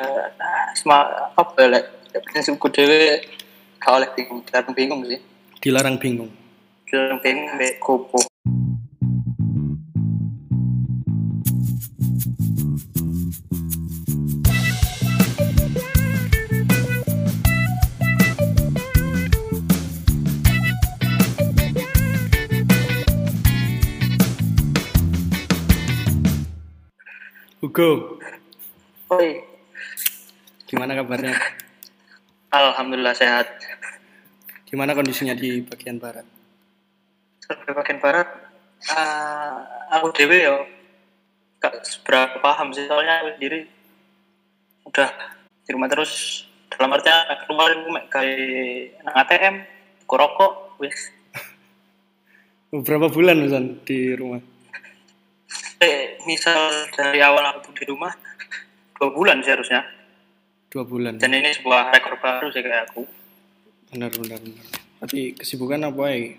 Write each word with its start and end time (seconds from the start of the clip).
nah, 0.00 0.68
semua 0.76 1.32
apa 1.32 1.62
lek 1.64 1.84
prinsipku 2.28 2.68
dhewe 2.68 3.20
gak 3.80 3.92
oleh 3.96 4.08
bingung 4.12 4.44
dilarang 4.44 4.74
bingung 4.76 5.00
sih. 5.08 5.20
Dilarang 5.62 5.96
bingung. 5.96 6.30
dilarang 6.86 7.18
bingung 7.24 7.48
mbek 7.56 7.80
kupu. 7.82 8.20
Hugo, 27.66 28.20
Oi, 29.10 29.42
gimana 30.66 30.92
kabarnya? 30.94 31.34
alhamdulillah 32.50 33.14
sehat 33.14 33.46
Gimana 34.66 34.98
kondisinya 34.98 35.30
di 35.32 35.62
bagian 35.62 35.96
barat? 35.96 36.26
sampai 37.38 37.70
bagian 37.70 38.02
barat 38.02 38.26
ah, 38.90 39.62
aku 39.94 40.10
dewe 40.10 40.42
yo 40.42 40.66
gak 41.62 41.78
seberapa 41.86 42.42
paham 42.42 42.74
sih 42.74 42.82
soalnya 42.90 43.22
aku 43.22 43.38
sendiri 43.38 43.70
udah 44.82 45.08
di 45.62 45.70
rumah 45.70 45.86
terus 45.86 46.42
dalam 46.74 46.90
artian 46.90 47.22
keluar 47.46 47.70
aku 47.70 47.86
kayak 48.10 48.98
ATM 49.06 49.62
rokok 50.10 50.74
wis 50.82 51.14
Berapa 52.66 53.06
bulan 53.08 53.38
Misan 53.38 53.78
di 53.86 54.10
rumah? 54.18 54.42
eh, 55.78 56.18
misal 56.26 56.90
dari 56.98 57.22
awal 57.22 57.46
aku 57.46 57.70
di 57.78 57.86
rumah 57.86 58.10
dua 58.98 59.08
bulan 59.14 59.38
sih 59.38 59.54
harusnya 59.54 59.86
Dua 60.76 60.84
bulan. 60.84 61.16
dan 61.16 61.32
ini 61.32 61.56
sebuah 61.56 61.88
rekor 61.88 62.20
baru 62.20 62.52
sih 62.52 62.60
kayak 62.60 62.92
aku 62.92 63.08
Benar, 63.88 64.12
benar, 64.12 64.36
benar. 64.44 64.66
Tapi 65.00 65.32
kesibukan 65.32 65.80
apa 65.88 66.04
ya? 66.12 66.36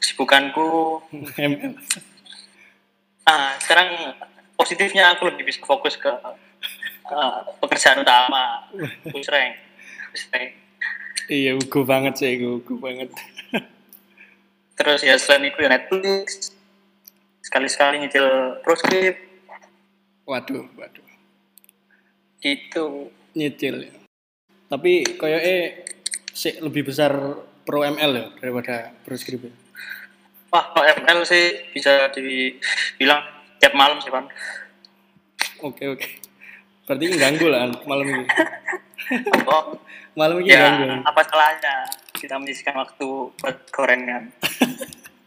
kesibukanku 0.00 0.96
ML. 1.36 1.76
ah 3.28 3.52
sekarang 3.60 4.16
positifnya 4.56 5.12
aku 5.12 5.28
lebih 5.28 5.44
bisa 5.44 5.60
fokus 5.60 6.00
ke 6.00 6.08
ah, 6.08 7.44
pekerjaan 7.60 8.00
utama 8.00 8.64
pusreng 9.12 9.52
Iya, 11.28 11.60
Hugo 11.60 11.84
banget 11.84 12.16
sih, 12.16 12.40
Hugo 12.40 12.80
banget. 12.80 13.12
terus 14.80 15.04
ya 15.04 15.20
selain 15.20 15.52
itu 15.52 15.60
ya 15.60 15.68
Netflix 15.68 16.56
sekali-sekali 17.44 18.00
nyicil 18.00 18.24
proscript 18.64 19.20
Waduh, 20.24 20.64
waduh. 20.80 21.04
gitu 22.40 23.12
Nyicil. 23.34 23.88
Tapi 24.68 25.16
kayak 25.16 25.40
eh 25.42 25.64
sih 26.32 26.60
lebih 26.60 26.88
besar 26.88 27.12
pro 27.64 27.84
ML 27.84 28.12
ya 28.14 28.26
daripada 28.38 28.92
pro 29.04 29.16
skrip. 29.16 29.44
ya. 29.44 29.52
wah 30.48 30.64
kalau 30.72 30.86
ML 31.04 31.20
sih 31.28 31.68
bisa 31.76 32.08
dibilang 32.08 33.20
tiap 33.60 33.76
malam 33.76 34.00
sih 34.00 34.08
pan 34.08 34.24
Oke, 35.60 35.84
oke. 35.90 36.08
Berarti 36.86 37.04
ganggu 37.18 37.46
lah 37.50 37.66
malam 37.84 38.06
ini. 38.06 38.24
oh, 39.50 39.74
Malam 40.14 40.40
ini 40.40 40.50
ya 40.50 40.70
ganggu. 40.72 41.02
apa 41.04 41.20
salahnya 41.26 41.74
kita 42.14 42.34
menyisihkan 42.38 42.74
waktu 42.74 43.06
buat 43.34 43.56
gorengan 43.70 44.34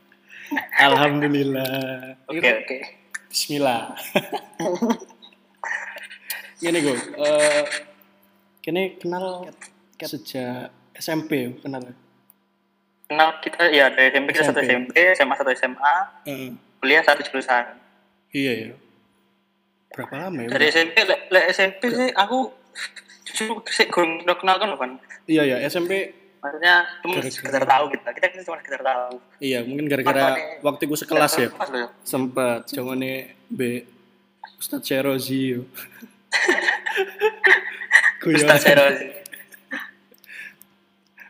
Alhamdulillah. 0.87 2.17
oke 2.27 2.43
oke 2.43 2.77
Bismillah. 3.31 3.95
Gini 6.61 6.77
gue, 6.77 6.93
eh 7.17 7.63
kini 8.61 8.95
kenal 8.95 9.49
sejak 9.99 10.69
SMP 10.93 11.31
ya, 11.39 11.49
kenal. 11.59 11.81
kenal 13.05 13.29
kita 13.39 13.69
ya 13.69 13.89
dari 13.89 14.09
SMP 14.11 14.27
kita 14.31 14.45
satu 14.47 14.61
SMP. 14.61 14.93
SMA 15.13 15.35
satu 15.35 15.51
SMA 15.51 15.95
Heeh. 16.23 16.49
kuliah 16.77 17.01
satu 17.01 17.21
jurusan 17.21 17.65
iya 18.31 18.51
ya. 18.63 18.73
Berapa 19.91 20.15
lama 20.21 20.39
ya? 20.41 20.49
dari 20.49 20.65
SMP 20.67 20.95
le, 21.01 21.27
le 21.27 21.41
SMP 21.49 21.81
sih 21.89 22.09
aku 22.11 22.53
justru 23.23 23.43
sih 23.67 23.85
kurang 23.87 24.21
kenal 24.23 24.55
kan 24.55 24.71
kan 24.73 24.91
Iya 25.25 25.43
ya, 25.45 25.57
SMP. 25.65 26.13
maksudnya 26.39 26.73
cuma 27.01 27.13
Gara-gara- 27.15 27.29
sekedar 27.31 27.63
tahu 27.63 27.85
kita 27.91 28.09
kita 28.11 28.25
kan 28.27 28.41
cuma 28.41 28.57
sekedar 28.57 28.81
tahu 28.81 29.13
Iya, 29.37 29.59
mungkin 29.61 29.85
gara-gara 29.85 30.33
waktu 30.61 30.83
gue 30.83 30.97
sekelas 30.97 31.33
ya. 31.35 31.49
Loh. 31.51 31.89
Sempat 32.01 32.65
zamannya 32.67 33.37
B 33.47 33.85
Ustadz 34.57 34.81
Cherozi 34.83 35.53
Herozi 38.21 39.07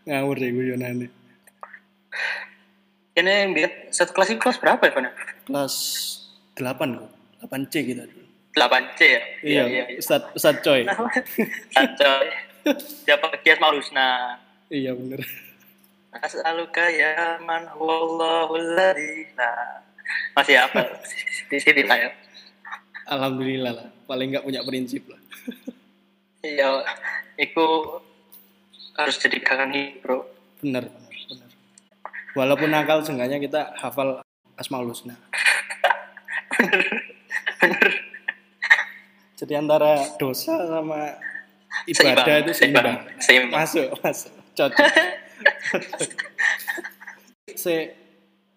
ngawur 0.01 0.35
deh 0.41 0.49
guyonannya. 0.49 1.07
ini 3.11 3.33
biar 3.53 3.93
satu 3.93 4.11
kelas 4.17 4.33
itu 4.33 4.41
kelas 4.41 4.57
berapa 4.57 4.81
ya 4.81 4.91
Pan? 4.91 5.07
Kelas 5.45 5.75
8 6.57 6.99
kok. 6.99 7.11
8C 7.47 7.73
kita 7.85 8.03
dulu. 8.09 8.25
8 8.57 8.97
C 8.97 8.99
ya 9.07 9.21
Iya, 9.45 9.63
iya 9.71 9.83
iya 9.87 9.99
Ustadz 10.35 10.59
Coy. 10.65 10.83
Coy 11.99 12.27
siapa 13.07 13.31
kias 13.41 13.57
malusna 13.57 14.37
iya 14.69 14.93
bener. 14.93 15.23
As'aluka 16.11 16.91
ya 16.91 17.39
man 17.39 17.71
huwallahul 17.71 18.75
ladzi 18.75 19.31
la 19.39 19.79
masih 20.35 20.59
apa 20.59 20.99
di 21.47 21.57
sini 21.57 21.87
lah 21.87 21.97
ya 21.97 22.11
Alhamdulillah 23.11 23.73
lah. 23.75 23.87
Paling 24.05 24.35
nggak 24.35 24.45
punya 24.45 24.61
prinsip 24.61 25.03
lah. 25.09 25.19
Iya 26.41 26.83
itu 27.37 27.67
harus 28.97 29.15
jadi 29.17 29.37
kangen 29.41 30.01
bro 30.03 30.25
Bener, 30.61 30.85
bener, 30.85 31.09
bener. 31.25 31.49
Walaupun 32.37 32.69
nakal, 32.69 33.01
seenggaknya 33.01 33.41
kita 33.41 33.73
hafal 33.81 34.21
Asmaul 34.53 34.93
Husna. 34.93 35.17
Jadi 39.41 39.53
antara 39.57 40.05
dosa 40.21 40.53
sama 40.69 41.17
ibadah 41.89 42.29
Seimbang, 42.29 42.45
itu 42.45 42.53
seimbang, 42.53 42.85
seimbang. 42.85 42.97
seimbang. 43.17 43.57
Masuk, 43.65 43.87
masuk. 44.05 44.31
Cocok. 44.53 44.77
Se 47.65 47.75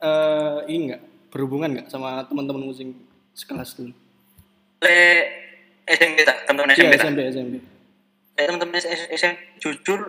eh 0.05 0.59
ini 0.69 0.93
enggak 0.93 1.03
berhubungan 1.33 1.72
nggak 1.72 1.89
sama 1.89 2.21
teman-teman 2.28 2.69
musik 2.69 2.84
sekelas 3.33 3.72
dulu? 3.81 3.97
le 4.84 5.25
SMP 5.89 6.21
tak 6.28 6.45
teman-teman 6.45 6.77
SMP 6.77 6.93
tak 7.01 7.09
SMP, 7.09 7.19
SMP. 7.33 7.55
Eh, 8.34 8.45
teman-teman 8.45 8.83
SMP 9.11 9.39
jujur 9.59 10.00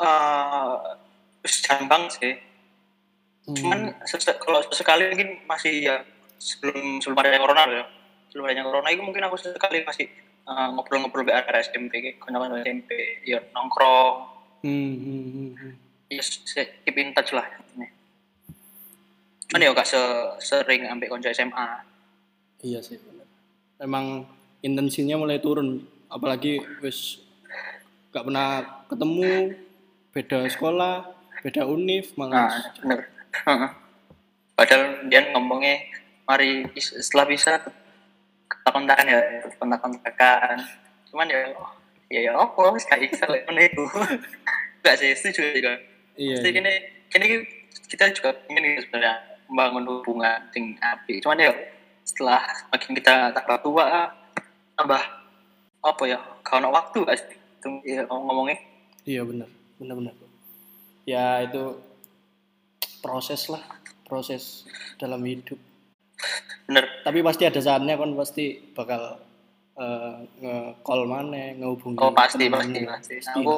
eh 0.00 0.74
wis 1.40 1.60
gampang 1.60 2.08
sih 2.08 2.36
Hmm. 3.40 3.56
cuman 3.56 3.80
sese- 4.04 4.36
kalau 4.36 4.60
sesekali 4.62 5.10
mungkin 5.10 5.42
masih 5.44 5.82
ya 5.82 5.96
sebelum 6.36 7.00
sebelum 7.00 7.18
adanya 7.18 7.40
corona 7.40 7.64
ya 7.66 7.84
sebelum 8.28 8.44
adanya 8.46 8.62
corona 8.62 8.88
itu 8.92 9.00
mungkin 9.00 9.24
aku 9.24 9.36
sesekali 9.36 9.80
masih 9.82 10.06
eh, 10.46 10.68
ngobrol-ngobrol 10.70 11.24
uh, 11.24 11.26
BR 11.26 11.56
SMP 11.58 11.98
kayak 11.98 12.16
kawan 12.20 12.60
SMP 12.60 12.90
ya 13.24 13.40
nongkrong 13.50 14.28
Hmm, 14.60 14.92
hmm, 14.92 15.24
hmm, 15.26 15.50
hmm. 15.56 15.72
ya 16.12 16.22
keep 16.84 16.96
in 16.96 17.16
touch 17.16 17.32
lah 17.32 17.48
ini 17.74 17.88
kan 19.48 19.58
ya 19.58 19.72
gak 19.72 19.88
se- 19.88 20.36
sering 20.38 20.84
ambil 20.86 21.10
konco 21.10 21.26
SMA 21.26 21.88
Iya 22.60 22.84
sih. 22.84 23.00
Emang 23.80 24.28
intensinya 24.60 25.16
mulai 25.16 25.40
turun, 25.40 25.80
apalagi 26.06 26.60
wis 26.84 27.16
gak 28.10 28.24
pernah 28.26 28.50
ketemu, 28.90 29.54
beda 30.10 30.38
sekolah, 30.50 30.96
beda 31.46 31.62
univ, 31.66 32.10
nah 32.18 32.26
malah 32.26 32.50
bener 32.82 33.00
padahal 34.58 35.08
dia 35.08 35.30
ngomongnya 35.32 35.80
mari 36.28 36.68
setelah 36.76 37.24
bisa 37.24 37.62
kontak-kontakan 38.50 39.06
ya 39.08 39.18
kontak-kontakan 39.56 40.56
cuman 41.08 41.26
ya 41.30 41.48
ya 42.12 42.20
ya 42.28 42.32
apa 42.36 42.60
wis 42.74 42.84
gak 42.84 43.00
bisa 43.00 43.24
lek 43.30 43.48
iku 43.72 43.86
gak 44.84 44.98
sih 45.00 45.16
setuju 45.16 45.56
juga 45.56 45.74
iya, 46.20 46.36
Pasti 46.36 46.48
iya. 46.52 46.56
kini, 46.60 46.72
kini 47.08 47.26
kita 47.88 48.12
juga 48.12 48.36
ingin 48.52 48.76
gitu 48.76 48.80
sebenarnya 48.86 49.14
membangun 49.50 49.84
hubungan 49.98 50.38
dengan 50.54 50.78
api. 50.94 51.18
Cuman 51.18 51.42
ya 51.42 51.50
setelah 52.06 52.42
makin 52.70 52.90
kita 52.94 53.34
tambah 53.34 53.58
tua, 53.66 53.86
tambah 54.78 55.02
apa 55.80 56.02
ya, 56.06 56.18
kalau 56.46 56.70
waktu 56.70 56.98
gak 57.02 57.18
sih? 57.18 57.39
Ya, 57.84 58.08
ngomongnya. 58.08 58.58
Iya 59.04 59.22
benar, 59.24 59.48
benar 59.76 59.94
benar. 59.96 60.14
Ya 61.04 61.44
itu 61.44 61.76
proses 63.00 63.48
lah, 63.48 63.64
proses 64.04 64.64
dalam 65.00 65.20
hidup. 65.24 65.56
Bener, 66.68 66.84
Tapi 67.02 67.18
pasti 67.24 67.48
ada 67.48 67.58
saatnya 67.58 67.96
kan 67.96 68.12
pasti 68.14 68.60
bakal 68.76 69.18
eh, 69.80 70.14
nge-call 70.44 71.08
mana, 71.08 71.56
ngehubungi. 71.56 71.98
oh 71.98 72.12
pasti, 72.12 72.46
temen 72.46 72.60
pasti, 72.60 72.78
mana. 72.84 72.96
pasti. 73.00 73.14
Aku 73.40 73.52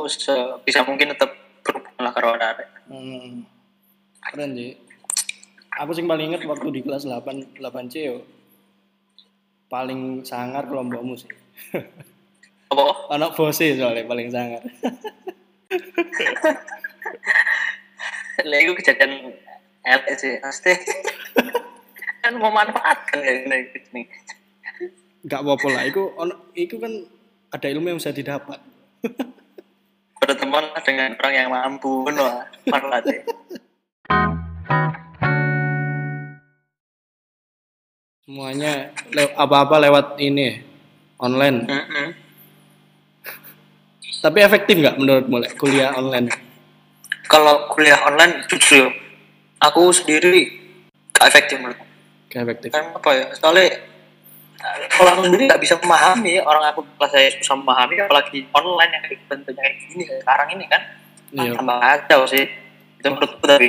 bisa 0.63 0.81
mungkin 0.87 1.11
tetap 1.13 1.31
berhubungan 1.67 2.03
lah 2.03 2.13
karo 2.15 2.35
ada. 2.39 2.65
Hmm. 2.87 3.43
Keren 4.23 4.51
sih. 4.55 4.73
Aku 5.83 5.91
sih 5.97 6.05
paling 6.07 6.33
inget 6.33 6.47
waktu 6.47 6.69
di 6.71 6.81
kelas 6.85 7.05
8 7.09 7.59
8C 7.59 7.95
yo. 7.99 8.23
Paling 9.67 10.23
sangar 10.23 10.69
kelompokmu 10.69 11.15
sih. 11.19 11.33
apa? 12.73 13.13
Anak 13.13 13.37
bose 13.37 13.77
soalnya 13.77 14.09
paling 14.09 14.29
sangar. 14.33 14.63
Lah 18.43 18.59
itu 18.59 18.73
kejadian 18.75 19.37
elek 19.87 20.15
sih 20.19 20.35
pasti 20.43 20.73
kan 22.23 22.33
memanfaatkan 22.39 23.19
ya 23.23 23.33
ini 23.45 23.59
ini. 23.93 24.03
Nggak 25.23 25.41
apa-apa 25.43 25.69
lah 25.71 25.85
itu 25.87 26.03
ono 26.19 26.35
itu 26.59 26.79
kan 26.83 26.91
ada 27.55 27.67
ilmu 27.71 27.95
yang 27.95 27.99
bisa 28.03 28.11
didapat. 28.11 28.59
Berteman 30.19 30.71
dengan 30.83 31.15
orang 31.19 31.35
yang 31.35 31.51
mampu 31.51 32.11
no 32.11 32.43
manfaatnya 32.67 33.23
semuanya 38.23 38.95
le- 39.13 39.35
apa-apa 39.35 39.83
lewat 39.83 40.07
ini 40.23 40.63
online. 41.19 41.67
Mm-mm. 41.67 42.07
Tapi 44.23 44.39
efektif 44.39 44.79
nggak 44.79 44.97
menurutmu 45.03 45.43
Le, 45.43 45.49
kuliah 45.59 45.91
online? 45.99 46.31
Kalau 47.27 47.67
kuliah 47.75 47.99
online 48.07 48.47
jujur 48.47 48.87
aku 49.59 49.91
sendiri 49.91 50.63
gak 51.11 51.27
efektif 51.27 51.59
menurutku 51.59 51.87
Gak 52.31 52.49
efektif. 52.49 52.71
Kan 52.73 52.95
apa 52.97 53.11
ya? 53.13 53.27
Soalnya 53.37 53.67
kalau 54.95 55.11
aku 55.11 55.21
sendiri 55.27 55.51
nggak 55.51 55.59
bisa 55.61 55.75
memahami 55.83 56.39
orang 56.39 56.71
aku 56.71 56.87
kelas 56.97 57.11
saya 57.11 57.29
susah 57.35 57.59
memahami 57.59 57.99
apalagi 57.99 58.47
online 58.55 58.93
yang 58.95 59.05
bentuknya 59.27 59.59
kayak 59.59 59.77
gini 59.91 60.05
sekarang 60.07 60.49
ini 60.55 60.65
kan. 60.71 60.83
Iya. 61.33 61.53
tambah 61.59 61.77
kacau 61.83 62.23
sih. 62.31 62.45
Itu 63.03 63.07
menurutku 63.11 63.43
tapi 63.43 63.69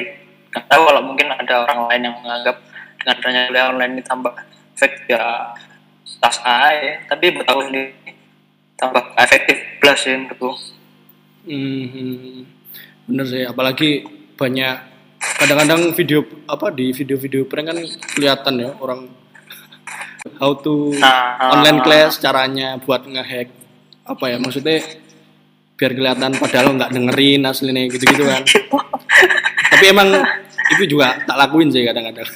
nggak 0.53 0.65
tahu 0.69 0.81
kalau 0.85 1.01
mungkin 1.01 1.27
ada 1.33 1.65
orang 1.65 1.89
lain 1.89 2.01
yang 2.05 2.15
menganggap 2.21 2.55
dengan 3.01 3.15
adanya 3.19 3.41
kuliah 3.49 3.65
online 3.73 3.93
ini 3.97 4.03
tambah 4.05 4.33
efektif 4.77 5.05
ya 5.09 5.49
tas 6.21 6.37
aja. 6.45 6.93
Tapi 7.09 7.25
buat 7.35 7.47
aku 7.49 7.61
sendiri 7.67 8.12
tambah 8.83 9.03
efektif 9.15 9.57
plus 9.79 9.99
sih 10.03 10.15
menurutku. 10.15 10.51
Hmm, 11.43 12.47
bener 13.07 13.25
sih 13.27 13.43
apalagi 13.43 14.07
banyak 14.35 14.75
kadang-kadang 15.39 15.91
video 15.95 16.23
apa 16.47 16.71
di 16.71 16.91
video-video 16.91 17.47
prank 17.47 17.71
kan 17.71 17.79
kelihatan 18.15 18.53
ya 18.59 18.71
orang 18.79 19.11
how 20.39 20.55
to 20.55 20.95
nah. 20.99 21.51
online 21.51 21.83
class 21.83 22.19
caranya 22.19 22.79
buat 22.79 23.03
ngehack 23.07 23.51
apa 24.07 24.25
ya 24.31 24.37
maksudnya 24.39 24.83
biar 25.73 25.91
kelihatan 25.99 26.31
padahal 26.37 26.79
nggak 26.79 26.91
dengerin 26.95 27.43
aslinya 27.43 27.89
gitu-gitu 27.89 28.23
kan. 28.23 28.43
Tapi 29.73 29.85
emang 29.89 30.15
itu 30.77 30.95
juga 30.95 31.17
tak 31.25 31.35
lakuin 31.35 31.73
sih 31.73 31.83
kadang-kadang. 31.83 32.23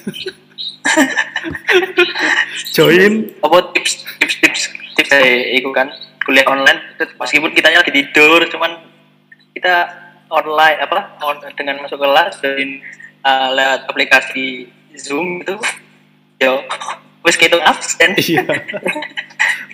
Join. 2.76 3.30
Apa 3.40 3.72
tips 3.72 4.04
tips 4.20 4.36
tips 4.42 4.62
tips 4.98 5.10
saya 5.14 5.54
itu 5.54 5.70
kan 5.72 5.88
kuliah 6.28 6.44
online 6.44 7.00
meskipun 7.00 7.56
kita 7.56 7.72
lagi 7.72 7.94
tidur 7.96 8.44
cuman 8.52 8.84
kita 9.56 9.88
online 10.28 10.84
apa 10.84 11.16
on- 11.24 11.40
dengan 11.56 11.80
masuk 11.80 12.04
kelas 12.04 12.36
join 12.44 12.84
uh, 13.24 13.56
lewat 13.56 13.88
aplikasi 13.88 14.68
zoom 15.00 15.40
itu 15.40 15.56
yo 16.44 16.68
wes 17.24 17.40
kita 17.40 17.56
absen 17.64 18.12
iya. 18.20 18.44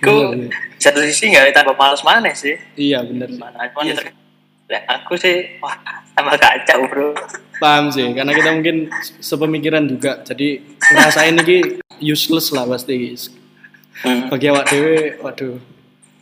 Ku 0.04 0.36
satu 0.76 1.00
sisi 1.00 1.32
nggak 1.32 1.56
tambah 1.56 1.72
males 1.80 2.04
mana 2.04 2.28
sih? 2.36 2.60
Iya 2.76 3.00
bener. 3.08 3.30
Sih. 3.30 3.40
mana 3.40 3.66
cuman 3.72 3.84
Iya. 3.88 4.12
Lah, 4.64 4.82
aku 5.00 5.16
sih 5.16 5.60
wah 5.64 5.76
tambah 6.12 6.36
kacau 6.36 6.80
bro. 6.88 7.08
Paham 7.56 7.88
sih 7.88 8.12
karena 8.12 8.32
kita 8.36 8.50
mungkin 8.52 8.92
sepemikiran 9.20 9.84
juga 9.88 10.20
jadi 10.28 10.60
ngerasain 10.92 11.36
ini 11.40 11.80
useless 12.04 12.52
lah 12.52 12.68
pasti. 12.68 13.16
Hmm. 14.04 14.26
bagi 14.28 14.50
awak 14.50 14.68
dewe 14.68 15.16
waduh 15.22 15.54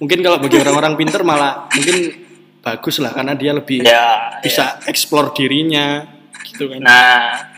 mungkin 0.02 0.18
kalau 0.18 0.42
bagi 0.42 0.58
orang-orang 0.58 0.98
pinter 0.98 1.22
malah 1.22 1.70
mungkin 1.70 2.10
bagus 2.58 2.98
lah 2.98 3.14
karena 3.14 3.38
dia 3.38 3.54
lebih 3.54 3.86
ya 3.86 4.34
bisa 4.42 4.82
explore 4.90 5.30
dirinya 5.30 6.02
gitu 6.42 6.66
ya. 6.66 6.74
kan. 6.74 6.80
Nah. 6.82 7.54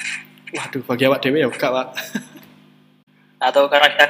Waduh 0.52 0.84
bagi 0.84 1.08
awak 1.08 1.24
dewe 1.24 1.40
ya 1.40 1.48
enggak 1.48 1.72
pak 1.72 1.88
atau 3.44 3.68
karena 3.68 3.88
kita 3.92 4.06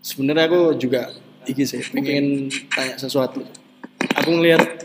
sebenarnya 0.00 0.44
aku 0.48 0.60
juga 0.80 1.12
iki 1.44 1.64
sih 1.64 1.84
pengen 1.92 2.48
tanya 2.72 2.96
sesuatu. 2.96 3.44
Aku 4.16 4.30
ngelihat 4.32 4.84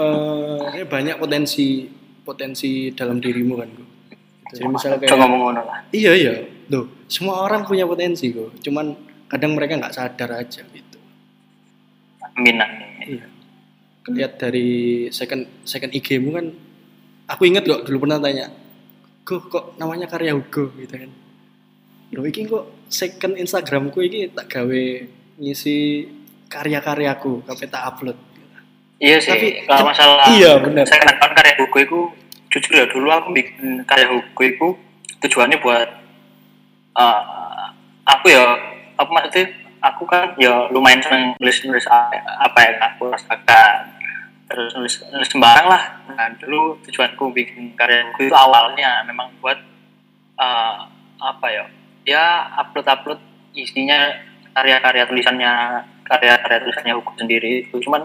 eh 0.00 0.84
banyak 0.86 1.16
potensi 1.16 1.88
potensi 2.24 2.94
dalam 2.94 3.18
dirimu 3.18 3.54
kan 3.58 3.68
gue 3.68 3.89
jadi 4.52 4.66
misal 4.66 4.90
Coba 4.96 5.02
kayak 5.06 5.18
ngomong 5.18 5.40
ngono 5.46 5.60
lah. 5.64 5.78
Iya 5.94 6.12
iya. 6.14 6.32
Tuh 6.70 6.86
semua 7.06 7.42
orang 7.46 7.62
punya 7.66 7.86
potensi 7.86 8.30
kok. 8.30 8.58
Cuman 8.62 8.94
kadang 9.30 9.54
mereka 9.54 9.78
nggak 9.78 9.94
sadar 9.94 10.30
aja 10.38 10.62
gitu. 10.66 10.98
Minat. 12.38 12.70
Iya. 13.06 13.26
Lihat 14.10 14.32
dari 14.40 14.68
second 15.14 15.46
second 15.62 15.92
IG 15.94 16.18
mu 16.18 16.34
kan 16.34 16.46
aku 17.30 17.46
inget 17.46 17.62
kok 17.66 17.86
dulu 17.86 18.06
pernah 18.08 18.18
tanya 18.18 18.50
kok 19.22 19.46
kok 19.46 19.64
namanya 19.78 20.10
karya 20.10 20.34
Hugo? 20.34 20.74
Gitu 20.74 20.94
kan. 20.94 21.10
Loh 22.10 22.26
iki 22.26 22.50
kok 22.50 22.90
second 22.90 23.38
Instagramku 23.38 24.02
iki 24.02 24.34
tak 24.34 24.50
gawe 24.50 24.82
ngisi 25.38 26.06
karya-karyaku 26.50 27.46
sampai 27.46 27.66
tak 27.70 27.82
upload. 27.86 28.18
Iya 29.00 29.16
sih, 29.16 29.32
Tapi- 29.32 29.64
kalau 29.64 29.88
masalah 29.88 30.28
iya, 30.36 30.60
benar. 30.60 30.84
Saya 30.84 31.00
kenal 31.00 31.32
karya 31.32 31.56
buku 31.56 31.76
itu, 31.88 32.00
jujur 32.50 32.72
ya 32.74 32.86
dulu 32.90 33.08
aku 33.08 33.30
bikin 33.30 33.86
karya 33.86 34.10
buku 34.10 34.42
itu 34.50 34.66
tujuannya 35.22 35.62
buat 35.62 35.88
uh, 36.98 37.66
aku 38.04 38.26
ya, 38.32 38.42
apa 38.98 39.10
maksudnya 39.10 39.46
aku 39.80 40.02
kan 40.04 40.34
ya 40.36 40.66
lumayan 40.74 41.00
seneng 41.00 41.32
nulis 41.38 41.62
nulis 41.64 41.86
apa 41.88 42.58
yang 42.58 42.76
aku 42.82 43.08
rasakan 43.08 43.96
terus 44.50 44.74
nulis 44.74 44.98
nulis 45.14 45.30
sembarang 45.30 45.66
lah. 45.70 45.82
Nah 46.10 46.26
dulu 46.42 46.74
tujuanku 46.82 47.30
bikin 47.30 47.78
karya 47.78 48.10
buku 48.10 48.28
itu 48.28 48.34
awalnya 48.34 49.06
memang 49.06 49.30
buat 49.38 49.56
uh, 50.36 50.90
apa 51.20 51.46
ya, 51.52 51.64
ya 52.02 52.24
upload 52.58 52.88
upload 52.90 53.20
isinya 53.54 54.10
karya-karya 54.50 55.06
tulisannya 55.06 55.52
karya-karya 56.10 56.58
tulisannya 56.66 56.94
hukum 56.98 57.14
sendiri 57.14 57.62
itu. 57.62 57.78
Cuman 57.86 58.02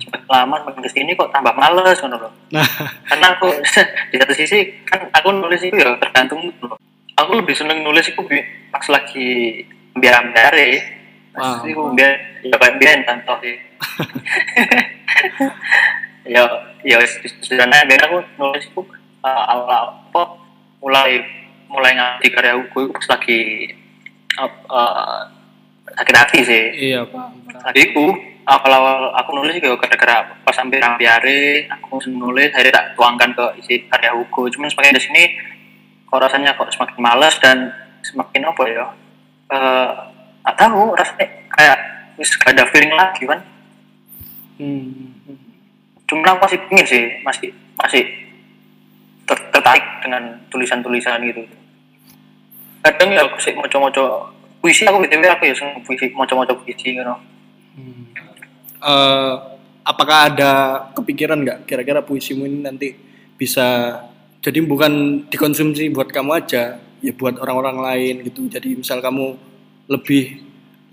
semakin 0.00 0.24
lama 0.24 0.56
semakin 0.64 0.80
ke 0.80 0.90
sini 0.90 1.10
kok 1.12 1.28
tambah 1.28 1.52
males 1.52 2.00
ngono 2.00 2.16
loh. 2.16 2.32
Nah 2.56 2.64
karena 3.12 3.26
aku 3.36 3.52
di 4.10 4.16
satu 4.16 4.32
sisi 4.32 4.82
kan 4.88 5.04
aku 5.12 5.28
nulis 5.36 5.60
itu 5.60 5.76
ya 5.76 5.92
tergantung 6.00 6.48
loh. 6.64 6.80
Aku 7.20 7.36
lebih 7.36 7.52
seneng 7.52 7.84
nulis 7.84 8.08
itu 8.08 8.20
pas 8.72 8.86
lagi 8.88 9.60
biar 10.00 10.32
Wow. 11.32 11.40
Pasti 11.40 11.72
aku 11.72 11.82
biar 11.96 12.12
ya 12.44 12.56
kayak 12.60 12.76
biar 12.76 12.98
contoh 13.08 13.36
sih 13.40 13.56
ya. 16.36 16.44
Ya 16.82 16.98
sebenarnya 17.46 17.86
biar 17.86 18.00
aku 18.10 18.16
nulis 18.36 18.66
itu 18.66 18.82
uh, 19.22 19.44
awal 19.48 20.02
apa 20.10 20.22
mulai 20.82 21.22
mulai 21.70 21.94
ngerti 21.94 22.28
karya 22.34 22.58
itu 22.58 22.80
pas 22.90 23.06
lagi 23.16 23.40
uh, 24.68 25.22
sakit 25.84 26.14
hati 26.14 26.38
sih 26.42 26.64
iya 26.90 27.02
paham. 27.02 27.34
adikku 27.64 28.06
awal-awal 28.42 29.14
aku 29.14 29.30
nulis 29.34 29.54
juga 29.56 29.78
gara-gara 29.80 30.26
pas 30.40 30.50
sampai 30.50 30.78
rampiare 30.78 31.40
aku 31.68 32.02
nulis 32.08 32.50
akhirnya 32.50 32.74
tak 32.74 32.86
tuangkan 32.94 33.30
ke 33.30 33.44
isi 33.58 33.74
karya 33.86 34.10
buku 34.12 34.50
cuman 34.50 34.66
semakin 34.66 34.94
di 34.94 35.02
sini 35.02 35.22
kok 36.04 36.18
rasanya 36.18 36.54
kok 36.54 36.70
semakin 36.70 36.98
malas 36.98 37.34
dan 37.38 37.70
semakin 38.02 38.42
apa 38.44 38.62
ya 38.66 38.86
eh 39.48 39.90
nggak 40.42 40.56
tahu 40.56 40.90
rasanya 40.92 41.26
kayak 41.48 41.78
wis 42.14 42.34
gak 42.34 42.50
ada 42.52 42.66
feeling 42.68 42.92
lagi 42.92 43.24
kan 43.24 43.40
Hmm. 44.52 45.18
cuma 46.06 46.22
aku 46.28 46.44
masih 46.44 46.60
pingin 46.68 46.86
sih 46.86 47.04
masih 47.20 47.50
masih 47.74 48.04
ter- 49.24 49.48
tertarik 49.50 49.82
dengan 49.98 50.38
tulisan-tulisan 50.48 51.18
gitu 51.24 51.42
kadang 52.80 53.10
ya 53.10 53.26
aku 53.26 53.40
sih 53.40 53.56
moco-moco 53.56 54.28
puisi 54.62 54.86
aku 54.86 55.02
btw 55.02 55.26
aku 55.26 55.42
ya 55.50 55.54
seneng 55.58 55.82
puisi 55.82 56.06
moco-moco 56.14 56.54
puisi 56.62 56.94
gitu 56.94 57.14
Hmm. 57.72 58.04
Eh, 58.84 59.34
apakah 59.80 60.28
ada 60.28 60.52
kepikiran 60.92 61.40
nggak 61.40 61.58
kira-kira 61.64 62.04
puisimu 62.04 62.44
ini 62.44 62.60
nanti 62.60 62.92
bisa 63.32 63.96
jadi 64.42 64.58
bukan 64.60 65.24
dikonsumsi 65.30 65.88
buat 65.88 66.10
kamu 66.10 66.30
aja 66.36 66.76
ya 67.02 67.12
buat 67.14 67.38
orang-orang 67.38 67.76
lain 67.80 68.14
gitu. 68.26 68.46
Jadi 68.50 68.78
misal 68.78 68.98
kamu 69.02 69.38
lebih 69.90 70.42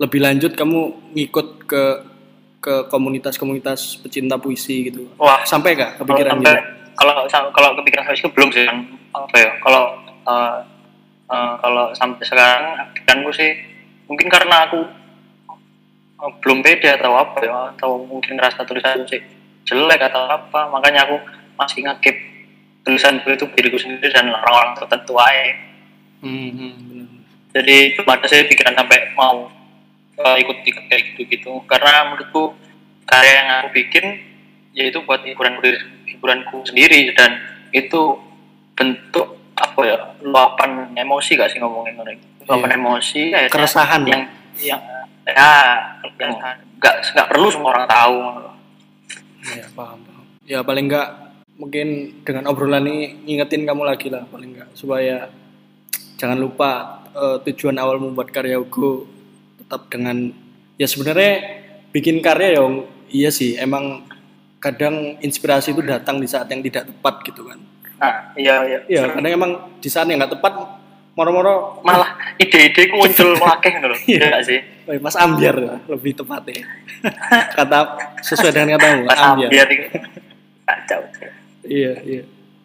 lebih 0.00 0.20
lanjut 0.22 0.52
kamu 0.54 1.12
ngikut 1.14 1.46
ke 1.66 1.82
ke 2.60 2.74
komunitas-komunitas 2.92 4.00
pecinta 4.00 4.36
puisi 4.36 4.90
gitu. 4.90 5.10
Wah. 5.18 5.42
Sampai 5.44 5.76
gak 5.76 5.98
kalau 5.98 6.06
kepikiran 6.06 6.32
sampai 6.38 6.54
gitu? 6.54 6.64
kalau 7.00 7.14
kalau 7.52 7.68
kepikiran 7.80 8.04
sampai 8.04 8.20
itu 8.20 8.30
belum 8.32 8.48
sih 8.52 8.64
kan 8.68 8.78
apa 9.16 9.36
ya 9.36 9.50
kalau 9.64 9.82
eh, 10.06 10.56
eh, 11.30 11.52
kalau 11.62 11.94
sampai 11.94 12.22
sekarang 12.26 12.62
pikiranku 12.94 13.30
sih 13.32 13.50
mungkin 14.10 14.26
karena 14.26 14.66
aku 14.66 14.80
eh, 16.20 16.32
belum 16.42 16.60
pede 16.66 16.90
atau 16.98 17.14
apa 17.16 17.38
ya 17.40 17.56
atau 17.78 18.02
mungkin 18.04 18.36
ngerasa 18.36 18.66
tulisan 18.66 19.06
sih 19.06 19.22
jelek 19.64 20.00
atau 20.10 20.26
apa 20.26 20.66
makanya 20.68 21.06
aku 21.06 21.16
masih 21.54 21.86
ngekip 21.86 22.16
tulisanku 22.82 23.28
itu 23.30 23.44
diriku 23.54 23.78
sendiri 23.78 24.08
dan 24.10 24.32
orang-orang 24.32 24.74
tertentu 24.76 25.14
aja 25.20 25.70
Hmm, 26.20 26.52
hmm, 26.52 26.72
benar. 26.84 27.08
jadi 27.56 27.96
belum 27.96 28.12
ada 28.12 28.28
saya 28.28 28.44
pikiran 28.44 28.76
sampai 28.76 29.08
mau 29.16 29.48
uh, 30.20 30.36
ikut 30.36 30.68
ikut 30.68 30.84
kayak 30.92 31.16
gitu 31.16 31.24
gitu 31.32 31.52
karena 31.64 32.12
menurutku 32.12 32.52
karya 33.08 33.32
yang 33.40 33.48
aku 33.64 33.68
bikin 33.72 34.04
yaitu 34.76 35.00
buat 35.08 35.24
hiburan 35.24 35.56
hiburanku 36.04 36.60
sendiri 36.68 37.08
dan 37.16 37.40
itu 37.72 38.20
bentuk 38.76 39.39
apa 39.60 39.80
ya? 39.84 39.96
Luapan 40.24 40.96
emosi 40.96 41.36
gak 41.36 41.50
sih 41.52 41.58
ngomongin 41.60 42.00
orang 42.00 42.16
luapan 42.48 42.70
Iya. 42.74 42.78
emosi 42.82 43.22
akhirnya 43.30 43.54
Keresahan 43.54 44.02
yang 44.08 44.22
yang 44.58 44.80
ya 45.30 45.50
yang 46.18 46.32
nggak 46.80 46.94
nggak 47.14 47.26
perlu 47.30 47.46
semua 47.52 47.70
orang 47.76 47.86
tahu. 47.86 48.16
Ya, 49.54 49.66
paham, 49.72 49.98
paham. 50.04 50.24
Ya 50.44 50.58
paling 50.66 50.90
enggak 50.90 51.08
mungkin 51.60 51.88
dengan 52.24 52.48
obrolan 52.48 52.88
ini 52.88 53.20
ngingetin 53.28 53.68
kamu 53.68 53.84
lagi 53.84 54.08
lah 54.08 54.24
paling 54.26 54.56
enggak 54.56 54.68
supaya 54.72 55.28
jangan 56.16 56.40
lupa 56.40 57.00
eh, 57.12 57.36
tujuan 57.48 57.76
awal 57.76 58.00
membuat 58.00 58.32
karya 58.32 58.56
Ugo 58.58 59.06
tetap 59.60 59.86
dengan 59.92 60.32
ya 60.80 60.88
sebenarnya 60.88 61.32
bikin 61.92 62.24
karya 62.24 62.58
ya 62.58 62.64
iya 63.12 63.30
sih 63.30 63.60
emang 63.60 64.08
kadang 64.60 65.16
inspirasi 65.24 65.72
itu 65.72 65.80
datang 65.80 66.20
di 66.20 66.28
saat 66.28 66.48
yang 66.52 66.60
tidak 66.60 66.88
tepat 66.88 67.14
gitu 67.24 67.48
kan. 67.48 67.60
Nah 68.00 68.32
iya 68.34 68.54
iya 68.64 68.78
Iya, 68.88 69.02
kadang 69.12 69.32
emang 69.32 69.50
di 69.76 69.88
yang 69.88 70.18
nggak 70.18 70.32
tepat 70.32 70.52
moro-moro 71.12 71.84
malah 71.84 72.16
ide-ide 72.40 72.88
ku 72.88 72.96
muncul 72.96 73.36
wakeh 73.36 73.70
gitu 73.76 73.86
loh 73.86 73.98
Iya. 74.08 74.16
iya 74.16 74.26
nggak 74.32 74.44
sih 74.46 74.60
Mas 74.98 75.14
Ambiar 75.14 75.54
lebih 75.86 76.18
tepatnya. 76.18 76.66
Kata 77.54 77.78
sesuai 78.26 78.50
dengan 78.50 78.74
katamu, 78.74 79.06
pas 79.06 79.22
Ambiar. 79.22 79.50
kacau 80.66 81.00
Iya, 81.62 81.94
iya. 82.02 82.22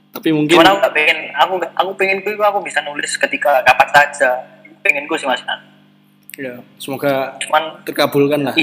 Tapi 0.09 0.33
mungkin 0.33 0.57
cuman 0.57 0.73
aku 0.73 0.77
gak 0.81 0.93
pengen 0.95 1.17
aku 1.35 1.51
nggak- 1.61 1.73
aku 1.75 1.89
pengen 1.93 2.17
ku 2.23 2.33
aku 2.33 2.59
bisa 2.65 2.81
nulis 2.81 3.13
ketika 3.13 3.61
kapan 3.61 3.89
saja 3.93 4.41
pengen 4.81 5.05
ku 5.05 5.13
sih 5.13 5.27
mas 5.27 5.43
ya, 6.33 6.55
semoga 6.79 7.35
cuman 7.37 7.83
terkabulkan 7.83 8.41
lah. 8.41 8.55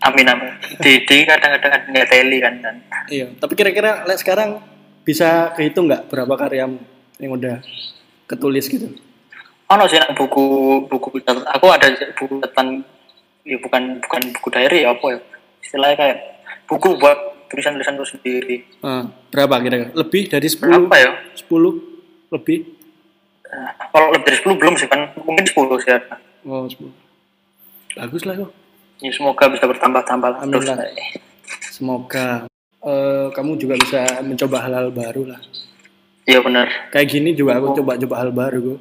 amin 0.00 0.26
amin 0.26 0.52
ide 0.80 1.16
kadang-kadang 1.24 1.72
ada 1.72 1.88
nyeteli 1.88 2.38
kan 2.38 2.54
kan 2.60 2.76
Iya, 3.08 3.32
tapi 3.36 3.52
kira-kira 3.56 4.04
like, 4.04 4.20
sekarang 4.20 4.60
bisa 5.10 5.28
kehitung 5.52 5.86
nggak 5.86 6.06
berapa 6.06 6.34
karyamu 6.36 6.78
yang 7.18 7.34
udah 7.34 7.58
ketulis 8.24 8.64
gitu? 8.64 8.86
ono 9.66 9.84
sih 9.84 9.98
buku 10.12 10.44
buku 10.86 11.18
catatan- 11.18 11.46
aku 11.46 11.66
ada 11.68 11.86
buku 12.12 12.38
catatan 12.40 12.82
ya 13.42 13.58
bukan 13.58 13.98
bukan 13.98 14.22
buku 14.32 14.48
diary 14.48 14.82
ya 14.82 14.90
apa 14.90 15.06
ya 15.08 15.18
istilahnya 15.60 15.96
kayak 15.96 16.16
buku 16.64 16.94
buat 16.96 17.18
tulisan 17.46 17.74
tulisan 17.74 17.94
itu 17.94 18.06
sendiri 18.08 18.56
Ah, 18.80 19.02
berapa 19.28 19.58
kira-kira? 19.58 19.90
Lebih 19.92 20.22
dari 20.28 20.46
10? 20.46 20.86
berapa 20.86 20.96
ya 20.96 21.10
10? 21.36 21.74
Lebih? 22.30 22.58
Nah, 23.44 23.70
kalau 23.90 24.06
lebih 24.10 24.24
dari 24.24 24.36
10 24.38 24.54
belum 24.54 24.74
sih 24.74 24.86
kan 24.86 25.00
mungkin 25.18 25.42
10 25.44 25.78
sih 25.78 25.90
ada 25.90 26.14
Oh, 26.42 26.64
10. 26.64 26.90
Bagus 27.92 28.22
lah 28.22 28.34
kok. 28.36 28.50
ya 28.98 29.10
semoga 29.10 29.44
bisa 29.48 29.64
bertambah-tambah 29.64 30.30
terus. 30.44 30.66
Semoga 31.70 32.49
eh, 32.82 33.26
kamu 33.30 33.50
juga 33.56 33.74
bisa 33.76 34.00
mencoba 34.20 34.56
hal-hal 34.64 34.88
baru 34.90 35.22
lah. 35.26 35.40
iya 36.24 36.38
benar 36.40 36.66
Kayak 36.88 37.08
gini 37.10 37.30
juga 37.32 37.58
aku 37.58 37.76
coba-coba 37.76 38.14
hal 38.18 38.30
baru 38.30 38.58
kok. 38.64 38.80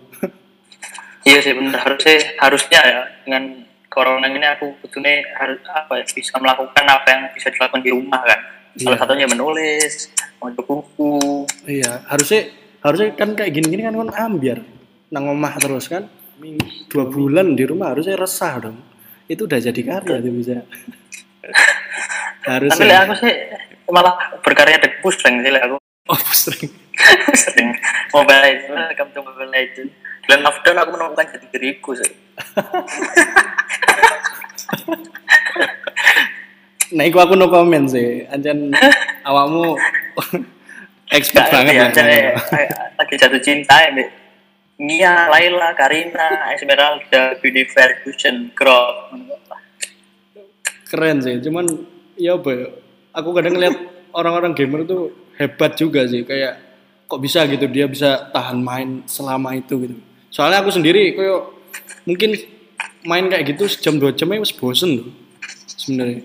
iya 1.24 1.40
sih 1.40 1.52
benar 1.52 1.80
harusnya 1.82 2.16
harusnya 2.38 2.80
ya 2.80 3.02
dengan 3.26 3.44
corona 3.90 4.26
ini 4.26 4.46
aku 4.46 4.70
betulnya 4.80 5.20
harus 5.36 5.60
apa 5.68 6.00
ya 6.00 6.06
bisa 6.06 6.38
melakukan 6.38 6.86
apa 6.86 7.08
yang 7.10 7.22
bisa 7.34 7.50
dilakukan 7.50 7.82
di 7.82 7.92
rumah 7.92 8.22
kan 8.22 8.40
salah 8.78 8.96
Iya. 8.96 9.02
satunya 9.02 9.28
menulis 9.28 9.94
membaca 10.40 10.62
buku 10.64 11.44
Iya, 11.68 12.06
harusnya 12.08 12.42
harusnya 12.80 13.10
kan 13.14 13.36
kayak 13.36 13.52
gini-gini 13.52 13.84
kan 13.84 13.98
kan 13.98 14.10
ambiar 14.16 14.64
nang 15.10 15.26
omah 15.28 15.58
terus 15.58 15.90
kan. 15.90 16.06
Dua 16.88 17.04
bulan 17.04 17.58
di 17.58 17.68
rumah 17.68 17.92
harusnya 17.92 18.16
resah 18.16 18.62
dong. 18.64 18.78
Itu 19.28 19.44
udah 19.44 19.60
jadi 19.60 19.82
karya 19.84 20.24
tuh 20.24 20.32
bisa. 20.32 20.64
harusnya. 22.48 22.96
aku 23.04 23.14
sih 23.20 23.36
malah 23.92 24.16
berkarya 24.42 24.78
dengan 24.78 24.98
pusreng 25.02 25.42
sih 25.42 25.52
lah 25.52 25.62
aku 25.66 25.78
Oh, 26.10 26.18
sering. 26.34 26.74
sering 27.38 27.70
mobile 28.16 28.42
legend 28.42 28.74
welcome 28.74 29.10
to 29.14 29.20
mobile 29.22 29.52
legend 29.54 29.90
Glenn 30.26 30.42
Lovedown 30.42 30.82
aku 30.82 30.90
menemukan 30.98 31.26
jati 31.30 31.48
diriku 31.54 31.94
sih 31.94 32.10
Nah, 36.90 37.06
iku 37.06 37.22
aku 37.22 37.38
no 37.38 37.54
comment 37.54 37.86
sih. 37.86 38.26
Anjan 38.26 38.74
awakmu 39.22 39.78
expert 41.16 41.50
banget 41.54 41.94
ya, 41.94 42.34
eh, 42.34 42.34
lagi 42.98 43.14
jatuh 43.14 43.42
cinta 43.42 43.78
ya. 43.78 43.94
Nia, 44.80 45.30
Laila, 45.30 45.76
Karina, 45.78 46.50
Esmeralda, 46.56 47.38
Beauty 47.38 47.68
Ferguson, 47.70 48.50
Grok. 48.58 49.14
Keren 50.90 51.22
sih. 51.22 51.38
Cuman 51.44 51.68
ya 52.18 52.40
apa 52.40 52.50
ya? 52.58 52.68
Aku 53.20 53.36
kadang 53.36 53.54
ngeliat 53.56 53.76
orang-orang 54.16 54.56
gamer 54.56 54.88
tuh 54.88 55.12
hebat 55.36 55.76
juga 55.76 56.08
sih. 56.08 56.24
Kayak 56.24 56.60
kok 57.10 57.20
bisa 57.20 57.44
gitu 57.50 57.66
dia 57.68 57.86
bisa 57.90 58.30
tahan 58.32 58.60
main 58.62 59.04
selama 59.06 59.58
itu 59.58 59.76
gitu. 59.86 59.96
Soalnya 60.30 60.62
aku 60.62 60.70
sendiri 60.72 61.18
kayak 61.18 61.42
mungkin 62.06 62.38
main 63.04 63.26
kayak 63.28 63.56
gitu 63.56 63.66
sejam 63.68 63.98
dua 63.98 64.14
jam 64.14 64.30
ya 64.30 64.40
bosen 64.58 64.90
loh 65.04 65.08
sebenarnya. 65.76 66.22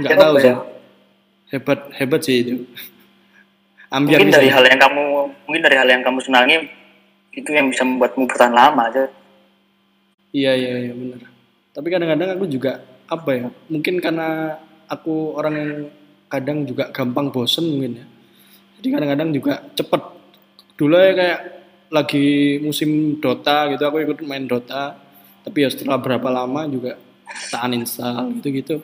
Nggak 0.00 0.12
Ya, 0.12 0.18
tahu 0.18 0.32
apa 0.32 0.40
sih. 0.40 0.48
ya? 0.50 0.56
Hebat 1.50 1.80
hebat 1.98 2.20
sih 2.24 2.36
itu. 2.40 2.54
Ambiar 3.90 4.22
Mungkin 4.22 4.30
dari 4.38 4.48
hal 4.54 4.64
yang 4.70 4.78
kamu, 4.78 5.04
mungkin 5.50 5.62
dari 5.66 5.76
hal 5.76 5.88
yang 5.90 6.02
kamu 6.06 6.18
senangi 6.22 6.56
itu 7.34 7.50
yang 7.50 7.66
bisa 7.68 7.82
membuatmu 7.82 8.22
bertahan 8.30 8.54
lama 8.54 8.86
aja. 8.86 9.10
Iya 10.30 10.54
iya 10.54 10.72
iya 10.88 10.92
benar. 10.94 11.26
Tapi 11.74 11.86
kadang-kadang 11.90 12.38
aku 12.38 12.46
juga 12.46 12.86
apa 13.10 13.30
ya? 13.34 13.46
Mungkin 13.66 13.98
karena 13.98 14.58
aku 14.90 15.38
orang 15.38 15.54
yang 15.54 15.72
kadang 16.26 16.58
juga 16.66 16.90
gampang 16.90 17.30
bosen 17.30 17.64
mungkin 17.70 18.02
ya. 18.02 18.06
Jadi 18.82 18.88
kadang-kadang 18.90 19.30
juga 19.30 19.54
cepet. 19.78 20.02
Dulu 20.74 20.94
ya 20.98 21.12
kayak 21.14 21.40
lagi 21.90 22.58
musim 22.62 23.22
Dota 23.22 23.70
gitu 23.70 23.82
aku 23.86 24.02
ikut 24.02 24.18
main 24.26 24.50
Dota. 24.50 24.98
Tapi 25.46 25.58
ya 25.62 25.68
setelah 25.70 25.96
berapa 26.02 26.28
lama 26.28 26.66
juga 26.66 26.98
tak 27.48 27.70
uninstall 27.70 28.34
gitu-gitu. 28.38 28.82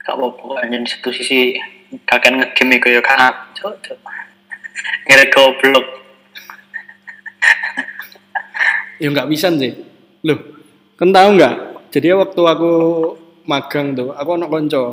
Gak 0.00 0.16
apa-apa, 0.16 0.66
dan 0.66 0.82
di 0.82 0.90
satu 0.90 1.12
sisi 1.12 1.54
kakek 2.08 2.32
ngegame 2.32 2.80
itu 2.80 2.88
ya 2.88 3.02
kan. 3.04 3.52
Ngira 5.06 5.24
goblok. 5.28 5.86
Ya 9.00 9.08
nggak 9.08 9.28
bisa 9.32 9.48
sih. 9.56 9.72
Loh, 10.24 10.38
kan 10.96 11.12
tahu 11.12 11.40
nggak? 11.40 11.54
Jadi 11.90 12.14
waktu 12.14 12.42
aku 12.46 12.72
magang 13.50 13.92
tuh, 13.92 14.14
aku 14.14 14.30
anak 14.38 14.46
konco. 14.48 14.84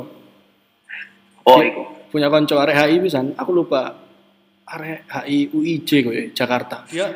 Oh, 1.46 1.60
itu. 1.62 1.80
punya 2.08 2.26
konco 2.28 2.58
arek 2.58 2.74
HI 2.74 2.96
pisan, 2.98 3.32
aku 3.32 3.50
lupa 3.54 3.94
arek 4.66 5.06
HI 5.08 5.54
UIJ 5.54 5.88
kok 6.02 6.12
ya, 6.12 6.24
Jakarta. 6.34 6.76
Ya, 6.90 7.06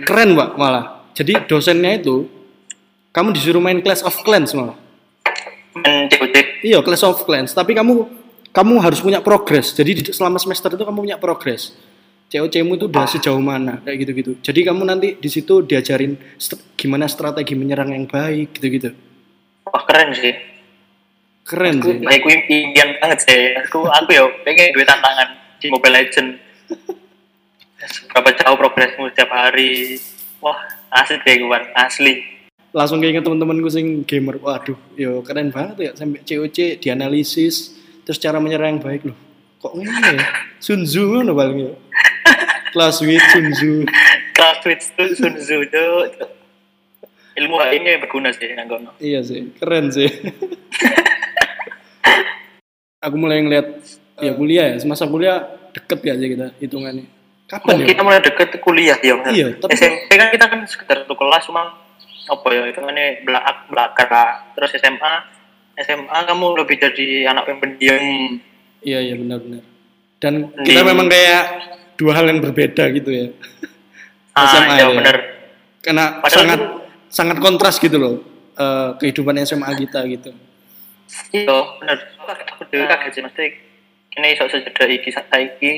keren 0.00 0.32
Pak 0.32 0.54
malah. 0.54 1.08
Jadi 1.12 1.44
dosennya 1.44 1.96
itu 1.96 2.28
kamu 3.10 3.32
disuruh 3.32 3.60
main 3.60 3.80
Clash 3.80 4.04
of 4.04 4.16
Clans 4.22 4.52
malah. 4.52 4.76
Men 5.74 6.08
COD. 6.08 6.36
Iya, 6.62 6.80
Clash 6.80 7.04
of 7.04 7.24
Clans, 7.24 7.52
tapi 7.52 7.72
kamu 7.72 8.08
kamu 8.48 8.80
harus 8.80 9.00
punya 9.00 9.20
progres. 9.20 9.72
Jadi 9.72 9.90
di- 10.00 10.12
selama 10.12 10.40
semester 10.40 10.72
itu 10.72 10.80
kamu 10.80 10.98
punya 11.04 11.16
progres. 11.16 11.76
COC-mu 12.26 12.74
itu 12.74 12.90
udah 12.90 13.06
sejauh 13.06 13.38
mana 13.38 13.78
kayak 13.80 13.96
gitu-gitu. 14.02 14.32
Jadi 14.42 14.60
kamu 14.66 14.82
nanti 14.82 15.08
di 15.14 15.28
situ 15.30 15.62
diajarin 15.62 16.16
st- 16.34 16.74
gimana 16.74 17.06
strategi 17.06 17.54
menyerang 17.54 17.92
yang 17.92 18.04
baik 18.04 18.56
gitu-gitu. 18.56 18.90
Wah, 19.64 19.84
keren 19.84 20.10
sih. 20.10 20.34
Keren 21.46 21.78
Aku, 21.78 21.94
sih. 21.94 22.02
aku 22.02 22.26
impian 22.26 22.98
banget 22.98 23.18
sih. 23.22 23.54
Aku, 23.62 23.86
aku 23.86 24.10
ya 24.10 24.26
pengen 24.42 24.74
duit 24.74 24.82
tantangan 24.82 25.30
di 25.56 25.70
Mobile 25.70 25.94
Legend. 25.94 26.28
Seberapa 27.78 28.30
jauh 28.42 28.58
progresmu 28.58 29.06
setiap 29.08 29.30
hari. 29.30 29.94
Wah, 30.42 30.58
asli 30.92 31.16
kayak 31.22 31.38
gue, 31.40 31.58
asli. 31.74 32.14
langsung 32.70 33.00
keinget 33.00 33.24
teman-temanku 33.24 33.72
sing 33.72 34.04
gamer 34.04 34.36
waduh 34.36 34.76
yo 34.92 35.24
keren 35.24 35.48
banget 35.48 35.76
ya 35.80 35.90
sampai 35.96 36.20
COC 36.20 36.76
dianalisis 36.76 37.72
terus 38.04 38.20
cara 38.20 38.36
menyerang 38.36 38.76
yang 38.76 38.84
baik 38.84 39.08
loh 39.08 39.16
kok 39.56 39.72
ngene 39.72 39.96
ya 40.12 40.20
Sun 40.60 40.84
Tzu 40.84 41.08
ngono 41.08 41.32
paling 41.32 41.56
ya 41.56 41.72
kelas 42.76 43.00
with 43.00 43.24
Sun 43.32 43.48
Tzu 43.56 43.72
Kelas 44.36 44.56
Twitch 44.60 44.92
tuh 44.92 45.08
Sun 45.16 45.40
Tzu 45.40 45.64
tuh. 45.72 46.04
Ilmu 47.32 47.56
lainnya 47.56 47.96
berguna 47.96 48.28
sih 48.36 48.52
nang 48.52 48.68
kono. 48.68 48.92
iya 49.00 49.24
sih 49.24 49.56
keren 49.56 49.88
sih 49.88 50.12
aku 53.00 53.16
mulai 53.16 53.42
ngeliat 53.42 53.66
ya 54.18 54.32
kuliah 54.32 54.74
ya 54.74 54.76
semasa 54.80 55.04
kuliah 55.06 55.44
deket 55.76 55.98
gak 56.00 56.16
sih 56.16 56.28
kita 56.32 56.46
hitungannya. 56.58 57.06
Kapan 57.46 57.84
ya? 57.84 57.86
Kita 57.94 58.00
mulai 58.02 58.20
deket 58.24 58.48
kuliah 58.58 58.98
ya. 58.98 59.14
Iya, 59.30 59.46
tapi- 59.60 59.76
SMP 59.76 60.10
kan 60.16 60.28
kita 60.32 60.44
kan 60.50 60.60
sekitar 60.66 61.04
satu 61.04 61.14
kelas 61.14 61.46
cuma 61.46 61.62
apa 62.26 62.46
ya 62.50 62.66
itu 62.66 62.80
kan 62.82 62.96
belakang 63.22 63.58
belakang 63.70 64.10
terus 64.58 64.70
SMA 64.74 65.12
SMA 65.78 66.18
kamu 66.26 66.46
lebih 66.58 66.76
jadi 66.80 67.30
anak 67.30 67.46
yang 67.46 67.58
pendiam. 67.62 68.02
Iya 68.82 68.98
iya 69.02 69.14
benar-benar 69.14 69.62
dan 70.16 70.48
kita 70.64 70.80
memang 70.82 71.06
kayak 71.06 71.42
dua 72.00 72.12
hal 72.16 72.24
yang 72.26 72.40
berbeda 72.40 72.88
gitu 72.90 73.10
ya. 73.12 73.26
Ah 74.32 74.48
SMA 74.48 74.74
iya 74.74 74.84
ya. 74.84 74.96
bener 74.96 75.16
karena 75.84 76.04
Padahal 76.18 76.34
sangat 76.34 76.58
itu- 76.58 76.74
sangat 77.08 77.36
kontras 77.38 77.76
gitu 77.78 77.96
loh 77.96 78.14
eh, 78.56 78.90
kehidupan 78.98 79.38
SMA 79.44 79.70
kita 79.78 80.02
gitu 80.08 80.30
iya 81.30 81.56
bener. 81.78 81.98
Aku 82.52 82.62
dhewe 82.66 82.84
kaget 82.84 83.12
sih 83.12 83.22
mesti 83.22 83.44
kene 84.10 84.32
iso 84.32 84.44
sejeda 84.46 84.84
iki 84.86 85.10
saiki 85.10 85.72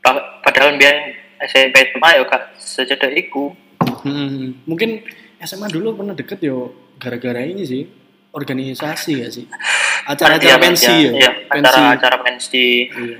Pa- 0.00 0.40
padahal 0.40 0.76
biyen 0.76 1.14
SMP 1.40 1.90
SMA 1.90 2.08
ya 2.14 2.22
gak 2.22 2.54
sejeda 2.54 3.10
iku. 3.10 3.52
Hmm, 4.02 4.62
mungkin 4.64 5.02
SMA 5.38 5.66
dulu 5.66 5.98
pernah 5.98 6.14
deket 6.14 6.40
yo 6.40 6.70
gara-gara 6.96 7.42
ini 7.42 7.62
sih 7.62 7.82
organisasi 8.30 9.12
ya 9.20 9.28
sih. 9.28 9.46
Acara-acara 10.06 10.54
Iya, 10.54 10.62
pensi 10.62 10.86
iya, 10.86 11.10
ya. 11.10 11.10
iya, 11.18 11.30
pensi. 11.46 11.66
acara-acara 11.66 12.16
pensi. 12.22 12.66
Iya, 12.86 13.16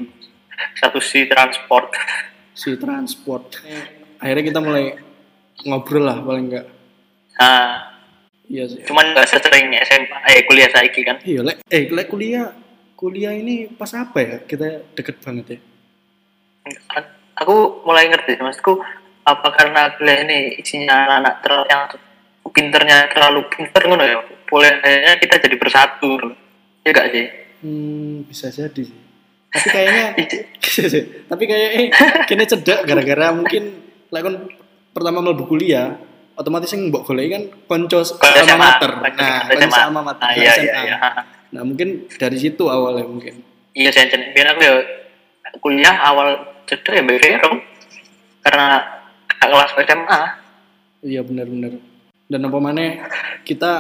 satu 0.76 1.02
si 1.02 1.26
transport. 1.26 1.90
Si 2.54 2.70
transport. 2.78 3.58
Akhirnya 4.16 4.44
kita 4.46 4.60
mulai 4.60 4.94
ngobrol 5.62 6.04
lah 6.04 6.20
paling 6.20 6.46
enggak 6.46 6.66
nah 7.36 7.95
iya 8.46 8.64
sih. 8.66 8.80
Cuman 8.86 9.14
gak 9.14 9.28
sesering 9.28 9.70
SMA 9.86 10.18
eh 10.32 10.42
kuliah 10.46 10.70
saiki 10.70 11.02
kan. 11.02 11.16
Iya 11.22 11.40
lek 11.42 11.62
eh 11.70 11.90
lek 11.90 12.06
kuliah 12.10 12.52
kuliah 12.96 13.34
ini 13.34 13.70
pas 13.74 13.90
apa 13.94 14.18
ya? 14.22 14.36
Kita 14.42 14.94
deket 14.96 15.22
banget 15.22 15.46
ya? 15.56 15.58
Aku 17.44 17.84
mulai 17.84 18.08
ngerti 18.10 18.40
maksudku 18.40 18.80
apa 19.26 19.48
karena 19.54 19.92
kuliah 19.98 20.24
ini 20.24 20.58
isinya 20.58 21.20
anak 21.20 21.42
terlalu 21.42 21.66
yang 21.68 21.82
pinternya 22.50 23.10
terlalu 23.12 23.40
pinter 23.52 23.82
ngono 23.84 24.04
ya? 24.06 24.18
Boleh 24.46 24.78
kayaknya 24.80 25.12
kita 25.18 25.34
jadi 25.42 25.56
bersatu 25.58 26.10
ya 26.86 26.90
gak 26.94 27.10
sih? 27.10 27.26
Hmm, 27.62 28.22
bisa 28.26 28.48
jadi 28.48 28.82
sih. 28.82 29.00
Tapi 29.50 29.68
kayaknya 29.72 30.04
tapi 31.30 31.42
kayak 31.48 31.70
eh 31.72 31.86
kini 32.28 32.44
cedek 32.44 32.84
gara-gara 32.84 33.32
mungkin 33.32 33.62
lek 34.12 34.24
pertama 34.96 35.20
mlebu 35.20 35.44
kuliah 35.44 35.98
otomatis 36.36 36.70
yang 36.76 36.92
mbok 36.92 37.02
goleki 37.08 37.30
kan 37.32 37.42
konco 37.66 38.04
SMA, 38.04 38.56
mater. 38.60 38.90
Nah 39.16 39.48
konco 39.48 39.76
alma 39.80 40.00
mater 40.04 40.24
Ah, 40.28 40.32
nah, 40.32 40.36
iya, 40.36 40.52
iya, 40.60 40.74
iya. 40.84 40.96
nah 41.50 41.62
mungkin 41.64 42.04
dari 42.20 42.36
situ 42.36 42.68
awalnya 42.68 43.08
mungkin. 43.08 43.40
Iya 43.72 43.90
saya 43.92 44.12
biar 44.12 44.56
aku 44.56 44.60
ya 44.64 44.74
kuliah 45.60 45.96
awal 46.04 46.36
cedek 46.68 46.92
ya 47.00 47.02
Vero 47.04 47.50
karena 48.44 48.66
kakak 49.28 49.48
kelas 49.48 49.72
SMA 49.88 50.20
iya 51.08 51.20
benar-benar. 51.24 51.72
Dan 52.26 52.40
apa 52.44 52.58
mana 52.60 52.84
kita 53.46 53.72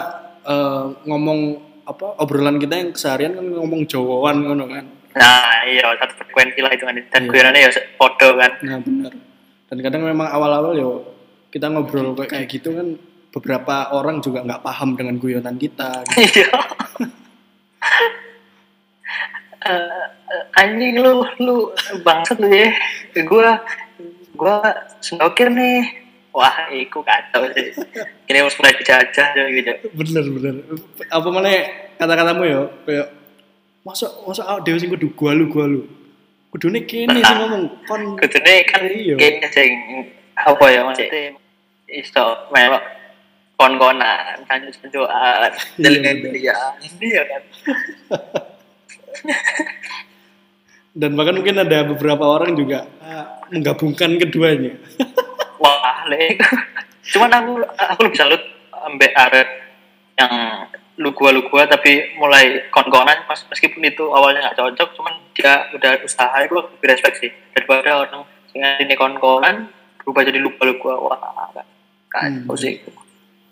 eh, 0.46 0.84
ngomong 1.04 1.40
apa 1.86 2.18
obrolan 2.18 2.58
kita 2.58 2.74
yang 2.80 2.90
keseharian 2.90 3.36
kan 3.38 3.46
ngomong 3.46 3.84
Jawaan 3.86 4.42
ngono 4.42 4.64
kan. 4.66 4.84
Nah 5.16 5.64
iya 5.68 5.92
satu 5.96 6.12
frekuensi 6.24 6.60
lah 6.60 6.72
itu 6.72 6.84
kan 6.84 6.96
dan 6.96 7.22
Iya. 7.30 7.68
ya 7.68 7.82
podo 7.96 8.36
kan. 8.36 8.52
Nah 8.64 8.78
benar. 8.80 9.12
Dan 9.66 9.78
kadang 9.82 10.02
memang 10.06 10.28
awal-awal 10.30 10.72
yo 10.78 10.90
kita 11.56 11.72
ngobrol 11.72 12.12
kayak 12.20 12.52
gitu 12.52 12.76
kan 12.76 13.00
beberapa 13.32 13.96
orang 13.96 14.20
juga 14.20 14.44
nggak 14.44 14.60
paham 14.60 14.92
dengan 14.92 15.16
guyonan 15.16 15.56
kita. 15.56 16.04
gitu. 16.04 16.20
iya 16.36 16.52
Eh, 19.66 19.72
eh, 20.30 20.60
anjing 20.62 20.94
lu 21.02 21.26
lu 21.42 21.74
bangsat 22.06 22.38
lu 22.38 22.46
ya 22.46 22.70
gua 23.26 23.58
gua 24.38 24.62
snooker 25.02 25.50
nih 25.50 26.06
wah 26.30 26.70
iku 26.70 27.02
kacau 27.02 27.50
sih 27.50 27.74
ini 28.30 28.36
harus 28.38 28.54
mulai 28.62 28.78
dijajah 28.78 29.26
aja 29.34 29.42
gitu 29.50 29.72
bener 29.90 30.24
bener. 30.30 30.54
Apa 31.10 31.28
mana 31.34 31.50
kata-katamu 31.98 32.42
yo 32.46 32.62
kayak 32.86 33.10
masa 33.82 34.06
masa 34.22 34.46
awak 34.46 34.62
dewe 34.62 34.78
sing 34.78 34.86
kudu 34.92 35.10
gua 35.18 35.34
lu 35.34 35.50
gua 35.50 35.66
lu. 35.66 35.82
Kudune 36.54 36.86
kene 36.86 37.18
sing 37.18 37.36
ngomong 37.42 37.64
kon 37.90 38.02
kudune 38.22 38.54
kan 38.70 38.86
Iya. 38.86 39.18
kayaknya 39.18 39.48
sing 39.50 39.70
apa 40.36 40.64
ya 40.70 40.80
maksudnya 40.86 41.34
iso 41.90 42.50
melok 42.50 42.82
kon-konan 43.56 44.44
Iya, 45.76 45.88
jalan 45.88 46.16
bener. 46.20 46.32
dia 46.36 46.56
iya 47.00 47.22
kan? 47.24 47.42
Dan 50.96 51.12
bahkan 51.12 51.36
mungkin 51.36 51.60
ada 51.60 51.84
beberapa 51.84 52.24
orang 52.24 52.56
juga 52.56 52.88
ah, 53.04 53.44
menggabungkan 53.52 54.16
keduanya. 54.16 54.80
wah 55.62 56.08
le. 56.08 56.40
Cuman 57.12 57.30
aku 57.36 57.52
aku 57.68 58.00
lebih 58.08 58.16
salut 58.16 58.40
ambek 58.88 59.12
Aret 59.12 59.48
yang 60.16 60.32
lu 60.96 61.12
gua 61.12 61.36
lu 61.36 61.44
gua 61.52 61.68
tapi 61.68 62.16
mulai 62.16 62.64
kon-konan 62.72 63.28
mas, 63.28 63.44
meskipun 63.52 63.84
itu 63.84 64.08
awalnya 64.08 64.48
nggak 64.48 64.56
cocok 64.56 64.88
cuman 64.96 65.14
dia 65.36 65.68
udah 65.76 66.00
usaha 66.00 66.32
itu 66.40 66.56
lebih 66.56 66.88
respect 66.88 67.20
sih. 67.20 67.30
Daripada 67.52 68.08
orang 68.08 68.24
yang 68.56 68.80
ini 68.80 68.96
kon-konan 68.96 69.68
berubah 70.00 70.24
jadi 70.24 70.40
lu 70.40 70.48
gua 70.56 70.64
lu 70.64 70.74
gua 70.80 70.94
wah 70.96 71.52
kan 72.16 72.32
Hmm. 72.48 72.56
sih 72.56 72.80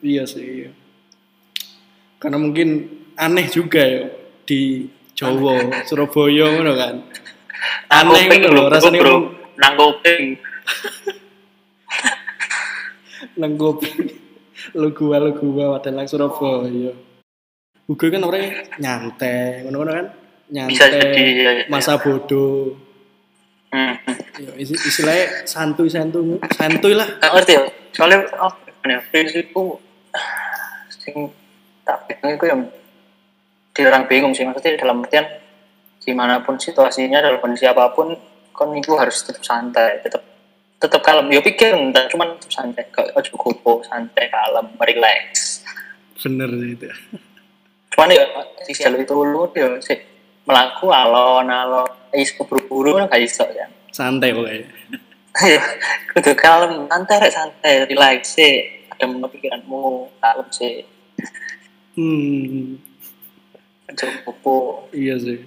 Iya 0.05 0.29
sih. 0.29 0.45
Iya. 0.45 0.71
Karena 2.21 2.37
mungkin 2.37 2.69
aneh 3.17 3.49
juga 3.49 3.81
ya 3.81 4.05
di 4.45 4.85
Jawa, 5.17 5.89
Surabaya 5.89 6.53
ngono 6.53 6.73
kan. 6.77 6.95
Aneh 8.01 8.29
ngono 8.29 8.49
lho 8.53 8.65
rasane 8.69 9.01
bro 9.01 9.09
ngomong 9.09 9.25
nangkoping 9.57 10.25
nang 13.41 13.57
kopi. 13.57 13.89
Lu 14.75 14.91
gua 14.93 15.21
lu 15.21 15.33
gua 15.37 15.77
wadah 15.79 15.93
lang 15.93 16.09
Surabaya. 16.09 16.93
Uga 17.85 18.07
kan 18.09 18.25
orangnya 18.25 18.65
nyantai, 18.81 19.65
ngono-ngono 19.65 19.93
kan. 19.93 20.07
Nyantai, 20.49 20.71
Bisa 20.73 20.85
jadi, 20.89 21.25
ya, 21.37 21.51
ya. 21.53 21.65
masa 21.69 22.01
bodoh. 22.01 22.73
Istilahnya 24.59 25.47
santuy-santuy, 25.47 26.39
santuy 26.55 26.95
lah. 26.95 27.07
Gak 27.23 27.33
ngerti 27.35 27.53
ya 27.55 27.63
soalnya 27.95 28.27
oh 28.43 28.53
ya 28.83 28.99
prinsipku 29.09 29.79
sing 30.91 31.31
tak 31.87 32.11
pegang 32.11 32.35
itu 32.35 32.45
yang 32.51 32.61
di 33.75 33.81
orang 33.87 34.05
bingung 34.11 34.35
sih 34.35 34.43
maksudnya 34.43 34.75
dalam 34.83 35.07
artian 35.07 35.27
gimana 36.03 36.43
pun 36.43 36.59
situasinya 36.59 37.23
dalam 37.23 37.39
kondisi 37.39 37.71
apa 37.71 37.95
pun 37.95 38.13
kon 38.51 38.75
itu 38.75 38.99
harus 38.99 39.23
tetap 39.23 39.43
santai 39.47 40.03
tetap 40.03 40.23
tetap 40.83 41.01
kalem 41.07 41.31
ya 41.31 41.41
pikir 41.41 41.71
enggak 41.71 42.11
cuman 42.11 42.35
tetap 42.37 42.51
santai 42.51 42.85
ojo 43.15 43.33
gopo 43.39 43.73
santai 43.87 44.27
kalem 44.29 44.67
relax 44.79 45.63
Bener 46.19 46.51
sih 46.51 46.71
itu. 46.75 46.87
cuman 47.95 48.11
ya 48.11 48.25
di 48.67 48.73
jalur 48.75 49.01
itu 49.01 49.15
lu 49.15 49.43
ya 49.55 49.69
sih 49.79 49.99
melaku 50.45 50.93
alon 50.93 51.49
alon 51.49 51.89
is 52.13 52.31
keburu-buru 52.37 53.01
kan 53.01 53.11
gak 53.11 53.25
iso 53.25 53.45
ya 53.51 53.67
Santai 53.95 54.35
pokoknya. 54.35 54.67
Kudu 56.11 56.33
kalem, 56.35 56.91
santai 56.91 57.17
rek 57.23 57.31
santai, 57.31 57.87
relax 57.87 58.35
sih. 58.35 58.67
Ada 58.91 59.07
mana 59.07 59.31
pikiranmu, 59.31 60.11
kalem 60.19 60.49
sih. 60.51 60.83
Hmm. 61.95 62.75
Cukup. 63.95 64.91
Iya 64.91 65.15
sih. 65.23 65.47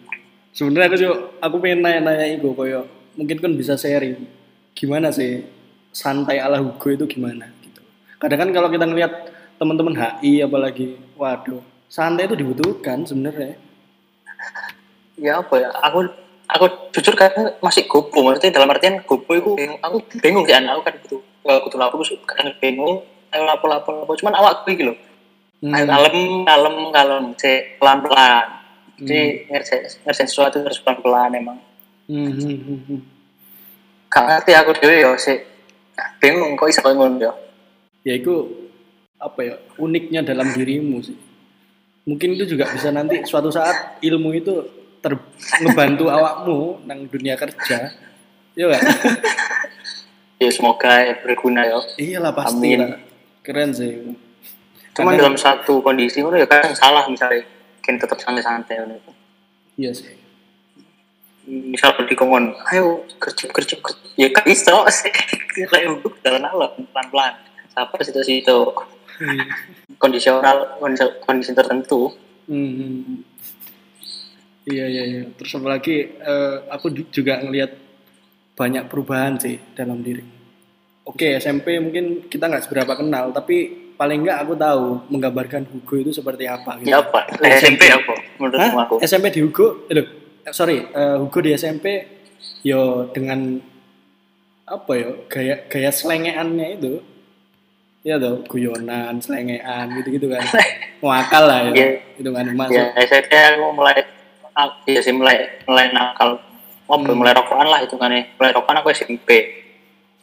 Sebenarnya 0.55 0.87
aku 0.87 0.95
juga 0.95 1.15
aku 1.43 1.55
pengen 1.59 1.83
nanya-nanya 1.83 2.39
itu 2.39 2.49
koyo 2.55 2.87
mungkin 3.13 3.37
kan 3.37 3.51
bisa 3.53 3.77
sharing 3.77 4.25
gimana 4.73 5.13
sih 5.13 5.45
santai 5.93 6.41
ala 6.41 6.57
Hugo 6.57 6.87
itu 6.89 7.05
gimana 7.05 7.45
gitu. 7.61 7.81
Kadang 8.17 8.47
kan 8.47 8.49
kalau 8.55 8.69
kita 8.71 8.89
ngelihat 8.89 9.13
teman-teman 9.59 9.93
HI 9.93 10.41
apalagi 10.47 10.97
waduh 11.19 11.61
santai 11.91 12.31
itu 12.31 12.39
dibutuhkan 12.39 13.03
sebenarnya. 13.03 13.59
Ya 15.17 15.41
apa 15.41 15.55
ya, 15.57 15.69
aku 15.73 16.05
aku 16.47 16.65
jujur 16.93 17.13
kan 17.17 17.33
masih 17.59 17.89
gopo, 17.89 18.23
maksudnya 18.23 18.61
dalam 18.61 18.69
artian 18.71 19.01
gopo 19.03 19.33
itu 19.33 19.51
bingung. 19.57 19.79
aku 19.81 19.97
bingung 20.21 20.45
sih 20.45 20.55
anak 20.55 20.77
aku 20.77 20.81
kan 20.85 20.93
gitu. 21.03 21.17
Aku 21.47 21.67
tuh 21.71 21.79
lapo, 21.79 21.99
terus 22.03 22.19
kadang 22.27 22.53
bingung, 22.59 23.01
ayo 23.31 23.43
lapo 23.47 23.65
lapo 23.71 23.89
lapo, 23.91 24.11
cuman 24.19 24.35
awak 24.35 24.67
gue 24.67 24.75
gitu. 24.75 24.93
Hmm. 25.63 25.73
Kalem, 25.73 26.45
kalem, 26.45 26.75
kalem, 26.93 27.25
cek 27.33 27.81
pelan-pelan. 27.81 28.45
Jadi 28.97 29.49
ngerjain, 29.49 29.81
ngerjain 30.05 30.27
sesuatu 30.29 30.61
harus 30.61 30.77
pelan-pelan 30.83 31.33
emang. 31.33 31.57
Hmm, 32.05 32.29
hmm, 32.29 32.57
hmm, 32.61 32.79
hmm. 32.87 32.99
Gak 34.11 34.23
ngerti 34.27 34.51
aku 34.53 34.71
dhewe 34.77 34.95
ya 35.01 35.11
sih. 35.17 35.37
Bingung 36.21 36.53
kok 36.53 36.69
koyo 36.69 36.93
ngono 36.93 37.17
ya. 37.17 37.33
Ya 38.05 38.13
itu 38.21 38.47
apa 39.17 39.39
ya 39.41 39.55
uniknya 39.81 40.21
dalam 40.21 40.53
dirimu 40.53 41.01
sih. 41.01 41.17
Mungkin 42.07 42.39
itu 42.39 42.55
juga 42.55 42.69
bisa 42.71 42.93
nanti 42.93 43.25
suatu 43.27 43.51
saat 43.51 43.99
ilmu 43.99 44.31
itu 44.37 44.76
ter 45.07 45.15
ngebantu 45.63 46.05
awakmu 46.15 46.83
nang 46.83 47.07
dunia 47.07 47.39
kerja. 47.39 47.95
Iya 48.59 48.67
kan? 48.75 48.83
Ya 50.37 50.53
semoga 50.53 51.17
berguna 51.25 51.65
ya. 51.65 51.81
Iyalah 51.97 52.29
pasti 52.29 52.77
Amin. 52.77 52.85
lah. 52.85 53.01
Keren 53.41 53.73
sih. 53.73 54.05
Cuman 54.93 55.17
dalam 55.17 55.33
satu 55.33 55.81
kondisi 55.81 56.21
ngono 56.21 56.37
ya 56.37 56.45
kadang 56.45 56.77
salah 56.77 57.09
misalnya 57.09 57.41
kan 57.81 57.97
tetap 57.97 58.21
santai-santai. 58.21 59.01
Iya 59.81 59.97
sih. 59.97 60.13
Misal 61.49 61.89
dikongkon, 62.05 62.53
ayo 62.69 63.01
kerja 63.17 63.49
kerja. 63.49 63.81
Ya 64.13 64.29
kan 64.29 64.45
iso 64.45 64.85
sih. 64.93 65.09
Kayak 65.57 65.97
untuk 65.97 66.21
jalan 66.21 66.45
alam 66.45 66.85
pelan-pelan. 66.93 67.33
Sabar 67.73 67.97
situ-situ. 68.05 68.77
Hmm. 69.17 69.41
Kondisional 69.97 70.77
kondisi, 70.77 71.05
kondisi 71.25 71.51
tertentu. 71.57 72.13
Hmm. 72.45 73.25
Iya 74.67 74.85
iya 74.85 75.03
iya. 75.05 75.21
Terus 75.33 75.51
apalagi 75.55 75.95
eh, 76.13 76.55
aku 76.67 76.91
ju- 76.91 77.09
juga 77.09 77.39
ngelihat 77.39 77.71
banyak 78.53 78.83
perubahan 78.85 79.39
sih 79.39 79.55
dalam 79.73 80.01
diri. 80.01 80.23
Oke 81.07 81.39
SMP 81.39 81.79
mungkin 81.79 82.27
kita 82.27 82.51
nggak 82.51 82.67
seberapa 82.67 82.93
kenal, 82.93 83.31
tapi 83.31 83.55
paling 83.95 84.27
nggak 84.27 84.39
aku 84.43 84.53
tahu 84.53 84.85
menggambarkan 85.07 85.63
Hugo 85.65 85.95
itu 85.97 86.11
seperti 86.11 86.45
apa 86.45 86.75
gitu. 86.77 86.91
Ya 86.91 86.99
apa? 86.99 87.23
Oh, 87.31 87.47
SMP 87.47 87.87
apa? 87.87 88.13
Menurut 88.35 88.59
Hah? 88.59 88.71
aku. 88.83 88.95
SMP 88.99 89.31
di 89.31 89.39
Hugo, 89.39 89.87
eh, 89.87 89.95
loh, 89.95 90.07
eh, 90.43 90.51
sorry, 90.51 90.83
eh, 90.83 91.15
Hugo 91.15 91.39
di 91.39 91.55
SMP, 91.55 91.85
yo 92.61 93.07
dengan 93.09 93.55
apa 94.67 94.91
yo 94.93 95.23
gaya 95.31 95.63
gaya 95.65 95.89
selengeannya 95.89 96.67
itu, 96.75 96.99
ya 98.03 98.19
tuh 98.19 98.43
guyonan, 98.43 99.15
selengean 99.17 99.95
gitu-gitu 99.95 100.27
kan, 100.27 100.43
muakal 101.01 101.47
lah 101.47 101.59
ya, 101.65 101.71
Iya. 101.71 101.87
itu 102.19 102.29
kan 102.29 102.45
masuk. 102.51 102.75
Ya 102.75 102.85
SMP 102.99 103.31
aku 103.31 103.71
mulai 103.71 104.03
ah, 104.57 104.73
iya 104.89 104.99
sih 104.99 105.13
mulai 105.13 105.61
mulai 105.69 105.93
nakal. 105.93 106.41
Oh, 106.87 106.97
Hmm. 106.97 107.13
mulai 107.13 107.35
rokokan 107.35 107.67
lah 107.67 107.83
itu 107.83 107.93
kan 107.99 108.09
ya. 108.09 108.25
Mulai 108.39 108.51
rokokan 108.57 108.79
aku 108.81 108.89
SMP. 108.89 109.29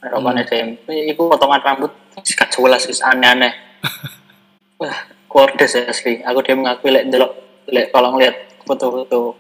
Mulai 0.00 0.10
rokokan 0.10 0.34
Hmm. 0.36 0.44
SMP. 0.44 0.88
Itu 1.06 1.22
potongan 1.30 1.62
rambut 1.62 1.92
gak 2.18 2.50
jelas 2.50 2.82
sih 2.82 2.96
aneh-aneh. 2.98 3.52
Wah, 4.80 4.96
kordes 5.30 5.76
ya 5.78 5.86
asli. 5.86 6.18
Aku 6.24 6.42
dia 6.42 6.56
mengakui 6.58 6.90
lek 6.90 7.06
delok 7.12 7.32
lek 7.70 7.94
kalau 7.94 8.16
ngeliat 8.16 8.34
foto-foto 8.64 9.36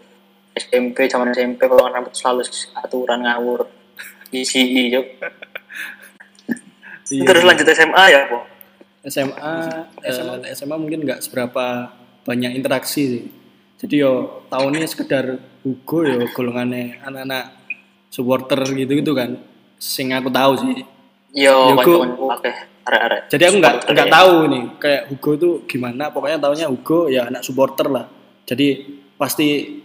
SMP 0.54 1.10
zaman 1.10 1.34
SMP 1.34 1.66
potongan 1.66 1.98
rambut 1.98 2.14
selalu 2.14 2.46
aturan 2.78 3.26
ngawur. 3.26 3.66
Isi 4.30 4.92
yuk. 4.92 5.06
Iya. 7.10 7.24
Terus 7.28 7.42
lanjut 7.44 7.66
SMA 7.68 8.04
ya, 8.08 8.20
Po. 8.32 8.38
SMA, 9.04 9.52
SMA, 10.12 10.48
SMA 10.56 10.76
mungkin 10.80 11.04
nggak 11.04 11.20
seberapa 11.20 11.92
banyak 12.24 12.56
interaksi 12.56 13.02
sih. 13.04 13.24
Jadi 13.80 13.94
yo 14.00 14.44
tahunnya 14.48 14.86
sekedar 14.86 15.38
Hugo 15.64 16.06
yo 16.06 16.24
golongannya 16.32 17.02
anak-anak 17.02 17.44
supporter 18.08 18.60
gitu 18.74 18.92
gitu 18.98 19.12
kan. 19.12 19.36
Sing 19.76 20.14
aku 20.14 20.30
tahu 20.30 20.52
sih. 20.60 20.74
Yo, 21.34 21.74
Yo, 21.74 21.76
Go. 21.82 21.98
kanca-kanca 22.00 22.24
akeh 22.38 22.56
arek-arek. 22.84 23.22
Jadi 23.32 23.42
aku 23.48 23.56
nggak 23.58 23.76
nggak 23.90 24.08
ya. 24.08 24.14
tahu 24.14 24.34
nih 24.46 24.64
kayak 24.78 25.02
Hugo 25.10 25.30
tuh 25.34 25.54
gimana. 25.66 26.14
Pokoknya 26.14 26.38
tahunya 26.38 26.66
Hugo 26.70 27.10
ya 27.10 27.26
anak 27.26 27.42
supporter 27.42 27.90
lah. 27.90 28.06
Jadi 28.46 28.66
pasti 29.18 29.80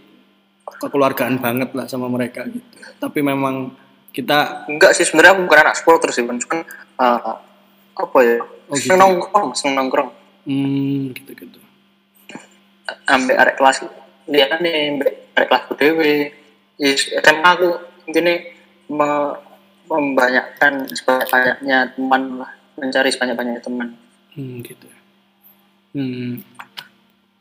kekeluargaan 0.70 1.42
banget 1.42 1.74
lah 1.74 1.90
sama 1.90 2.06
mereka 2.06 2.46
gitu. 2.46 2.64
Tapi 3.02 3.18
memang 3.20 3.74
kita 4.14 4.66
enggak 4.70 4.94
sih 4.94 5.06
sebenarnya 5.06 5.38
aku 5.38 5.42
bukan 5.46 5.60
anak 5.66 5.76
supporter 5.78 6.10
sih 6.10 6.22
cuman 6.26 6.38
cuman, 6.42 6.58
uh, 6.98 7.38
apa 7.94 8.18
ya 8.26 8.38
Oh, 8.70 8.78
gitu. 8.78 8.94
seneng 8.94 9.18
nongkrong 9.18 9.50
seneng 9.58 9.74
nongkrong 9.82 10.10
hmm 10.46 11.10
gitu 11.10 11.30
gitu. 11.34 11.58
Ambek 13.04 13.36
arek 13.36 13.56
kelas 13.56 13.76
lihat 14.26 14.58
nih 14.58 14.74
ambek 14.90 15.10
arek 15.32 15.48
kelas 15.48 15.62
dewe 15.74 16.12
Is- 16.76 17.12
SMA 17.12 17.44
aku 17.50 17.68
intinya 18.04 18.34
me- 18.88 19.36
membanyakkan 19.86 20.86
sebanyak-banyaknya 20.88 21.92
teman 21.92 22.22
lah 22.38 22.50
mencari 22.74 23.08
sebanyak-banyaknya 23.08 23.60
teman 23.60 23.88
Hmm, 24.30 24.62
gitu. 24.62 24.86
Hmm. 25.90 26.38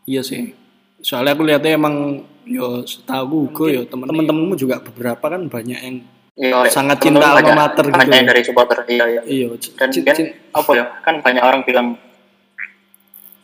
Iya 0.04 0.22
sih. 0.22 0.58
Soalnya 1.00 1.32
aku 1.32 1.46
lihatnya 1.46 1.72
emang 1.72 1.96
yo 2.44 2.82
setahu 2.82 3.46
gue 3.48 3.70
yo 3.72 3.82
temen-temenmu 3.86 4.58
juga 4.58 4.82
beberapa 4.82 5.30
kan 5.30 5.46
banyak 5.46 5.80
yang 5.80 5.98
Iya, 6.34 6.66
Sangat 6.66 6.98
teman-teman 6.98 7.30
cinta 7.30 7.52
alma 7.52 7.68
mater 7.68 7.84
gitu 7.86 7.94
banyak 7.94 8.10
ya. 8.10 8.18
yang 8.18 8.28
dari 8.28 8.42
supporter 8.42 8.78
iya 8.88 9.06
iya 9.06 9.22
iya 9.24 9.46
dan 9.76 9.92
kan 9.92 10.16
c- 10.16 10.34
apa 10.50 10.72
ya 10.72 10.86
kan 11.00 11.16
banyak 11.20 11.44
orang 11.44 11.62
bilang 11.62 11.88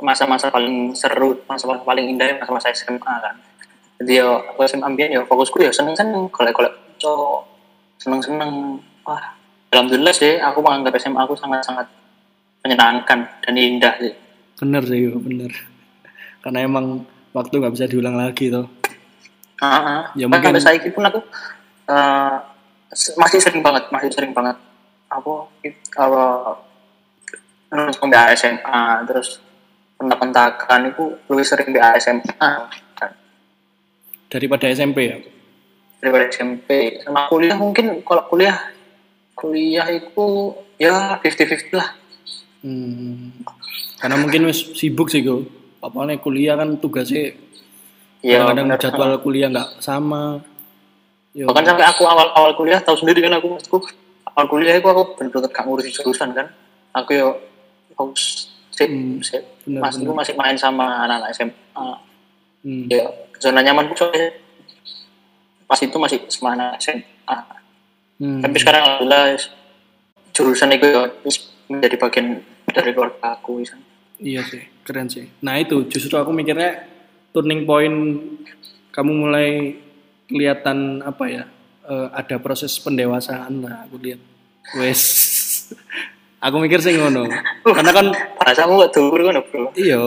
masa-masa 0.02 0.52
paling 0.52 0.92
seru 0.92 1.40
masa-masa 1.48 1.82
paling 1.84 2.12
indah 2.12 2.36
masa-masa 2.40 2.72
SMA 2.72 3.00
kan 3.00 3.36
jadi 4.04 4.24
ya 4.24 4.28
aku 4.52 4.60
SMA 4.68 4.84
ambian 4.84 5.12
ya 5.12 5.22
fokusku 5.24 5.64
ya 5.64 5.72
seneng-seneng 5.72 6.28
kalau-kalau 6.32 6.68
cowok 7.00 7.42
seneng-seneng 8.00 8.80
wah 9.08 9.24
alhamdulillah 9.72 10.12
sih 10.12 10.36
aku 10.40 10.60
menganggap 10.60 11.00
SMA 11.00 11.20
aku 11.24 11.36
sangat-sangat 11.40 11.88
menyenangkan 12.66 13.20
dan 13.40 13.56
indah 13.56 13.94
sih 14.02 14.14
bener 14.56 14.84
sih 14.88 15.12
yo, 15.12 15.20
bener. 15.20 15.52
Karena 16.44 16.64
emang 16.64 17.04
waktu 17.36 17.60
nggak 17.60 17.74
bisa 17.76 17.86
diulang 17.92 18.16
lagi 18.16 18.48
tuh. 18.48 18.64
Ah, 19.60 20.12
Ya, 20.16 20.32
mungkin- 20.32 20.56
sampai 20.56 20.64
saya 20.64 20.90
pun 20.92 21.04
aku 21.04 21.20
eh, 21.92 22.36
se- 22.96 23.16
masih 23.20 23.44
sering 23.44 23.60
banget, 23.60 23.92
masih 23.92 24.10
sering 24.16 24.32
banget. 24.32 24.56
Aku 25.12 25.48
apa 26.00 26.24
nonton 27.72 28.08
di 28.08 28.18
SMA 28.40 28.80
terus 29.04 29.44
pentak-pentakan 29.96 30.92
itu 30.92 31.04
lebih 31.28 31.46
sering 31.46 31.70
di 31.72 31.80
SMA 31.98 32.52
Daripada 34.26 34.68
SMP 34.68 34.98
ya. 35.06 35.18
daripada 36.02 36.28
SMP. 36.28 37.02
Sama 37.02 37.26
kuliah 37.32 37.56
mungkin 37.58 38.04
kalau 38.04 38.28
kuliah 38.30 38.58
kuliah 39.34 39.88
itu 39.90 40.54
ya 40.78 41.18
50-50 41.18 41.74
lah. 41.74 41.90
Hmm. 42.62 43.32
Karena 43.98 44.16
mungkin 44.20 44.46
wis 44.46 44.76
sibuk 44.76 45.10
sih 45.10 45.22
gue. 45.22 45.46
Apalagi 45.82 46.22
kuliah 46.22 46.58
kan 46.58 46.78
tugasnya 46.78 47.34
Ya, 48.26 48.42
benar. 48.42 48.82
jadwal 48.82 49.22
kuliah 49.22 49.54
nggak 49.54 49.82
sama. 49.82 50.42
Yo, 51.38 51.46
Bahkan 51.46 51.62
sampai 51.62 51.86
aku 51.86 52.10
awal-awal 52.10 52.58
kuliah 52.58 52.82
tahu 52.82 52.98
sendiri 52.98 53.22
kan 53.22 53.38
aku 53.38 53.54
maksudku 53.54 53.78
awal 54.26 54.46
kuliah 54.50 54.74
itu 54.74 54.88
aku 54.90 55.14
bener-bener 55.14 55.50
gak 55.54 55.62
ngurusin 55.62 55.94
jurusan 55.94 56.30
kan. 56.34 56.48
Aku 56.98 57.14
yo 57.14 57.38
fokus 57.94 58.50
sip, 58.50 58.55
Hmm, 58.84 59.24
bener, 59.64 59.82
Mas 59.82 59.96
itu 59.96 60.12
masih 60.12 60.34
main 60.36 60.58
sama 60.60 61.08
anak-anak 61.08 61.32
SMA. 61.32 61.88
hmm. 62.68 62.84
Ya, 62.92 63.06
zona 63.40 63.64
nyaman 63.64 63.88
soalnya 63.96 64.36
pas 65.66 65.80
itu 65.80 65.96
masih 65.96 66.20
sama 66.28 66.60
anak 66.60 66.84
SMA. 66.84 67.40
Hmm. 68.20 68.42
Tapi 68.44 68.56
sekarang 68.60 68.82
alhamdulillah 68.84 69.40
jurusan 70.36 70.76
itu 70.76 70.86
ya 70.92 71.04
menjadi 71.72 71.96
bagian 71.96 72.44
dari 72.70 72.92
keluarga 72.92 73.40
aku. 73.40 73.64
Iya 74.20 74.42
sih, 74.44 74.64
keren 74.84 75.08
sih. 75.08 75.32
Nah 75.44 75.56
itu 75.60 75.88
justru 75.88 76.16
aku 76.20 76.36
mikirnya 76.36 76.84
turning 77.32 77.64
point 77.64 77.96
kamu 78.92 79.12
mulai 79.12 79.76
kelihatan 80.28 81.04
apa 81.04 81.26
ya? 81.28 81.44
eh, 81.86 82.08
ada 82.14 82.36
proses 82.42 82.74
pendewasaan 82.82 83.62
lah 83.62 83.86
aku 83.86 84.02
lihat. 84.02 84.22
Wes. 84.82 85.02
aku 86.40 86.56
mikir 86.62 86.80
sih 86.82 86.98
ngono. 86.98 87.28
Karena 87.78 87.92
kan 87.92 88.08
Bahasamu 88.40 88.78
gak 88.82 88.94
dulu 88.94 89.22
kan 89.26 89.42
bro. 89.42 89.68
iya 89.74 89.98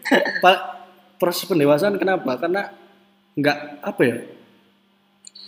Pak 0.44 0.58
proses 1.20 1.46
pendewasaan 1.46 2.00
kenapa? 2.00 2.34
Karena 2.40 2.72
nggak 3.38 3.58
apa 3.84 4.00
ya? 4.02 4.16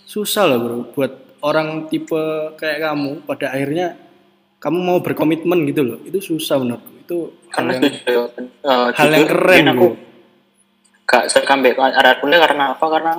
Susah 0.05 0.47
loh 0.47 0.59
bro 0.61 0.77
buat 0.93 1.11
orang 1.45 1.91
tipe 1.91 2.55
kayak 2.57 2.85
kamu 2.85 3.25
pada 3.27 3.53
akhirnya 3.53 3.97
kamu 4.61 4.77
mau 4.81 4.97
berkomitmen 5.01 5.67
gitu 5.69 5.81
loh. 5.83 5.99
Itu 6.05 6.21
susah 6.21 6.61
menurutku. 6.61 6.91
Itu 7.05 7.17
hal 7.53 7.65
yang, 7.75 7.83
eh, 7.85 8.87
hal 8.95 9.09
yang 9.11 9.27
keren 9.27 9.65
aku 9.73 9.87
bro. 9.93 10.03
gak 11.05 11.25
sekambek 11.29 11.77
arah 11.77 12.17
kuliah 12.21 12.39
karena 12.45 12.63
apa? 12.77 12.85
Karena 12.85 13.13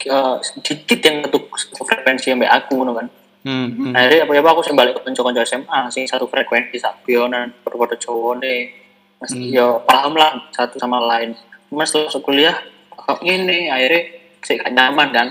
eh, 0.00 0.36
sedikit 0.40 0.98
yang 1.04 1.16
satu 1.28 1.38
frekuensi 1.84 2.32
yang 2.32 2.40
aku 2.48 2.80
ngono 2.80 2.92
kan. 2.96 3.06
Hmm, 3.40 3.72
hmm. 3.72 3.92
Akhirnya 3.96 4.28
apa 4.28 4.32
ya 4.36 4.42
aku 4.44 4.60
sing 4.60 4.76
balik 4.76 5.00
ke 5.00 5.00
kanca-kanca 5.08 5.40
SMA 5.48 5.80
sing 5.88 6.04
satu 6.04 6.28
frekuensi 6.28 6.76
sabionan 6.76 7.52
berpada 7.64 7.96
cowone. 7.96 8.76
Mas 9.20 9.32
Hmm. 9.32 9.48
ya 9.48 9.80
paham 9.84 10.16
lah 10.16 10.48
satu 10.52 10.76
sama 10.76 11.00
lain. 11.00 11.32
Mas 11.72 11.88
setelah 11.92 12.12
kuliah 12.20 12.56
kok 12.92 13.20
ini 13.24 13.72
akhirnya 13.72 14.00
sih 14.44 14.56
gak 14.60 14.72
nyaman 14.72 15.08
kan. 15.12 15.28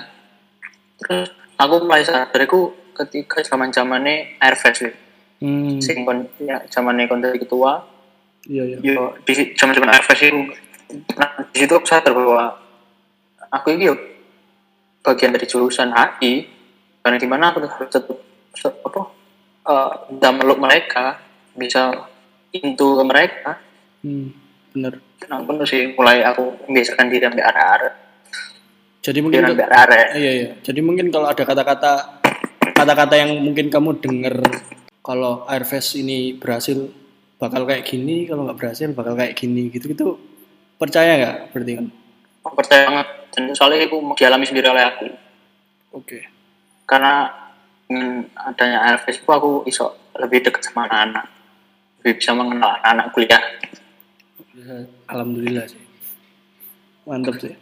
Terus 1.01 1.29
aku 1.57 1.85
mulai 1.85 2.01
sadar 2.01 2.41
aku 2.45 2.73
ketika 2.97 3.45
zaman 3.45 3.69
zamannya 3.69 4.41
Airfest 4.41 4.85
sih. 4.85 4.93
Hmm, 5.39 5.79
Sing 5.79 6.03
kon 6.03 6.27
ya 6.41 6.59
zamannya 6.67 7.07
kon 7.07 7.23
dari 7.23 7.39
ketua 7.39 7.79
iya 8.43 8.63
iya. 8.75 8.77
yo 8.83 9.15
di 9.23 9.33
zaman 9.55 9.71
zaman 9.71 9.87
Airfest 9.87 10.27
itu 10.27 10.51
nah 11.15 11.31
di 11.47 11.57
situ 11.63 11.73
aku 11.77 11.87
sadar 11.87 12.11
bahwa 12.11 12.59
aku 13.47 13.71
ini 13.71 13.87
yo 13.87 13.95
bagian 14.99 15.31
dari 15.31 15.47
jurusan 15.47 15.95
HI 15.95 16.43
karena 17.09 17.17
di 17.17 17.25
mana 17.25 17.49
aku 17.49 17.65
harus 17.65 17.89
tetap 17.89 18.13
apa 18.85 19.01
bisa 20.13 20.29
meluk 20.29 20.61
mereka 20.61 21.17
bisa 21.57 22.05
into 22.53 23.01
ke 23.01 23.03
mereka 23.03 23.51
Hmm, 23.99 24.31
bener. 24.71 25.01
nah 25.27 25.43
bener 25.43 25.67
sih 25.67 25.91
mulai 25.97 26.23
aku 26.23 26.69
membiasakan 26.69 27.11
diri 27.11 27.27
ambil 27.27 27.43
arah-arah 27.49 27.93
Jadi 29.03 29.19
mungkin 29.19 29.41
ambil 29.43 29.65
arah-arah 29.67 30.15
iya 30.15 30.31
iya. 30.31 30.49
Jadi 30.63 30.79
mungkin 30.79 31.11
kalau 31.11 31.27
ada 31.27 31.43
kata-kata 31.43 32.21
kata-kata 32.77 33.15
yang 33.19 33.43
mungkin 33.43 33.67
kamu 33.67 33.99
dengar 33.99 34.39
kalau 35.03 35.43
Airfest 35.51 35.99
ini 35.99 36.31
berhasil 36.37 36.79
bakal 37.41 37.67
kayak 37.67 37.83
gini, 37.89 38.23
kalau 38.29 38.47
nggak 38.47 38.55
berhasil 38.55 38.87
bakal 38.95 39.19
kayak 39.19 39.35
gini 39.35 39.67
gitu 39.67 39.91
gitu. 39.91 40.15
Percaya 40.79 41.19
nggak 41.19 41.35
berarti 41.51 41.73
kan? 41.75 41.87
percaya 42.55 42.87
banget 42.87 43.07
dan 43.35 43.43
soalnya 43.51 43.83
aku 43.83 43.97
dialami 44.15 44.45
sendiri 44.47 44.71
oleh 44.71 44.83
aku 44.87 45.05
Oke. 45.91 46.38
Karena 46.89 47.29
dengan 47.85 48.25
adanya 48.33 48.89
Airfest 48.89 49.21
itu 49.21 49.29
aku 49.29 49.61
iso 49.65 49.93
lebih 50.17 50.41
dekat 50.41 50.65
sama 50.65 50.89
anak-anak 50.89 51.25
lebih 52.01 52.13
bisa 52.17 52.31
mengenal 52.33 52.81
anak-anak 52.81 53.07
kuliah 53.13 53.43
Bisa- 54.49 54.89
Alhamdulillah 55.07 55.65
sih. 55.69 55.81
Mantap 57.05 57.37
sih. 57.39 57.53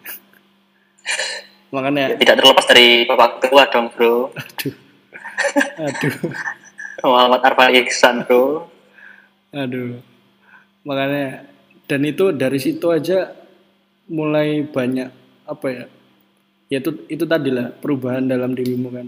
makanya 1.76 2.16
Tidak 2.16 2.36
terlepas 2.36 2.66
dari 2.66 3.04
Bapak 3.04 3.44
Ketua 3.44 3.64
dong, 3.68 3.92
Bro. 3.92 4.32
aduh 4.32 4.76
aduh 5.88 6.16
Muhammad 7.04 7.42
Arfan 7.44 7.76
Iksan, 7.76 8.16
Bro. 8.26 8.72
aduh 9.52 10.00
makanya 10.84 11.44
dan 11.88 12.02
itu 12.04 12.32
dari 12.32 12.60
situ 12.60 12.88
aja 12.92 13.32
mulai 14.08 14.64
banyak 14.64 15.12
apa 15.44 15.68
ya 15.68 15.86
ya 16.68 16.84
itu 16.84 16.92
itu 17.08 17.24
tadi 17.24 17.50
lah 17.52 17.72
perubahan 17.72 18.28
dalam 18.28 18.52
dirimu 18.52 18.92
kan 18.92 19.08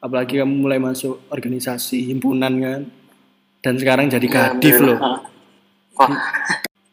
apalagi 0.00 0.40
kamu 0.40 0.54
mulai 0.66 0.78
masuk 0.78 1.26
organisasi 1.28 2.08
himpunan 2.10 2.54
kan 2.62 2.80
dan 3.60 3.74
sekarang 3.76 4.08
jadi 4.08 4.26
kadif 4.30 4.80
loh 4.80 4.96
Alhamdulillah. 4.96 5.30
Wah. 6.00 6.16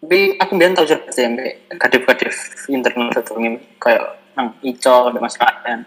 Tapi 0.03 0.35
aku 0.35 0.51
biar 0.59 0.71
tahu 0.75 0.85
juga 0.87 1.07
sih 1.09 1.23
mbak 1.25 1.79
kadif-kadif 1.79 2.35
internal 2.67 3.11
itu 3.11 3.33
kayak 3.79 4.03
nang 4.37 4.53
Ico 4.61 5.09
dan 5.09 5.19
Mas 5.23 5.35
Raden. 5.39 5.79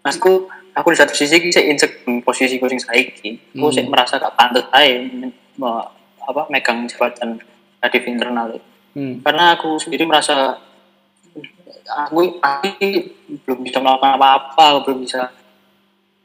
Masku 0.00 0.48
aku 0.72 0.88
di 0.94 0.98
satu 0.98 1.12
sisi 1.12 1.50
saya 1.52 1.68
insek 1.68 2.06
posisi 2.22 2.56
kucing 2.56 2.80
saiki. 2.80 3.58
Aku 3.58 3.68
sih 3.74 3.84
merasa 3.84 4.16
gak 4.16 4.34
pantas 4.38 4.64
aja 4.72 5.04
me- 5.58 5.88
apa 6.28 6.42
megang 6.48 6.88
jabatan 6.88 7.42
kadif 7.82 8.02
internal. 8.08 8.56
Hmm. 8.96 9.20
Karena 9.20 9.58
aku 9.58 9.76
sendiri 9.76 10.08
merasa 10.08 10.56
aku, 11.84 12.40
aku 12.40 12.86
belum 13.44 13.58
bisa 13.64 13.78
melakukan 13.82 14.16
apa-apa, 14.16 14.84
belum 14.86 15.04
bisa 15.04 15.32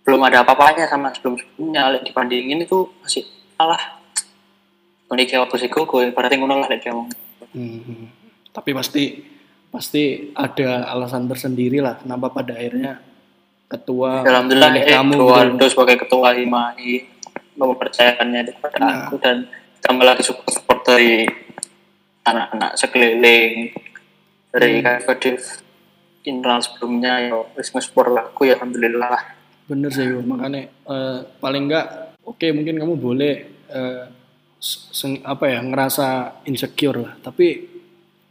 belum 0.03 0.19
ada 0.27 0.43
apa-apanya 0.43 0.83
sama 0.87 1.15
sebelum-sebelumnya 1.15 1.95
Lek 1.95 2.03
dibandingin 2.11 2.59
itu 2.63 2.91
masih 2.99 3.23
kalah 3.55 4.03
kayak 5.13 5.45
apa 5.45 5.55
sih 5.61 5.69
gue, 5.69 6.09
berarti 6.09 6.35
ngono 6.41 6.57
lah 6.57 6.67
dia 6.73 6.89
ngomong. 6.89 7.13
Hmm. 7.53 8.09
Tapi 8.49 8.73
pasti 8.73 9.21
pasti 9.69 10.33
ada 10.33 10.89
alasan 10.89 11.29
tersendiri 11.29 11.81
lah 11.81 12.01
kenapa 12.01 12.33
pada 12.33 12.57
akhirnya 12.57 12.97
ketua 13.69 14.25
Alhamdulillah 14.25 14.69
eh, 14.73 14.89
kamu 14.89 15.13
gitu. 15.13 15.21
Eduardo 15.21 15.65
sebagai 15.69 15.95
ketua 16.05 16.33
HIMAI 16.33 16.89
mempercayakannya 17.57 18.41
kepada 18.57 18.77
Nah. 18.81 18.93
aku 19.05 19.21
dan 19.21 19.49
tambah 19.81 20.05
lagi 20.05 20.25
support 20.25 20.49
support 20.49 20.81
dari 20.85 21.25
anak-anak 22.25 22.73
sekeliling 22.77 23.69
dari 24.53 24.79
Hmm. 24.79 25.01
kadif 25.03 25.65
internal 26.23 26.61
sebelumnya 26.61 27.19
ya 27.19 27.35
wis 27.53 27.67
nge-support 27.67 28.13
aku 28.13 28.45
ya 28.45 28.55
alhamdulillah 28.55 29.09
lah. 29.09 29.23
Bener 29.65 29.89
sih 29.89 30.05
Yo. 30.05 30.21
makanya 30.21 30.61
eh, 30.69 31.19
paling 31.37 31.67
enggak 31.67 31.87
oke 32.21 32.45
mungkin 32.51 32.77
kamu 32.77 32.93
boleh 32.95 33.33
eh, 33.67 34.03
seng- 34.61 35.23
apa 35.23 35.49
ya 35.49 35.59
ngerasa 35.59 36.07
insecure 36.45 36.95
lah 36.97 37.13
tapi 37.17 37.67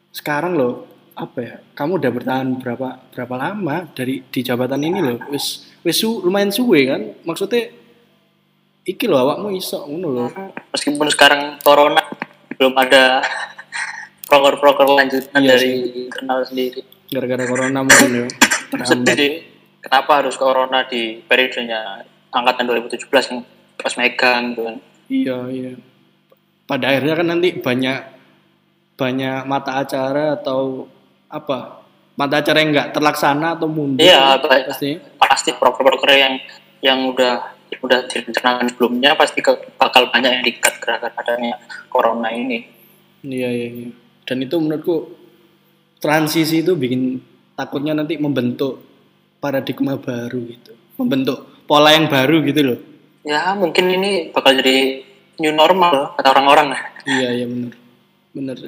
sekarang 0.08 0.54
loh 0.54 0.74
apa 1.12 1.38
ya 1.38 1.54
kamu 1.72 1.98
udah 1.98 2.10
bertahan 2.10 2.48
berapa 2.56 2.88
berapa 3.10 3.34
lama 3.34 3.84
dari 3.90 4.22
di 4.22 4.40
jabatan 4.40 4.80
ini 4.80 5.00
loh 5.02 5.18
wis 5.28 5.68
wis 5.82 5.98
su- 5.98 6.20
lumayan 6.20 6.48
suwe 6.48 6.86
kan 6.86 7.02
maksudnya 7.22 7.68
iki 8.82 9.04
loh 9.04 9.20
awakmu 9.20 9.52
iso 9.52 9.84
ngono 9.84 10.08
loh 10.08 10.28
Meskipun 10.70 11.08
sekarang 11.08 11.60
corona 11.60 12.00
belum 12.56 12.72
ada 12.74 13.20
proker-proker 14.32 14.88
lanjutan 14.88 15.40
Iya 15.44 15.50
dari 15.52 15.68
internal 16.08 16.40
sendiri. 16.48 16.80
gara-gara 17.12 17.44
corona 17.44 17.84
mungkin 17.84 18.24
yo 18.24 18.26
Sedih 18.88 19.12
sih, 19.12 19.32
kenapa 19.84 20.24
harus 20.24 20.40
corona 20.40 20.88
di 20.88 21.20
periodenya 21.20 22.00
angkatan 22.32 22.64
2017 22.88 23.12
yang 23.28 23.44
pas 23.76 23.92
megang 24.00 24.56
gitu 24.56 24.62
kan. 24.64 24.76
Iya, 25.12 25.38
iya. 25.52 25.72
Pada 26.64 26.88
akhirnya 26.88 27.14
kan 27.20 27.26
nanti 27.28 27.48
banyak 27.52 27.98
banyak 28.96 29.44
mata 29.44 29.84
acara 29.84 30.40
atau 30.40 30.88
apa? 31.28 31.84
Mata 32.16 32.40
acara 32.40 32.64
yang 32.64 32.72
nggak 32.72 32.96
terlaksana 32.96 33.60
atau 33.60 33.68
mundur. 33.68 34.00
Iya, 34.00 34.40
baik. 34.40 34.72
pasti. 34.72 34.90
pasti 35.20 35.50
proker-proker 35.52 36.16
yang 36.16 36.34
yang 36.80 36.98
udah 37.12 37.52
yang 37.72 37.80
udah 37.84 38.00
direncanakan 38.08 38.72
sebelumnya 38.72 39.12
pasti 39.16 39.44
bakal 39.76 40.08
banyak 40.08 40.40
yang 40.40 40.44
dikat 40.44 40.80
gara-gara 40.80 41.12
adanya 41.20 41.60
corona 41.92 42.32
ini. 42.32 42.64
Iya, 43.20 43.48
iya, 43.52 43.68
iya. 43.68 43.90
Dan 44.32 44.48
itu 44.48 44.56
menurutku 44.56 45.12
transisi 46.00 46.64
itu 46.64 46.72
bikin 46.72 47.20
takutnya 47.52 47.92
nanti 47.92 48.16
membentuk 48.16 48.80
paradigma 49.44 50.00
baru 50.00 50.40
gitu. 50.48 50.72
Membentuk 50.96 51.68
pola 51.68 51.92
yang 51.92 52.08
baru 52.08 52.40
gitu 52.48 52.60
loh. 52.64 52.78
Ya 53.28 53.52
mungkin 53.52 53.92
ini 53.92 54.32
bakal 54.32 54.56
jadi 54.56 55.04
new 55.36 55.52
normal 55.52 56.16
kata 56.16 56.32
orang-orang. 56.32 56.72
Iya, 57.04 57.28
iya 57.36 57.44
bener. 57.44 57.72
Bener. 58.32 58.58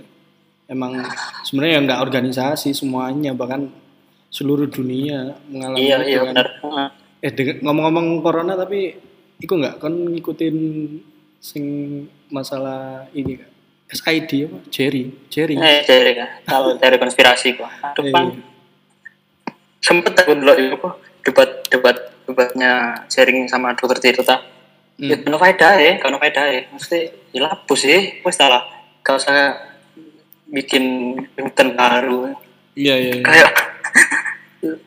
Emang 0.68 1.00
sebenarnya 1.48 1.80
nggak 1.80 2.00
organisasi 2.04 2.76
semuanya 2.76 3.32
bahkan 3.32 3.72
seluruh 4.28 4.68
dunia 4.68 5.32
mengalami 5.48 5.80
Iya 5.80 5.96
itu 6.04 6.08
iya 6.12 6.20
kan. 6.20 6.28
benar. 6.28 6.46
Eh 7.24 7.32
ngomong-ngomong 7.64 8.20
corona 8.20 8.52
tapi 8.52 8.92
iku 9.40 9.56
nggak 9.56 9.80
kan 9.80 9.96
ngikutin 9.96 10.56
sing 11.40 11.64
masalah 12.28 13.08
ini 13.16 13.40
Kak? 13.40 13.53
SID 13.88 14.30
apa? 14.48 14.58
Jerry, 14.72 15.04
Jerry. 15.28 15.54
Eh 15.54 15.84
dari 15.84 16.12
ya, 16.16 16.26
kalau 16.48 16.74
dari 16.76 16.96
konspirasi 16.96 17.54
kok. 17.54 17.68
Aduh 17.68 18.02
Iya. 18.02 18.12
bang, 18.12 18.28
sempet 19.78 20.12
aku 20.16 20.32
dulu 20.34 20.52
itu 20.56 20.76
apa 20.80 20.90
debat 21.22 21.50
debat 21.68 21.96
debatnya 22.24 22.72
sharing 23.12 23.44
sama 23.46 23.76
dokter 23.76 24.00
Tirta. 24.00 24.40
Hmm. 24.94 25.10
Ya 25.10 25.16
penuh 25.20 25.36
faedah 25.36 25.74
ya, 25.76 25.92
penuh 26.00 26.16
faedah 26.16 26.44
ya. 26.48 26.62
Mesti 26.70 26.98
dilapus 27.34 27.80
sih, 27.82 28.02
wes 28.22 28.38
lah. 28.40 28.62
Kalau 29.04 29.20
saya 29.20 29.52
bikin 30.48 31.14
konten 31.36 31.74
baru, 31.74 32.32
Iya 32.74 32.94
iya. 32.96 33.12
Iya. 33.18 33.22
kayak 33.22 33.52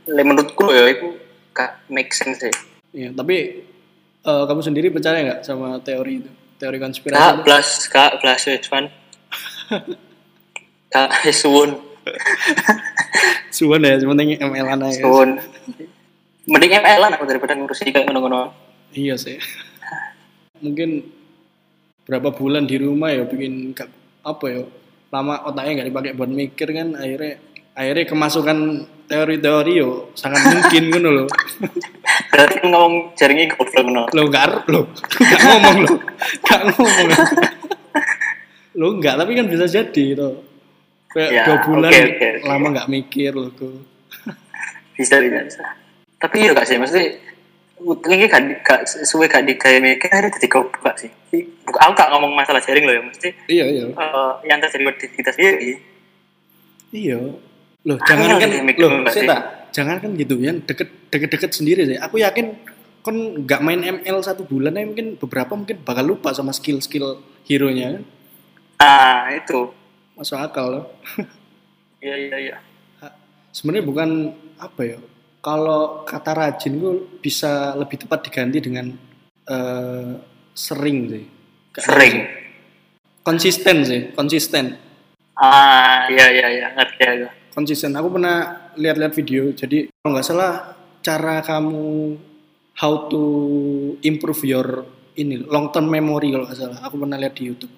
le 0.10 0.22
menurutku 0.26 0.74
ya 0.74 0.90
itu 0.90 1.16
gak 1.54 1.86
make 1.88 2.12
sense 2.12 2.42
sih. 2.42 2.54
Iya, 2.96 3.14
tapi 3.14 3.62
eh, 4.26 4.44
kamu 4.50 4.62
sendiri 4.66 4.90
percaya 4.90 5.22
nggak 5.22 5.42
sama 5.46 5.78
teori 5.86 6.24
itu? 6.26 6.32
Teori 6.58 6.78
konspirasi 6.82 7.17
Kak 7.17 7.36
plus 7.46 7.70
kak 7.89 8.12
plus 8.17 8.41
wes 8.50 8.65
fan. 8.65 8.86
Kak 10.93 11.10
suwun 11.34 11.88
Suwan 13.52 13.84
ya, 13.84 14.00
cuma 14.00 14.15
ML 14.15 14.67
aja. 14.67 14.88
ya. 14.88 15.02
suwun. 15.04 15.30
Mending 16.48 16.80
ML 16.80 17.00
lah 17.04 17.10
aku 17.20 17.28
daripada 17.28 17.54
ngurusin 17.58 17.91
kayak 17.91 18.08
ngono-ngono. 18.08 18.56
Iya 18.96 19.20
sih. 19.20 19.36
Mungkin 20.63 21.04
berapa 22.08 22.32
bulan 22.32 22.63
di 22.63 22.80
rumah 22.80 23.12
ya 23.12 23.28
bikin 23.28 23.76
apa 24.24 24.46
ya 24.48 24.63
lama 25.12 25.43
otaknya 25.43 25.72
nggak 25.84 25.89
dipakai 25.91 26.12
buat 26.15 26.32
mikir 26.32 26.67
kan 26.72 26.96
akhirnya 26.96 27.36
akhirnya 27.78 28.06
kemasukan 28.06 28.58
teori-teori 29.06 29.72
yo 29.78 30.10
sangat 30.13 30.42
mungkin 30.50 30.84
gitu 30.90 31.10
loh 31.13 31.28
Berarti 32.28 32.56
kan 32.60 32.68
ngomong 32.68 32.94
jaringnya 33.13 33.54
goblok 33.54 33.86
ngono. 33.86 34.04
lo 34.10 34.22
nggak 34.26 34.46
lo 34.68 34.82
nggak 35.16 35.42
ngomong 35.46 35.78
lo 35.86 35.94
nggak 36.44 36.62
ngomong 36.74 37.08
lo 38.76 38.88
nggak 38.98 39.16
tapi 39.16 39.32
kan 39.34 39.46
bisa 39.46 39.66
jadi 39.66 40.04
gitu 40.12 40.30
kayak 41.08 41.30
Ya, 41.32 41.44
dua 41.46 41.58
bulan 41.63 41.90
oke, 41.90 42.02
oke, 42.04 42.28
oke. 42.36 42.46
lama 42.46 42.68
nggak 42.74 42.90
mikir 42.90 43.32
lo 43.32 43.48
Bisa 44.94 45.22
bisa 45.22 45.40
bisa. 45.40 45.63
Tapi 46.18 46.42
iya 46.42 46.52
gak 46.52 46.66
sih 46.66 46.76
maksudnya 46.76 47.13
ini 48.10 48.26
gak, 48.26 48.42
gak 48.66 48.80
suwe 49.06 49.30
gak 49.30 49.46
digawe 49.46 49.78
mikir 49.78 50.10
akhirnya 50.10 50.34
jadi 50.34 50.48
goblok 50.50 50.82
gak 50.84 50.98
sih? 50.98 51.12
Aku 51.63 51.94
gak 51.94 52.10
ngomong 52.10 52.34
masalah 52.34 52.58
jaring 52.58 52.82
loh 52.82 52.98
ya, 52.98 53.02
mesti 53.02 53.30
iya 53.46 53.66
iya 53.70 53.86
eh, 53.88 54.32
yang 54.44 54.58
terjadi 54.58 54.98
di 54.98 55.08
kita 55.13 55.30
sendiri. 55.30 55.78
iya 56.92 57.18
loh 57.88 57.97
jangan 58.04 58.36
kan 58.36 58.50
loh 58.76 58.91
saya 59.08 59.38
jangan 59.71 59.97
kan 60.04 60.12
gitu 60.19 60.36
ya 60.43 60.52
deket 60.52 60.89
deket 61.08 61.30
deket 61.32 61.52
sendiri 61.56 61.88
sih 61.88 61.97
aku 61.97 62.19
yakin 62.19 62.52
kan 63.00 63.15
nggak 63.15 63.62
main 63.63 63.80
ML 64.04 64.19
satu 64.19 64.43
bulan 64.43 64.76
ya 64.76 64.84
mungkin 64.84 65.15
beberapa 65.15 65.56
mungkin 65.56 65.80
bakal 65.88 66.04
lupa 66.04 66.36
sama 66.36 66.52
skill 66.52 66.84
skill 66.84 67.23
hero 67.47 67.71
nya 67.71 67.95
kan 67.95 68.04
Ah 68.78 69.32
itu. 69.34 69.73
masuk 70.13 70.38
akal 70.38 70.65
loh 70.69 70.86
Iya 72.04 72.13
iya 72.13 72.38
iya. 72.38 72.58
sebenarnya 73.50 73.86
bukan 73.88 74.10
apa 74.62 74.82
ya 74.86 75.00
kalau 75.41 76.04
kata 76.06 76.32
rajin 76.36 76.78
itu 76.78 76.91
bisa 77.23 77.73
lebih 77.73 78.04
tepat 78.06 78.28
diganti 78.30 78.60
dengan 78.62 78.91
eh, 79.47 80.13
sering 80.54 80.97
sih 81.10 81.26
tahu 81.73 81.86
Sering. 81.88 82.15
konsisten 83.23 83.78
sih 83.88 84.02
konsisten 84.13 84.76
Ah 85.38 86.10
iya 86.10 86.26
iya 86.34 86.47
iya 86.50 86.67
ngerti 86.73 87.04
aku. 87.06 87.30
Konsisten. 87.58 87.98
Aku 87.98 88.13
pernah 88.13 88.70
lihat-lihat 88.78 89.17
video. 89.17 89.50
Jadi 89.50 89.89
kalau 89.89 90.13
nggak 90.13 90.28
salah 90.30 90.78
cara 91.02 91.41
kamu 91.41 92.13
how 92.78 93.10
to 93.10 93.24
improve 94.06 94.46
your 94.46 94.86
ini 95.17 95.41
long 95.50 95.74
term 95.74 95.89
memory 95.89 96.30
kalau 96.30 96.46
nggak 96.46 96.62
salah. 96.62 96.78
Aku 96.86 97.02
pernah 97.02 97.17
lihat 97.17 97.34
di 97.34 97.50
YouTube. 97.50 97.74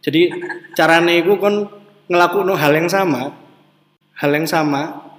Jadi 0.00 0.32
caranya 0.72 1.12
itu 1.12 1.36
kan 1.36 1.68
ngelakuin 2.08 2.56
hal 2.56 2.72
yang 2.72 2.88
sama 2.88 3.36
hal 4.20 4.30
yang 4.36 4.48
sama 4.48 5.12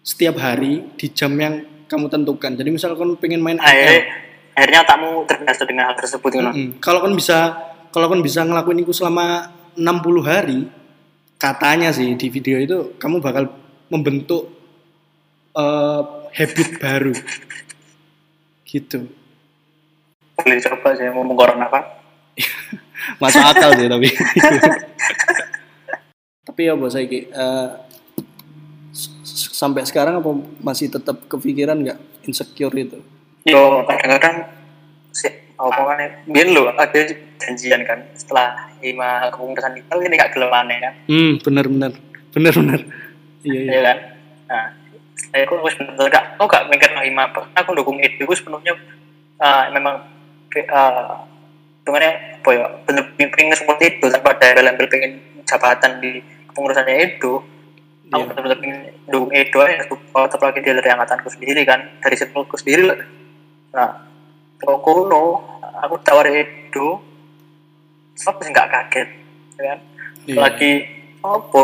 setiap 0.00 0.40
hari 0.40 0.84
di 1.00 1.08
jam 1.16 1.32
yang 1.40 1.64
kamu 1.88 2.12
tentukan. 2.12 2.52
Jadi 2.52 2.68
misal 2.68 2.92
kan 2.96 3.16
pengen 3.16 3.40
main 3.40 3.56
ML 3.56 3.96
Akhirnya, 4.58 4.82
otakmu 4.82 5.22
terbiasa 5.22 5.62
dengan 5.70 5.86
hal 5.86 5.94
tersebut 5.94 6.30
ngono. 6.34 6.50
Mm-mm. 6.50 6.82
kalau 6.82 6.98
kan 6.98 7.12
bisa 7.14 7.38
kalau 7.94 8.10
kan 8.10 8.18
bisa 8.18 8.42
ngelakuin 8.42 8.82
itu 8.82 8.90
selama 8.90 9.54
60 9.78 9.86
hari 10.26 10.66
katanya 11.38 11.94
sih 11.94 12.18
di 12.18 12.26
video 12.28 12.58
itu 12.58 12.98
kamu 12.98 13.22
bakal 13.22 13.48
membentuk 13.88 14.50
eh, 15.54 16.02
habit 16.34 16.68
baru. 16.82 17.14
Gitu. 18.68 19.08
Boleh 20.36 20.60
coba 20.60 20.88
sih 20.98 21.08
ngomong 21.08 21.38
corona 21.38 21.66
apa? 21.70 21.80
Masuk 23.22 23.42
akal 23.42 23.70
sih 23.78 23.88
tapi. 23.88 24.08
Tapi 26.48 26.60
ya 26.66 26.74
bos 26.74 26.90
saya 26.90 27.06
sampai 29.58 29.86
sekarang 29.86 30.18
apa 30.18 30.30
masih 30.58 30.90
tetap 30.90 31.22
kepikiran 31.30 31.78
nggak 31.78 31.98
insecure 32.26 32.74
itu? 32.74 32.98
Yo 33.46 33.86
kadang-kadang 33.86 34.50
sih 35.14 35.47
apa 35.58 35.80
kan 35.82 35.98
biar 36.30 36.46
lo 36.54 36.70
ada 36.70 37.00
janjian 37.42 37.82
kan 37.82 37.98
setelah 38.14 38.54
lima 38.78 39.26
kepengurusan 39.34 39.74
itu 39.74 39.94
ini 40.06 40.14
gak 40.14 40.30
gelemannya 40.30 40.78
kan? 40.78 40.94
Hmm 41.10 41.42
benar 41.42 41.66
benar 41.66 41.92
benar 42.30 42.52
benar 42.54 42.80
iya 43.42 43.58
iya. 43.58 43.70
Iya 43.74 43.80
kan? 43.82 43.98
Nah 44.46 44.64
saya 45.18 45.42
aku 45.44 45.58
harus 45.58 45.74
benar 45.74 46.06
gak 46.14 46.24
aku 46.38 46.46
gak 46.46 46.66
mikir 46.70 46.90
lima 46.94 47.26
apa 47.26 47.42
aku 47.58 47.74
dukung 47.74 47.98
itu 47.98 48.22
aku 48.22 48.38
sepenuhnya 48.38 48.78
uh, 49.42 49.66
memang 49.74 49.98
uh, 50.70 51.14
sebenarnya 51.82 52.14
apa 52.38 52.50
ya 52.54 52.64
bener 52.86 53.04
pengen 53.18 53.58
seperti 53.58 53.98
itu. 53.98 54.06
Tanpa 54.14 54.38
ada 54.38 54.62
dalam 54.62 54.78
pengen 54.78 55.42
jabatan 55.42 55.98
di 55.98 56.22
kepengurusannya 56.46 57.18
itu 57.18 57.32
aku 58.08 58.24
Iya. 58.24 58.24
benar-benar 58.30 58.58
pengen 58.62 58.78
dukung 59.10 59.30
Edo 59.36 59.60
ya 59.68 59.84
tetap 59.84 60.40
lagi 60.40 60.58
dia 60.64 60.72
dari 60.72 60.88
angkatanku 60.88 61.28
sendiri 61.28 61.60
kan 61.66 61.80
dari 62.00 62.14
circleku 62.16 62.56
sendiri 62.56 62.88
lah. 62.88 62.98
Nah 63.74 63.90
kuno 64.62 65.38
aku 65.78 65.94
tawarin 66.02 66.42
Edo 66.42 66.98
siapa 68.18 68.42
sih 68.42 68.50
nggak 68.50 68.70
kaget 68.70 69.08
ya 69.58 69.62
kan? 69.62 69.78
Iya. 70.28 70.38
lagi 70.42 70.72
apa? 71.22 71.62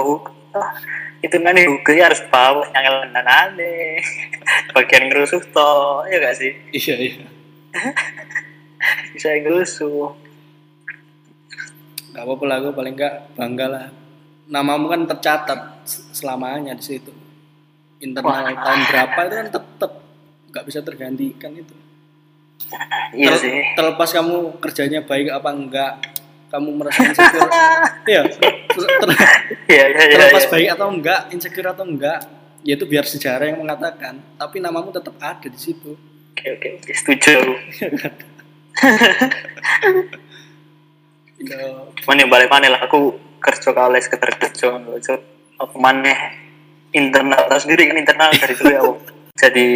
Ah, 0.54 0.70
itu 1.18 1.36
juga 1.42 1.90
ya 1.90 2.06
harus 2.06 2.22
bawa 2.30 2.62
yang 2.70 3.10
aneh 3.10 3.98
bagian 4.74 5.10
ngerusuh 5.10 5.42
toh 5.50 6.06
ya 6.06 6.22
gak 6.22 6.38
sih? 6.38 6.54
Iya 6.70 6.94
iya. 6.94 7.26
Bisa 9.12 9.34
ngerusuh. 9.34 10.14
Nggak 12.14 12.22
apa-apa 12.22 12.44
lah 12.46 12.56
gue 12.62 12.72
paling 12.72 12.94
nggak 12.94 13.14
bangga 13.34 13.66
lah. 13.66 13.86
Namamu 14.46 14.86
kan 14.86 15.02
tercatat 15.10 15.82
selamanya 16.14 16.78
di 16.78 16.84
situ. 16.86 17.10
Internal 17.98 18.54
Wah. 18.54 18.54
tahun 18.54 18.82
berapa 18.86 19.18
itu 19.26 19.34
kan 19.34 19.48
tetap 19.50 19.92
nggak 20.54 20.64
bisa 20.70 20.80
tergantikan 20.86 21.50
itu 21.56 21.74
iya 23.18 23.30
Ter- 23.34 23.40
sih. 23.40 23.54
terlepas 23.76 24.08
kamu 24.10 24.58
kerjanya 24.60 25.00
baik 25.04 25.30
apa 25.30 25.48
enggak 25.52 25.92
kamu 26.50 26.68
merasa 26.78 27.02
insecure. 27.02 27.50
Iya. 28.10 28.22
Ter- 28.30 28.90
ter- 29.00 29.16
iya 29.70 29.84
terlepas 29.90 30.44
baik 30.52 30.68
atau 30.76 30.86
enggak 30.92 31.20
insecure 31.34 31.68
atau 31.72 31.84
enggak 31.88 32.20
ya 32.64 32.74
itu 32.76 32.84
biar 32.88 33.04
sejarah 33.04 33.44
yang 33.52 33.60
mengatakan 33.60 34.20
tapi 34.40 34.60
namamu 34.60 34.92
tetap 34.92 35.14
ada 35.20 35.48
di 35.48 35.58
situ. 35.60 35.96
Oke 36.34 36.46
oke 36.58 36.68
oke, 36.82 36.92
setuju. 36.92 37.34
Aku. 37.38 37.54
ya 41.44 41.58
cuman 42.02 42.16
yang 42.24 42.30
balik 42.30 42.48
mana 42.48 42.72
lah 42.72 42.80
aku 42.86 43.18
kerja 43.42 43.70
kali 43.76 44.00
sekedar 44.00 44.32
kerja 44.38 44.80
apa 45.60 45.76
mana 45.76 46.14
internal 46.94 47.44
tahu 47.50 47.60
sendiri 47.60 47.90
kan 47.90 47.96
internal 48.00 48.30
dari 48.32 48.54
dulu 48.56 48.70
ya 48.72 48.80
aku 48.80 48.92
jadi 49.34 49.66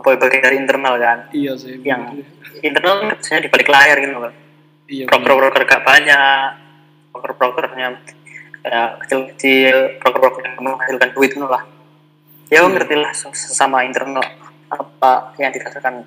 apa 0.00 0.16
bagian 0.16 0.42
dari 0.42 0.56
internal 0.56 0.96
kan? 0.96 1.18
Iya 1.30 1.52
sih 1.60 1.76
yang 1.84 2.16
bener. 2.16 2.24
internal 2.64 2.94
kan 3.04 3.06
kerjanya 3.20 3.40
di 3.44 3.50
balik 3.52 3.68
layar 3.68 3.96
gitu 4.00 4.16
kan 4.16 4.32
iya 4.88 5.04
broker-broker 5.06 5.62
gak 5.68 5.84
banyak 5.84 6.50
broker-brokernya 7.12 7.88
ya 8.64 8.82
kecil-kecil 9.04 10.00
broker-broker 10.00 10.40
yang 10.44 10.56
menghasilkan 10.58 11.10
duit 11.12 11.32
itu 11.36 11.44
lah. 11.44 11.62
Ya 12.50 12.66
Hmm. 12.66 12.74
ngerti 12.74 12.98
lah 12.98 13.12
sama 13.14 13.86
internal 13.86 14.26
apa 14.70 15.34
yang 15.38 15.54
dikatakan 15.54 16.02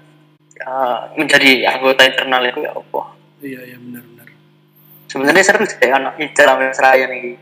ya, 0.59 0.71
menjadi 1.15 1.71
anggota 1.71 2.03
internal 2.03 2.43
itu 2.43 2.59
ya 2.63 2.71
apa 2.75 3.01
iya 3.39 3.59
iya 3.63 3.77
benar-benar 3.79 4.27
sebenarnya 5.07 5.43
seru 5.43 5.63
sih 5.63 5.87
anak 5.87 6.19
sama 6.35 6.71
seraya 6.75 7.07
nih 7.07 7.39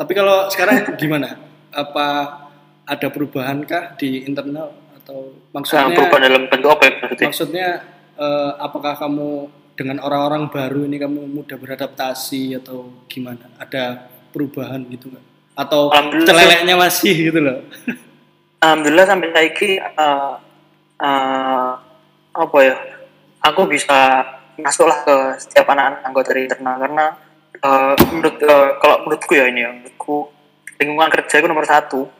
Tapi 0.00 0.12
kalau 0.16 0.48
sekarang 0.48 0.96
gimana? 0.96 1.36
Apa 1.68 2.08
ada 2.88 3.08
perubahankah 3.12 4.00
di 4.00 4.24
internal 4.24 4.72
atau 5.00 5.32
Nah, 5.50 5.60
maksudnya 5.60 5.90
perubahan 5.96 6.22
dalam 6.30 6.42
bentuk 6.46 6.70
apa 6.70 6.82
ya 6.86 6.92
maksudnya 7.02 7.26
maksudnya 7.26 7.68
eh, 8.20 8.52
apakah 8.60 8.92
kamu 8.94 9.30
dengan 9.74 9.96
orang-orang 10.04 10.52
baru 10.52 10.80
ini 10.84 10.96
kamu 11.00 11.20
mudah 11.24 11.56
beradaptasi 11.56 12.60
atau 12.60 12.92
gimana? 13.08 13.48
Ada 13.56 14.12
perubahan 14.30 14.84
gitu 14.92 15.08
nggak? 15.08 15.24
Atau 15.56 15.88
celeleknya 16.28 16.76
masih 16.76 17.32
gitu 17.32 17.40
loh? 17.40 17.58
alhamdulillah 18.60 19.06
sampai 19.08 19.28
saiki 19.32 19.80
eh, 19.80 20.34
eh, 21.00 21.70
apa 22.30 22.58
ya 22.60 22.76
aku 23.40 23.66
bisa 23.66 24.22
masuklah 24.60 25.00
ke 25.02 25.16
setiap 25.40 25.72
anak-anak 25.72 26.00
anggota 26.04 26.36
dari 26.36 26.44
internal 26.44 26.76
karena 26.76 27.06
eh, 27.56 27.94
menurut 28.12 28.36
eh, 28.44 28.68
kalau 28.78 28.96
menurutku 29.08 29.32
ya 29.32 29.44
ini 29.48 29.60
ya 29.64 29.70
menurutku 29.72 30.16
lingkungan 30.76 31.10
kerja 31.12 31.34
itu 31.40 31.48
nomor 31.48 31.64
satu 31.64 32.19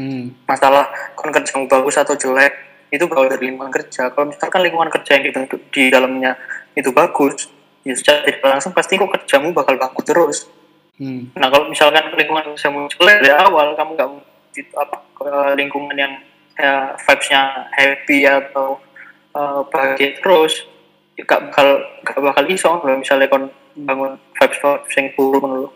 Hmm. 0.00 0.32
masalah 0.48 0.88
kon 1.12 1.28
kerjamu 1.28 1.68
bagus 1.68 2.00
atau 2.00 2.16
jelek 2.16 2.56
itu 2.88 3.04
berawal 3.04 3.28
dari 3.28 3.52
lingkungan 3.52 3.68
kerja 3.68 4.08
kalau 4.08 4.32
misalkan 4.32 4.64
lingkungan 4.64 4.88
kerja 4.88 5.20
yang 5.20 5.24
dibentuk 5.28 5.60
di 5.68 5.92
dalamnya 5.92 6.40
itu 6.72 6.88
bagus 6.88 7.52
ya 7.84 7.92
secara 7.92 8.24
tidak 8.24 8.40
langsung 8.40 8.72
pasti 8.72 8.96
kok 8.96 9.12
kerjamu 9.12 9.52
bakal 9.52 9.76
bagus 9.76 10.04
terus 10.08 10.38
Hmm. 11.00 11.32
Nah 11.32 11.48
kalau 11.48 11.64
misalkan 11.72 12.12
lingkungan 12.12 12.44
kamu 12.52 12.84
jelek 12.92 13.24
dari 13.24 13.32
awal 13.32 13.72
kamu 13.72 13.96
nggak 13.96 14.10
apa 14.76 14.96
ke 15.16 15.32
lingkungan 15.56 15.96
yang 15.96 16.12
ya, 16.60 16.92
vibes-nya 17.08 17.72
happy 17.72 18.28
atau 18.28 18.76
eh, 19.32 19.60
bahagia 19.72 20.20
terus 20.20 20.68
ya 21.16 21.24
gak 21.24 21.48
bakal 21.48 21.68
gak 22.04 22.20
bakal 22.20 22.44
iso 22.52 22.70
kalau 22.84 22.96
misalnya 23.00 23.32
kon 23.32 23.48
bangun 23.80 24.20
vibes 24.36 24.60
vibes 24.60 24.94
yang 25.00 25.08
buruk 25.16 25.40
menurut 25.40 25.72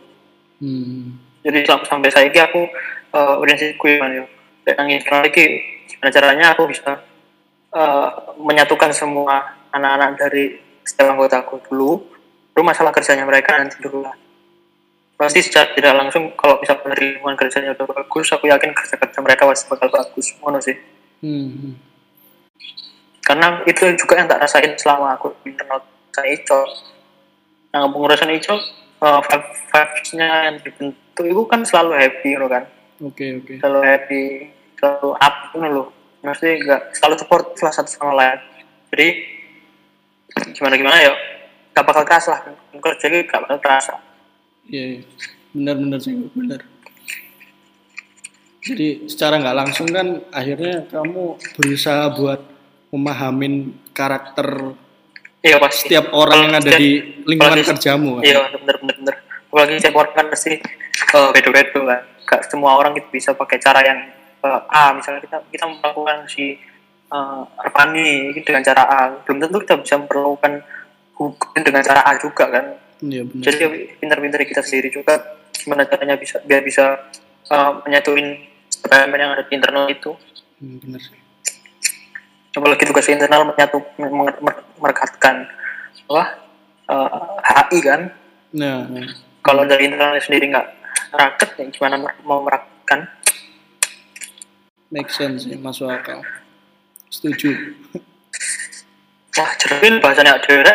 Hmm. 0.62 1.18
Jadi 1.44 1.60
sam- 1.68 1.84
sampai 1.84 2.08
saya 2.08 2.26
ini 2.32 2.40
aku 2.40 2.64
uh, 3.12 3.36
prinsipku 3.38 3.84
ya 3.86 4.00
ya 4.08 4.24
yang 4.80 4.88
internal 4.88 5.28
lagi 5.28 5.60
gimana 5.84 6.08
caranya 6.08 6.46
aku 6.56 6.64
bisa 6.64 7.04
eh, 7.68 8.08
menyatukan 8.40 8.90
semua 8.96 9.44
anak-anak 9.76 10.16
dari 10.16 10.56
setiap 10.80 11.12
anggotaku 11.12 11.60
dulu 11.68 12.00
baru 12.56 12.64
masalah 12.64 12.88
kerjanya 12.88 13.28
mereka 13.28 13.60
nanti 13.60 13.76
dulu 13.76 14.00
lah 14.08 14.16
pasti 15.20 15.44
secara 15.44 15.68
tidak 15.76 15.94
langsung 15.94 16.32
kalau 16.34 16.58
dari 16.64 17.12
lingkungan 17.12 17.36
kerjanya 17.36 17.76
udah 17.76 17.86
bagus 17.86 18.32
aku 18.32 18.48
yakin 18.48 18.72
kerja 18.72 18.96
kerja 18.96 19.18
mereka 19.20 19.44
pasti 19.44 19.68
bakal 19.68 19.88
bagus 19.92 20.32
ngono 20.40 20.58
sih 20.64 20.76
Hmm. 21.24 21.48
hmm. 21.56 21.72
karena 23.24 23.64
itu 23.64 23.80
juga 23.96 24.20
yang 24.20 24.28
tak 24.28 24.44
rasain 24.44 24.76
selama 24.76 25.16
aku 25.16 25.32
internal 25.48 25.80
saya 26.12 26.36
Ico 26.36 26.60
nah 27.72 27.88
pengurusan 27.88 28.28
Ico 28.28 28.60
uh, 29.04 29.20
vibes-nya 29.68 30.28
yang 30.48 30.56
dibentuk 30.64 31.24
itu 31.28 31.42
kan 31.44 31.60
selalu 31.62 31.92
happy 32.00 32.28
gitu 32.32 32.46
kan 32.48 32.64
Oke 33.04 33.26
oke. 33.44 33.52
selalu 33.60 33.80
happy 33.84 34.22
selalu 34.80 35.10
up 35.20 35.34
gitu 35.52 35.66
loh 35.68 35.88
maksudnya 36.24 36.54
enggak 36.56 36.80
selalu 36.96 37.14
support 37.20 37.44
lah 37.60 37.72
satu 37.72 37.90
sama 37.92 38.12
lain 38.16 38.38
jadi 38.88 39.08
gimana 40.56 40.74
gimana 40.80 40.98
ya 40.98 41.12
gak 41.76 41.84
bakal 41.84 42.02
terasa 42.08 42.28
lah 42.32 42.40
kerja 42.80 43.06
gitu 43.12 43.22
gak 43.28 43.42
bakal 43.44 43.58
terasa 43.60 43.94
Iya, 44.64 44.84
iya. 44.96 45.00
benar-benar 45.52 46.00
sih, 46.00 46.16
benar. 46.32 46.60
Jadi 48.64 49.12
secara 49.12 49.36
nggak 49.44 49.58
langsung 49.60 49.88
kan 49.92 50.24
akhirnya 50.32 50.88
kamu 50.88 51.36
berusaha 51.60 52.08
buat 52.16 52.40
memahamin 52.88 53.76
karakter 53.92 54.72
iya 55.44 55.56
pasti 55.58 55.86
setiap 55.86 56.08
orang 56.10 56.40
yang 56.42 56.54
ada 56.54 56.64
Setiap- 56.66 56.80
di 56.80 56.90
lingkungan 57.22 57.52
apalagi- 57.54 57.68
kerjamu. 57.70 58.10
kan? 58.14 58.22
iya 58.24 58.38
bener 58.50 58.76
bener 58.80 58.94
bener 58.96 59.14
apalagi 59.46 59.72
setiap 59.78 59.96
orang 59.96 60.12
kan 60.12 60.26
pasti 60.26 60.52
uh, 61.12 61.30
beda-beda 61.30 61.78
kan 61.78 62.00
gak 62.24 62.40
semua 62.48 62.70
orang 62.74 62.92
itu 62.94 63.08
bisa 63.08 63.30
pakai 63.32 63.58
cara 63.58 63.80
yang 63.80 63.98
uh, 64.40 64.60
A 64.66 64.90
misalnya 64.90 65.20
kita 65.20 65.36
kita 65.46 65.64
melakukan 65.68 66.24
si 66.26 66.56
uh, 67.08 67.44
Arfani 67.56 68.32
gitu 68.32 68.42
dengan 68.46 68.64
cara 68.64 68.82
A 68.82 69.00
belum 69.20 69.38
tentu 69.38 69.60
kita 69.60 69.74
bisa 69.78 69.94
memperlakukan 69.96 70.52
hukum 71.14 71.60
dengan 71.60 71.80
cara 71.80 72.00
A 72.02 72.16
juga 72.16 72.48
kan 72.48 72.64
Iya 72.98 73.22
benar. 73.22 73.44
jadi 73.44 73.62
pintar-pintar 73.94 74.40
kita 74.42 74.60
sendiri 74.60 74.88
juga 74.88 75.20
gimana 75.54 75.84
caranya 75.84 76.16
bisa 76.16 76.40
biar 76.40 76.60
bisa 76.60 77.04
uh, 77.46 77.78
menyatuin 77.84 78.40
yang 79.14 79.30
ada 79.30 79.42
di 79.42 79.52
internal 79.52 79.86
itu 79.86 80.12
Hmm, 80.54 80.78
benar 80.78 80.96
sih. 80.98 81.18
Apalagi 82.54 82.86
tugas 82.86 83.10
internal 83.10 83.42
menyatu 83.44 83.82
mer- 83.98 84.38
mer- 84.40 84.66
merekatkan 84.78 85.46
apa 86.06 86.24
uh, 86.88 87.38
HI 87.42 87.80
kan 87.82 88.02
Nah, 88.54 88.86
nah, 88.86 89.10
kalau 89.42 89.66
dari 89.66 89.90
internalnya 89.90 90.22
sendiri 90.22 90.54
nggak 90.54 90.66
raket 91.10 91.50
ya 91.58 91.64
gimana 91.74 91.98
mau 92.22 92.38
merakatkan 92.46 93.10
make 94.94 95.10
sense 95.10 95.50
sih, 95.50 95.58
masuk 95.58 95.90
akal. 95.90 96.22
Setuju. 97.10 97.50
wah 99.34 99.50
jeril 99.58 99.98
bahasanya 99.98 100.38
ada 100.38 100.74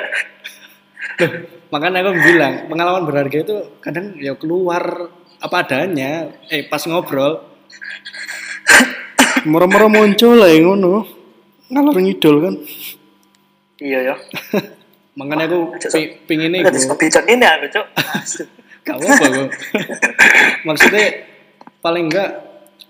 makanya 1.71 2.03
aku 2.03 2.19
bilang 2.19 2.67
pengalaman 2.67 3.07
berharga 3.07 3.37
itu 3.47 3.55
kadang 3.79 4.19
ya 4.19 4.35
keluar 4.35 5.07
apa 5.39 5.55
adanya. 5.63 6.35
Eh 6.51 6.67
pas 6.67 6.83
ngobrol 6.83 7.39
Moro-moro 9.47 9.87
muncul 9.87 10.35
lah 10.35 10.51
yang 10.51 10.75
ngono. 10.75 11.18
Ngalor 11.69 11.95
ngidol 11.95 12.37
kan. 12.41 12.55
iya 13.79 13.99
ya 14.03 14.15
Makanya 15.17 15.47
aku 15.47 15.59
pi- 15.89 16.15
pingin 16.25 16.51
iku. 16.53 16.67
disebut 16.67 16.97
bijak 16.97 17.25
ini 17.25 17.43
aku 17.43 17.65
cok 17.69 17.85
Gak 18.87 18.95
apa-apa 18.95 19.25
kok. 19.27 19.49
Maksudnya 20.67 21.05
paling 21.79 22.07
enggak 22.07 22.29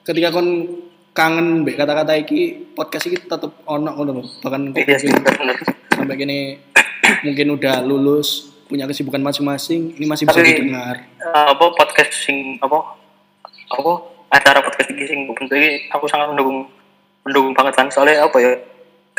ketika 0.03 0.29
kon 0.29 0.47
kangen 1.11 1.61
mbek 1.61 1.75
kata-kata 1.75 2.13
iki 2.15 2.71
podcast 2.71 3.05
iki 3.05 3.19
tetep 3.19 3.51
ono 3.65 3.91
ngono 3.91 4.11
lho. 4.15 4.23
Bahkan 4.39 4.61
iya 4.77 4.95
sampai 5.91 6.15
gini 6.15 6.55
mungkin 7.25 7.47
udah 7.53 7.81
lulus 7.81 8.47
punya 8.65 8.85
kesibukan 8.85 9.19
masing-masing 9.19 9.97
ini 9.97 10.05
masih 10.05 10.23
bisa 10.23 10.39
Tapi- 10.39 10.49
didengar. 10.55 10.95
Eh, 11.19 11.45
apa 11.49 11.65
podcast 11.73 12.13
sing 12.15 12.55
apa 12.61 12.95
apa 13.69 13.91
acara 14.31 14.61
podcast 14.61 14.89
ini 14.89 15.03
sing 15.03 15.19
bentuk 15.27 15.53
ini 15.53 15.89
aku 15.89 16.05
sangat 16.05 16.31
mendukung 16.31 16.69
mendukung 17.21 17.51
banget 17.51 17.73
kan 17.75 17.87
soalnya 17.89 18.23
apa 18.23 18.37
ya 18.37 18.53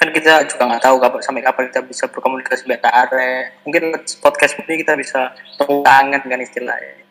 kan 0.01 0.09
kita 0.17 0.49
juga 0.49 0.63
nggak 0.65 0.81
tahu 0.81 0.97
kapan 0.97 1.21
sampai 1.21 1.43
kapan 1.45 1.65
kita 1.69 1.81
bisa 1.85 2.05
berkomunikasi 2.09 2.65
dengan 2.65 2.89
are 2.89 3.53
mungkin 3.69 3.93
podcast 4.25 4.57
ini 4.57 4.81
kita 4.81 4.97
bisa 4.97 5.37
tepuk 5.61 5.85
tangan 5.85 6.25
kan 6.25 6.41
istilahnya 6.41 7.05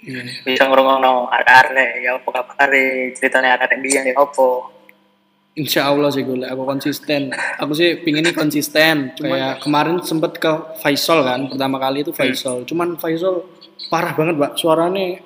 Iya. 0.00 0.24
bisa 0.48 0.64
ngurung-ngurung 0.64 1.28
are 1.28 1.84
ya 2.00 2.16
apa 2.16 2.28
kabar 2.32 2.72
ceritanya 3.12 3.60
are 3.60 3.76
dia 3.84 4.00
ya 4.08 4.16
apa 4.16 4.80
Insya 5.58 5.90
Allah 5.90 6.14
sih 6.14 6.22
gue, 6.22 6.46
aku 6.46 6.62
konsisten. 6.62 7.34
Aku 7.58 7.74
sih 7.74 7.98
pinginnya 8.06 8.30
konsisten. 8.30 9.12
Kayak 9.18 9.58
kemarin 9.58 9.98
sempet 9.98 10.38
ke 10.38 10.78
Faisal 10.78 11.26
kan, 11.26 11.50
pertama 11.50 11.82
kali 11.82 12.06
itu 12.06 12.14
Faisal. 12.14 12.62
Cuman 12.62 12.94
Faisal 13.02 13.50
parah 13.90 14.14
banget, 14.14 14.38
Pak. 14.38 14.54
Suaranya 14.54 15.18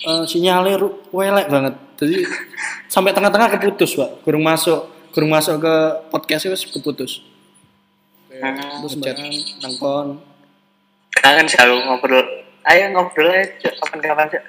eh, 0.00 0.24
sinyalnya 0.24 0.80
welek 1.12 1.46
banget. 1.52 1.74
Jadi 2.00 2.24
sampai 2.94 3.12
tengah-tengah 3.12 3.52
keputus, 3.60 4.00
Pak. 4.00 4.24
Kurang 4.24 4.48
masuk, 4.48 4.95
kurang 5.16 5.32
masuk 5.32 5.56
ke 5.58 5.74
podcastnya 6.06 6.52
wis 6.52 6.68
keputus. 6.68 7.24
Hmm, 8.28 8.84
Terus 8.84 8.94
barang 8.94 9.32
nangkon. 9.58 10.20
kangen 11.16 11.48
sih 11.48 11.56
aku 11.56 11.72
ngobrol 11.82 12.20
ayo 12.62 12.92
ngobrol 12.92 13.24
aja 13.26 13.72
kapan-kapan 13.74 14.28
sih 14.28 14.40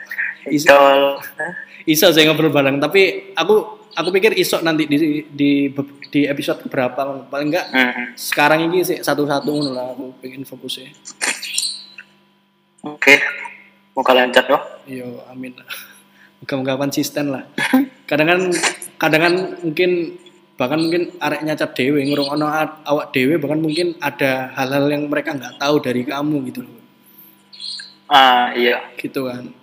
Is- 0.51 0.67
Idol 0.67 1.15
Hah? 1.15 1.53
Iso 1.85 2.11
saya 2.11 2.27
ngobrol 2.27 2.51
bareng, 2.51 2.75
tapi 2.77 3.31
aku 3.31 3.63
aku 3.89 4.09
pikir 4.11 4.35
iso 4.35 4.59
nanti 4.59 4.83
di 4.83 4.99
di 5.25 5.71
di 6.05 6.21
episode 6.23 6.59
berapa 6.65 6.99
paling 7.23 7.47
enggak 7.47 7.65
Hmm. 7.71 8.11
sekarang 8.13 8.67
ini 8.67 8.83
sih 8.83 8.99
satu-satu 8.99 9.47
ngono 9.47 9.71
lah 9.71 9.87
aku 9.89 10.11
pengen 10.19 10.43
fokusnya. 10.43 10.91
oke 12.83 13.13
muka 13.93 14.11
lancar 14.11 14.45
loh 14.47 14.63
Iya, 14.83 15.03
amin. 15.27 15.51
Moga-moga 16.37 16.77
konsisten 16.77 17.27
lah. 17.29 17.43
Kadang 18.03 18.27
kan, 18.29 18.39
kadang 18.95 19.21
kan 19.21 19.33
mungkin 19.61 20.15
bahkan 20.57 20.81
mungkin 20.81 21.13
arek 21.21 21.45
nyacat 21.45 21.71
dewe 21.77 22.01
ngurung 22.01 22.33
ono 22.33 22.49
awak 22.81 23.13
dewe 23.13 23.37
bahkan 23.37 23.61
mungkin 23.61 23.93
ada 24.01 24.49
hal-hal 24.57 24.89
yang 24.89 25.05
mereka 25.05 25.37
nggak 25.37 25.61
tahu 25.61 25.77
dari 25.79 26.01
kamu 26.01 26.49
gitu 26.49 26.65
loh. 26.65 26.81
Ah 28.09 28.51
iya. 28.57 28.89
Gitu 28.97 29.21
kan. 29.21 29.53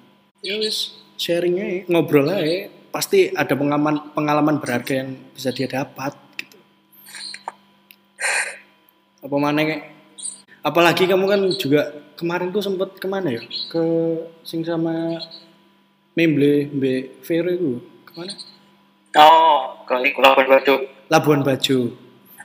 Ya 0.40 0.54
wis 0.62 0.94
sharing 1.18 1.58
aja 1.58 1.90
ngobrol 1.90 2.30
aja 2.30 2.70
pasti 2.94 3.34
ada 3.34 3.58
pengalaman 3.58 4.14
pengalaman 4.14 4.62
berharga 4.62 5.02
yang 5.02 5.18
bisa 5.34 5.50
dia 5.50 5.66
dapat 5.66 6.14
gitu. 6.38 6.58
Apa 9.26 9.36
mana 9.42 9.66
kayak 9.66 9.82
apalagi 10.62 11.10
kamu 11.10 11.26
kan 11.26 11.40
juga 11.58 11.90
kemarin 12.14 12.54
tuh 12.54 12.62
sempet 12.62 12.94
ke 13.02 13.06
mana 13.10 13.34
ya? 13.34 13.42
Ke 13.66 13.82
sing 14.46 14.62
sama 14.62 15.18
Memble 16.14 16.70
Mbe 16.70 17.18
Vero 17.26 17.50
itu 17.50 17.82
ke 18.06 18.12
mana 18.14 18.53
oh 19.18 19.84
ke 19.86 19.94
iku 20.10 20.18
lawan 20.22 20.46
baju 20.46 20.74
Labuan 21.12 21.44
Bajo. 21.44 21.92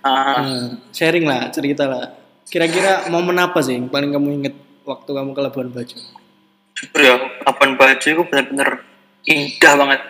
Ah. 0.03 0.43
Nah, 0.43 0.67
sharing 0.91 1.23
lah 1.23 1.47
cerita 1.49 1.87
lah. 1.87 2.11
Kira-kira 2.43 3.07
momen 3.07 3.39
apa 3.39 3.63
sih 3.63 3.79
yang 3.79 3.87
paling 3.87 4.11
kamu 4.11 4.43
inget 4.43 4.55
waktu 4.83 5.09
kamu 5.09 5.31
ke 5.31 5.41
Labuan 5.41 5.69
Bajo? 5.71 5.95
Jujur 6.75 6.99
ya 6.99 7.15
lawan 7.17 7.79
baju 7.79 8.07
itu 8.07 8.23
bener-bener 8.27 8.83
indah 9.23 9.73
banget. 9.79 10.01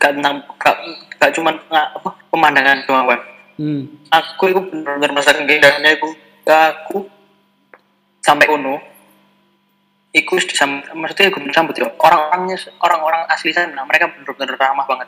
Gak 0.00 0.16
gak, 0.56 0.76
gak 1.20 1.30
cuman 1.36 1.60
nga- 1.68 1.92
apa 1.92 2.08
pemandangan 2.32 2.88
doang 2.88 3.04
kan 3.04 3.20
hmm. 3.60 3.82
aku 4.08 4.42
itu 4.48 4.60
bener-bener 4.72 5.12
merasakan 5.12 5.44
keindahannya 5.44 6.00
aku 6.00 6.08
aku 6.48 6.98
sampai 8.24 8.48
uno 8.48 8.80
Iku 10.10 10.42
disam, 10.42 10.82
maksudnya 10.90 11.30
aku 11.30 11.38
disambut 11.46 11.78
ya. 11.78 11.86
Orang-orangnya 11.86 12.58
orang-orang 12.82 13.30
asli 13.30 13.54
sana 13.54 13.86
mereka 13.86 14.10
bener-bener 14.10 14.58
ramah 14.58 14.82
banget 14.82 15.06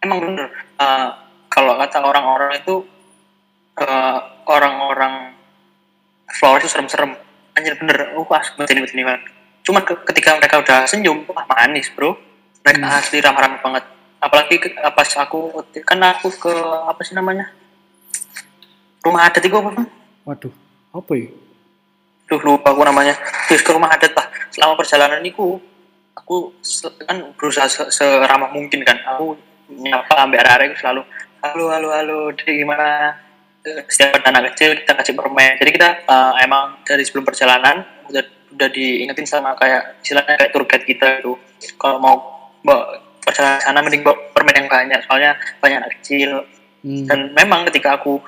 emang 0.00 0.18
bener. 0.20 0.48
Eh, 0.80 1.08
kalau 1.48 1.76
kata 1.76 1.98
orang-orang 2.00 2.60
itu 2.60 2.84
eh, 3.80 4.18
orang-orang 4.46 5.34
Flores 6.30 6.62
itu 6.62 6.70
serem-serem. 6.70 7.16
Anjir 7.58 7.74
bener. 7.76 8.14
Uh 8.14 8.24
banget 8.24 8.70
ini 8.70 8.86
ini 8.86 9.02
banget 9.02 9.22
cuman 9.60 9.82
ke- 9.84 10.02
ketika 10.10 10.34
mereka 10.40 10.56
udah 10.60 10.78
senyum 10.88 11.22
wah 11.28 11.44
manis 11.46 11.92
bro. 11.92 12.16
Mereka 12.64 12.84
Hmm. 12.84 12.98
asli 12.98 13.18
ramah-ramah 13.24 13.60
banget. 13.60 13.84
Apalagi 14.20 14.56
ke, 14.60 14.68
pas 14.72 15.10
aku 15.16 15.48
kan 15.84 16.00
aku 16.04 16.28
ke 16.28 16.52
apa 16.84 17.00
sih 17.00 17.16
namanya? 17.16 17.48
Rumah 19.00 19.32
adat 19.32 19.40
itu 19.40 19.56
apa 19.56 19.84
waduh 20.28 20.52
apa 20.92 21.12
ya? 21.16 21.28
Duh 22.28 22.40
lupa 22.44 22.76
aku 22.76 22.84
namanya. 22.84 23.16
Terus 23.48 23.64
ke 23.64 23.70
rumah 23.72 23.88
adat 23.88 24.12
lah. 24.12 24.28
Selama 24.52 24.76
perjalanan 24.76 25.24
itu 25.24 25.56
aku 26.12 26.52
kan 27.08 27.32
berusaha 27.32 27.64
se- 27.64 27.88
seramah 27.88 28.52
mungkin 28.52 28.84
kan. 28.84 29.00
Aku 29.16 29.40
nyapa 29.70 30.14
ambil 30.26 30.42
itu 30.66 30.76
selalu 30.82 31.02
halo 31.40 31.64
halo 31.70 31.88
halo 31.94 32.18
jadi 32.34 32.66
gimana? 32.66 33.14
Setiap 33.62 34.24
anak 34.24 34.56
kecil 34.56 34.72
kita 34.72 34.92
kasih 34.96 35.14
permen. 35.14 35.56
Jadi 35.60 35.70
kita 35.76 35.88
eh, 36.04 36.32
emang 36.44 36.80
dari 36.84 37.04
sebelum 37.04 37.24
perjalanan 37.28 37.84
udah 38.08 38.24
udah 38.50 38.68
diingetin 38.72 39.28
sama 39.28 39.54
kayak 39.54 40.02
istilahnya 40.02 40.34
kayak 40.34 40.50
tour 40.50 40.64
guide 40.66 40.84
kita 40.84 41.22
itu 41.22 41.32
kalau 41.78 42.02
mau 42.02 42.16
bawa 42.66 42.98
perjalanan 43.22 43.60
sana 43.62 43.78
mending 43.84 44.02
bawa 44.02 44.16
permen 44.34 44.56
yang 44.64 44.68
banyak 44.68 45.00
soalnya 45.06 45.38
banyak 45.62 45.78
anak 45.80 45.92
kecil. 46.00 46.44
Hmm. 46.80 47.04
dan 47.04 47.36
memang 47.36 47.68
ketika 47.68 48.00
aku 48.00 48.24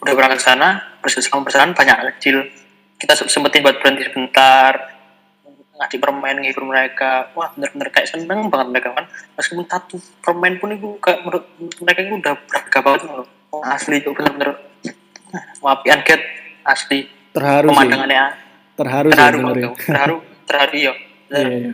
udah 0.00 0.14
berangkat 0.16 0.40
ke 0.40 0.46
sana 0.48 0.96
selama 1.04 1.44
perjalanan 1.44 1.76
banyak 1.76 1.96
anak 2.00 2.14
kecil. 2.16 2.48
Kita 2.96 3.12
se- 3.12 3.28
sempetin 3.28 3.60
buat 3.60 3.76
berhenti 3.76 4.08
sebentar 4.08 4.99
ngasih 5.80 5.96
permen 5.96 6.36
ngibur 6.44 6.68
mereka. 6.68 7.32
Wah 7.32 7.48
bener-bener 7.56 7.88
kayak 7.88 8.12
seneng 8.12 8.52
banget 8.52 8.68
mereka 8.68 8.88
kan. 8.92 9.08
Meskipun 9.40 9.64
satu 9.64 9.96
permen 10.20 10.60
pun 10.60 10.68
itu 10.76 11.00
kayak 11.00 11.24
menurut 11.24 11.44
mereka 11.80 11.98
itu 12.04 12.14
udah 12.20 12.34
berharga 12.44 12.78
banget 12.84 13.00
loh. 13.08 13.28
Oh, 13.50 13.64
asli 13.64 13.98
itu 13.98 14.12
bener-bener 14.12 14.60
wapian 15.64 16.04
get 16.04 16.20
asli. 16.68 17.08
Terharu 17.32 17.72
sih. 17.72 17.74
Pemandangannya 17.74 18.24
terharu 18.76 19.08
sih 19.08 19.16
terharu 19.16 19.36
dengerin. 19.40 19.64
banget 19.64 19.80
terharu 19.88 20.16
terharu 20.44 20.72
iya. 20.76 20.92
Iya, 21.30 21.46
iya. 21.46 21.72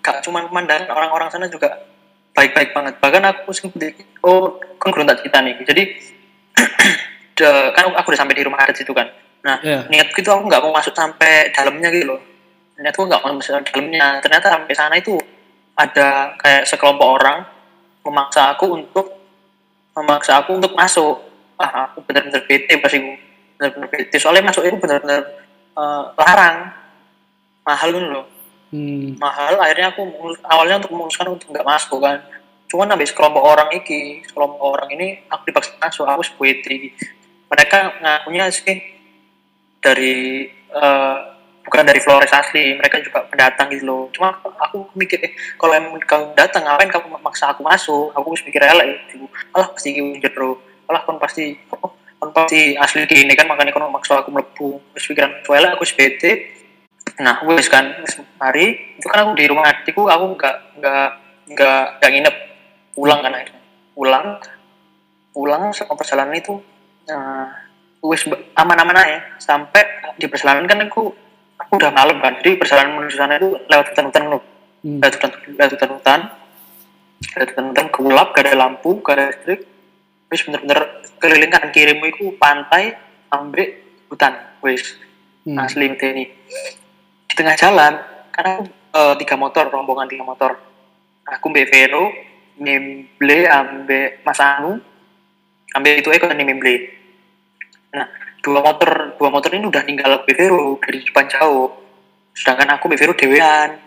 gak 0.00 0.24
cuma 0.24 0.40
pemandangan 0.48 0.88
orang-orang 0.88 1.28
sana 1.28 1.44
juga 1.52 1.68
baik-baik 2.32 2.72
banget. 2.72 2.96
Bahkan 3.04 3.22
aku 3.22 3.52
sempat 3.52 3.92
oh 4.24 4.56
kan 4.80 5.04
tak 5.04 5.20
cerita 5.20 5.44
nih. 5.44 5.60
Jadi 5.60 5.82
de- 7.36 7.70
kan 7.76 7.84
aku 7.92 8.06
udah 8.10 8.20
sampai 8.24 8.32
di 8.34 8.42
rumah 8.48 8.64
adat 8.64 8.80
itu 8.80 8.96
kan. 8.96 9.12
Nah 9.44 9.60
Iya. 9.60 9.84
niatku 9.92 10.24
itu 10.24 10.30
aku 10.32 10.48
nggak 10.48 10.62
mau 10.64 10.72
masuk 10.72 10.96
sampai 10.96 11.52
dalamnya 11.52 11.92
gitu 11.92 12.16
loh 12.16 12.20
niatku 12.74 13.06
nggak 13.06 13.22
mau 13.22 13.38
masuk 13.38 13.62
dalamnya 13.70 14.18
ternyata 14.18 14.46
sampai 14.50 14.74
sana 14.74 14.94
itu 14.98 15.14
ada 15.74 16.34
kayak 16.38 16.66
sekelompok 16.66 17.08
orang 17.20 17.38
memaksa 18.06 18.54
aku 18.54 18.78
untuk 18.78 19.06
memaksa 19.94 20.42
aku 20.42 20.58
untuk 20.58 20.72
masuk. 20.74 21.22
Ah 21.58 21.90
aku 21.90 22.02
bener-bener 22.06 22.42
bete 22.46 22.74
pas 22.82 22.90
itu 22.90 23.14
bener-bener 23.58 23.88
bete 23.90 24.16
soalnya 24.18 24.50
masuk 24.50 24.66
itu 24.66 24.76
bener-bener 24.78 25.22
eh, 25.74 26.02
larang. 26.18 26.56
Mahal 27.64 27.90
gitu 27.90 28.08
loh. 28.12 28.26
Hmm. 28.74 29.14
mahal 29.22 29.54
akhirnya 29.62 29.94
aku 29.94 30.02
awalnya 30.50 30.82
untuk 30.82 30.98
memutuskan 30.98 31.30
untuk 31.30 31.46
nggak 31.54 31.62
masuk 31.62 32.02
kan. 32.02 32.18
Cuman 32.66 32.90
habis 32.90 33.14
kelompok 33.14 33.46
orang 33.46 33.70
iki 33.70 34.18
kelompok 34.34 34.58
orang 34.58 34.90
ini 34.90 35.22
aku 35.30 35.46
dipaksa 35.46 35.78
masuk 35.78 36.10
aku 36.10 36.26
sebuah 36.26 36.58
mereka 37.54 37.94
ngakunya 38.02 38.50
sih 38.50 38.82
dari 39.78 40.50
eh, 40.74 41.18
bukan 41.64 41.82
dari 41.88 42.00
Flores 42.00 42.30
asli 42.30 42.76
mereka 42.76 43.00
juga 43.00 43.24
pendatang 43.26 43.72
gitu 43.72 43.84
loh. 43.88 44.02
Cuma 44.12 44.36
aku, 44.36 44.86
mikir 44.94 45.18
eh, 45.24 45.32
kalau 45.56 45.72
emang 45.74 45.96
kamu 46.04 46.36
datang 46.36 46.62
ngapain 46.64 46.92
kamu 46.92 47.18
maksa 47.24 47.50
aku 47.50 47.64
masuk? 47.64 48.12
Aku 48.14 48.36
harus 48.36 48.44
mikir 48.44 48.60
elek 48.62 49.10
gitu. 49.10 49.26
Alah 49.56 49.72
pasti 49.72 49.96
gitu 49.96 50.20
jero 50.20 50.60
alah 50.84 51.00
kon 51.08 51.16
pasti 51.16 51.56
kon 52.20 52.30
pasti 52.32 52.76
asli 52.76 53.08
gini 53.08 53.32
kan 53.32 53.48
makanya 53.48 53.72
kon 53.72 53.88
maksa 53.88 54.20
aku 54.20 54.28
melebu 54.28 54.76
terus 54.92 55.08
pikiran 55.08 55.32
soalnya 55.48 55.72
aku 55.72 55.84
sebete 55.88 56.52
nah 57.20 57.40
wes 57.48 57.72
kan 57.72 58.04
hari 58.36 58.96
itu 59.00 59.06
kan 59.08 59.24
aku 59.24 59.32
di 59.38 59.48
rumah 59.48 59.70
adikku 59.70 60.04
aku 60.08 60.36
nggak 60.36 60.56
nggak 60.80 61.08
nggak 61.52 61.84
nggak 62.00 62.10
nginep. 62.10 62.36
Pulang 62.94 63.20
kan 63.20 63.34
akhirnya. 63.34 63.60
Pulang 63.94 64.26
pulang 65.34 65.62
sama 65.74 65.98
perjalanan 65.98 66.38
itu 66.38 66.62
nah, 67.10 67.50
wes 68.00 68.22
aman-aman 68.56 68.96
aja. 68.96 69.18
Sampai 69.42 69.82
di 70.16 70.26
perjalanan 70.30 70.64
kan 70.64 70.78
aku 70.86 71.12
udah 71.72 71.90
malam 71.94 72.20
kan 72.20 72.36
jadi 72.42 72.58
perjalanan 72.60 73.00
menuju 73.00 73.16
sana 73.16 73.40
itu 73.40 73.56
lewat 73.70 73.94
hutan-hutan 73.94 74.24
loh 74.28 74.42
Hmm. 74.84 75.00
lewat 75.00 75.16
hutan 75.16 75.30
lewat 75.56 75.70
hutan-hutan. 75.80 76.20
Ada 77.24 77.44
tentang 77.56 77.88
gelap 77.88 78.36
gak 78.36 78.44
ada 78.44 78.52
lampu 78.52 79.00
gak 79.00 79.16
ada 79.16 79.24
listrik. 79.32 79.64
Wis 80.28 80.44
bener-bener 80.44 81.08
keliling 81.16 81.48
kanan 81.48 81.72
kirimu 81.72 82.04
itu 82.12 82.36
pantai 82.36 82.92
ambek 83.32 83.80
hutan 84.12 84.36
wis. 84.60 85.00
Hmm. 85.48 85.56
asli 85.60 85.88
ini. 85.88 86.24
Di 87.28 87.34
tengah 87.36 87.56
jalan 87.56 87.96
karena 88.28 88.60
aku 88.60 88.64
eh, 88.92 89.14
tiga 89.24 89.36
motor 89.40 89.72
rombongan 89.72 90.04
tiga 90.04 90.24
motor. 90.24 90.52
Aku 91.24 91.48
mbak 91.48 91.72
Vero 91.72 92.12
Memble 92.60 93.48
ambek 93.48 94.20
Mas 94.20 94.40
Anu. 94.40 94.76
Ambek 95.72 96.04
itu 96.04 96.12
Eko 96.12 96.28
dan 96.28 96.44
Memble 96.44 96.92
nah 97.94 98.10
dua 98.44 98.60
motor 98.60 99.16
dua 99.16 99.28
motor 99.32 99.48
ini 99.56 99.64
udah 99.64 99.82
ninggal 99.88 100.20
mbak 100.20 100.36
Vero 100.36 100.76
dari 100.84 101.00
depan 101.00 101.24
jauh. 101.32 101.72
Sedangkan 102.36 102.76
aku 102.76 102.92
mbak 102.92 103.00
Vero 103.00 103.12
dewean. 103.16 103.80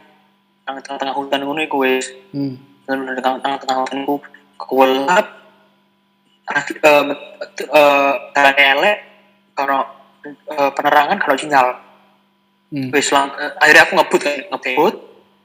Tengah 0.65 0.97
tengah 0.99 1.15
hutan 1.15 1.45
ngono 1.45 1.61
iku 1.61 1.85
wis. 1.85 2.09
Hmm. 2.33 2.57
bener-bener 2.87 3.19
tengah 3.19 3.39
tengah 3.43 3.59
tengah 3.67 3.77
hutan 3.83 3.99
iku 4.07 4.15
gelap 4.57 5.27
asli- 6.47 6.79
eh, 6.79 7.03
eh, 7.67 8.13
jalannya 8.31 8.63
elek 8.79 8.97
eh, 10.23 10.71
penerangan 10.73 11.17
kalau 11.21 11.37
sinyal. 11.37 11.67
Hmm. 12.67 12.91
wis 12.91 13.15
lang 13.15 13.31
akhirnya 13.63 13.87
aku 13.87 13.93
ngebut 13.95 14.21
kan 14.27 14.35
ngebut 14.51 14.95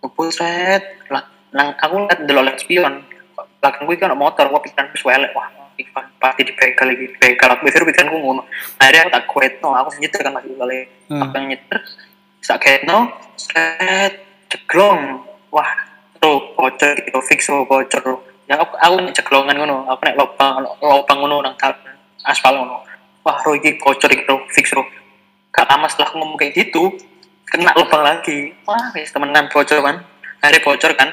ngebut 0.02 0.28
set. 0.34 0.82
Lah 1.12 1.22
nang 1.54 1.76
aku 1.78 2.08
liat 2.08 2.18
delok 2.26 2.58
spion. 2.58 3.04
Belakang 3.62 3.86
gue 3.86 3.94
kan 3.94 4.10
motor 4.18 4.50
gue 4.50 4.60
pikiran 4.66 4.90
wis 4.90 5.06
welek. 5.06 5.30
Wah 5.38 5.61
pasti 5.92 6.42
dibegal 6.46 6.86
lagi 6.90 7.10
dibegal 7.10 7.48
aku 7.54 7.66
pikir 7.66 7.82
pikiranku 7.82 8.16
ngono. 8.18 8.42
Akhirnya 8.78 9.08
aku 9.08 9.10
tak 9.10 9.24
kuat 9.26 9.52
no 9.58 9.68
aku 9.74 9.88
nyetir 9.98 10.20
kan 10.22 10.32
masih 10.34 10.54
balik. 10.54 10.86
Hmm. 11.10 11.22
aku 11.22 11.32
yang 11.38 11.46
nyetir 11.50 11.78
sak 12.42 12.66
no 12.86 13.10
set 13.38 14.12
ceglong 14.50 15.22
wah 15.50 15.70
tuh 16.22 16.54
bocor 16.54 16.96
gitu 17.02 17.20
fix 17.26 17.50
oh, 17.50 17.66
bocor. 17.66 18.22
Ya 18.46 18.58
aku 18.58 18.74
aku 18.78 18.94
ceglongan 19.16 19.56
ngono 19.58 19.86
aku 19.90 20.00
nek 20.06 20.16
lubang 20.18 20.62
lubang 20.80 21.18
ngono 21.18 21.36
nang 21.42 21.54
aspal 22.26 22.54
ngono. 22.58 22.82
Wah 23.22 23.38
ro 23.42 23.54
iki 23.58 23.78
bocor 23.78 24.10
ro 24.28 24.42
fix 24.50 24.74
ro 24.74 24.82
gak 25.52 25.68
lama 25.68 25.84
setelah 25.84 26.08
aku 26.08 26.16
ngomong 26.16 26.38
kayak 26.40 26.56
gitu 26.56 26.92
kena 27.48 27.74
lubang 27.74 28.02
lagi. 28.02 28.54
Wah 28.64 28.90
temenan 28.94 29.50
bocor 29.50 29.78
kan. 29.82 29.96
Akhirnya 30.42 30.64
bocor 30.66 30.92
kan 30.98 31.10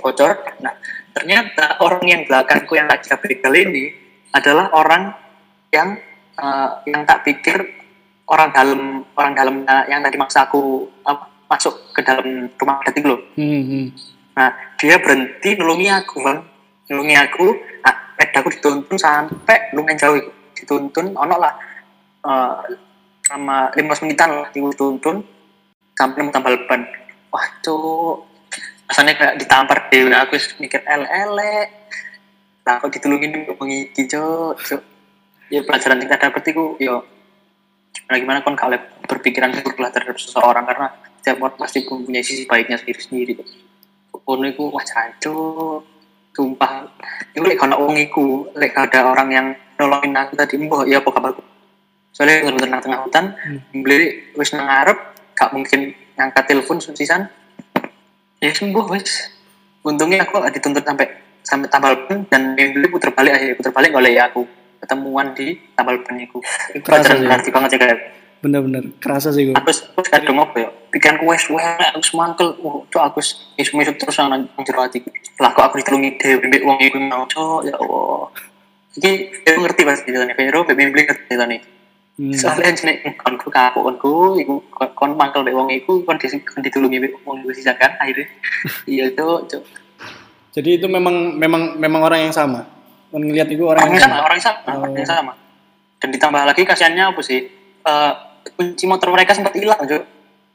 bocor 0.00 0.36
nah 0.60 0.72
ternyata 1.12 1.80
orang 1.84 2.04
yang 2.08 2.22
belakangku 2.24 2.72
yang 2.76 2.88
tak 2.88 3.04
begal 3.20 3.52
ini 3.52 3.92
adalah 4.32 4.72
orang 4.72 5.12
yang 5.72 5.98
eh, 6.36 6.68
yang 6.88 7.04
tak 7.04 7.24
pikir 7.24 7.56
orang 8.28 8.48
dalam 8.54 9.04
orang 9.12 9.32
dalam 9.36 9.54
yang 9.90 10.00
tadi 10.00 10.16
maksa 10.16 10.48
aku 10.48 10.88
apa, 11.04 11.28
masuk 11.52 11.92
ke 11.92 12.00
dalam 12.00 12.48
rumah 12.56 12.80
itu 12.88 13.04
loh 13.04 13.20
Hmm. 13.36 13.92
Nah, 14.32 14.48
dia 14.80 14.96
berhenti 14.96 15.60
nulungi 15.60 15.92
aku, 15.92 16.24
Bang. 16.24 16.40
Nulungi 16.88 17.16
aku, 17.20 17.52
nah, 17.84 18.16
pedaku 18.16 18.48
dituntun 18.56 18.96
sampai 18.96 19.72
lumayan 19.76 20.00
jauh 20.00 20.16
itu. 20.16 20.32
Dituntun, 20.56 21.12
ono 21.12 21.36
lah. 21.36 21.52
eh, 22.24 22.56
sama 23.28 23.68
15 23.76 24.08
menitan 24.08 24.30
lah, 24.32 24.48
dituntun 24.48 25.20
sampai 25.92 26.16
nemu 26.16 26.32
tambal 26.32 26.56
ban. 26.64 26.80
Wah, 27.28 27.44
cuk. 27.60 28.31
Rasanya 28.90 29.12
kayak 29.18 29.34
ditampar 29.38 29.78
dewe, 29.88 30.12
aku 30.14 30.36
wis 30.36 30.52
mikir 30.58 30.82
ele-ele. 30.84 31.70
Lah, 32.62 32.78
kok 32.78 32.90
ditulungin 32.94 33.42
untuk 33.42 33.58
mengiki, 33.58 34.06
cuk. 34.06 34.58
Ya, 35.50 35.60
pelajaran 35.66 36.00
yang 36.00 36.08
kita 36.08 36.30
dapat 36.30 36.42
itu, 36.48 36.64
yo, 36.80 37.04
gimana 37.92 38.18
gimana 38.18 38.38
kon 38.40 38.56
kalau 38.56 38.78
berpikiran 39.04 39.52
buruk 39.52 39.76
lah 39.76 39.92
terhadap 39.92 40.16
seseorang 40.16 40.64
karena 40.64 40.88
setiap 41.20 41.44
orang 41.44 41.60
pasti 41.60 41.84
mempunyai 41.84 42.24
sisi 42.24 42.48
baiknya 42.48 42.80
sendiri-sendiri 42.80 43.36
kono 44.24 44.48
iku 44.48 44.72
wah 44.72 44.80
cancuk 44.80 45.84
sumpah. 46.32 46.88
Itu 47.36 47.44
lek 47.44 47.60
kalau 47.60 47.84
wong 47.84 48.00
iku 48.00 48.48
lek 48.56 48.72
ada 48.72 49.12
orang 49.12 49.28
yang 49.28 49.46
nolongin 49.82 50.14
aku 50.14 50.38
tadi 50.38 50.54
mbok 50.62 50.86
ya 50.86 51.02
apa 51.02 51.10
kabarku 51.10 51.42
soalnya 52.12 52.44
bener-bener 52.44 52.68
nang 52.70 52.82
tengah 52.84 53.00
hutan 53.02 53.24
beli 53.72 54.30
wis 54.36 54.52
nang 54.52 54.68
ngarep 54.68 54.98
gak 55.32 55.50
mungkin 55.50 55.96
ngangkat 56.14 56.44
telepon 56.44 56.78
sisan 56.78 57.26
ya 58.42 58.50
sembuh 58.50 58.84
wis 58.90 59.30
untungnya 59.86 60.26
aku 60.26 60.42
dituntut 60.50 60.82
sampai 60.82 61.06
sampai 61.46 61.68
tambal 61.70 61.94
ban 62.06 62.26
dan 62.26 62.54
beli 62.58 62.86
puter 62.90 63.14
balik 63.14 63.38
akhirnya 63.38 63.54
puter 63.58 63.72
balik 63.74 63.90
oleh 63.94 64.18
aku. 64.18 64.42
Ketemuan 64.82 65.30
di 65.38 65.54
tambal 65.78 66.02
ban 66.02 66.18
itu. 66.18 66.42
Pelajaran 66.82 67.22
sih. 67.22 67.26
berarti 67.26 67.50
banget 67.54 67.70
ya 67.74 67.80
kayak 67.86 67.98
Bener-bener 68.42 68.90
kerasa 68.98 69.30
sih 69.30 69.46
gue. 69.46 69.54
terus 69.54 69.86
terus 69.94 70.08
kadang 70.10 70.42
apa 70.42 70.66
ya? 70.66 70.68
Pikiranku 70.90 71.30
wes 71.30 71.46
wes 71.46 71.62
aku 71.94 72.02
semangkel 72.02 72.58
oh 72.66 72.82
cok 72.90 73.14
aku 73.14 73.22
isu 73.22 73.78
isu 73.78 73.92
terus 73.94 74.18
nang 74.18 74.50
jero 74.66 74.82
hati. 74.82 74.98
Lah 75.38 75.54
kok 75.54 75.70
aku 75.70 75.78
ditulungi 75.78 76.18
dewe 76.18 76.42
mbek 76.50 76.62
wong 76.66 76.78
iku 76.82 76.98
mau 76.98 77.22
cok? 77.22 77.70
Ya 77.70 77.78
Allah. 77.78 78.26
Iki 78.98 79.10
aku 79.46 79.58
ngerti 79.62 79.82
pasti 79.86 80.08
nih 80.10 80.34
Vero 80.34 80.66
bebe 80.66 80.90
beli 80.90 81.06
ngerti 81.06 81.30
itu 81.30 81.71
Hmm. 82.12 82.36
soalnya 82.36 82.76
jenis 82.76 83.08
konku 83.24 83.48
kapok 83.48 83.88
konku 83.88 84.36
kon 84.68 84.90
kon 84.92 85.10
mangkel 85.16 85.40
mbek 85.40 85.56
wong 85.56 85.72
iku 85.72 86.04
kon 86.04 86.20
kon 86.20 86.60
ditulungi 86.60 87.00
wong 87.24 87.40
iku 87.40 87.50
kan 87.72 87.92
akhirnya 87.96 88.28
iya 88.84 89.08
cok 89.08 89.40
cok 89.48 89.62
Jadi 90.52 90.76
itu 90.76 90.84
memang 90.84 91.40
memang 91.40 91.80
memang 91.80 92.04
orang 92.04 92.28
yang 92.28 92.34
sama. 92.36 92.60
Kan 93.08 93.24
ngelihat 93.24 93.48
itu 93.48 93.64
orang, 93.64 93.88
orang 93.88 93.96
yang 93.96 94.04
yang 94.04 94.04
sama 94.04 94.12
sama. 94.12 94.24
orang 94.28 94.36
yang 94.36 94.44
sama 94.44 94.60
Oh. 94.68 94.80
orang 94.84 94.92
yang 95.00 95.08
sama 95.08 95.32
dan 95.96 96.08
ditambah 96.12 96.42
lagi 96.44 96.62
kasihannya 96.68 97.04
apa 97.08 97.20
sih 97.24 97.40
Eh, 97.82 98.12
kunci 98.54 98.86
motor 98.86 99.10
mereka 99.10 99.34
sempat 99.34 99.58
hilang 99.58 99.82
cuy 99.82 100.02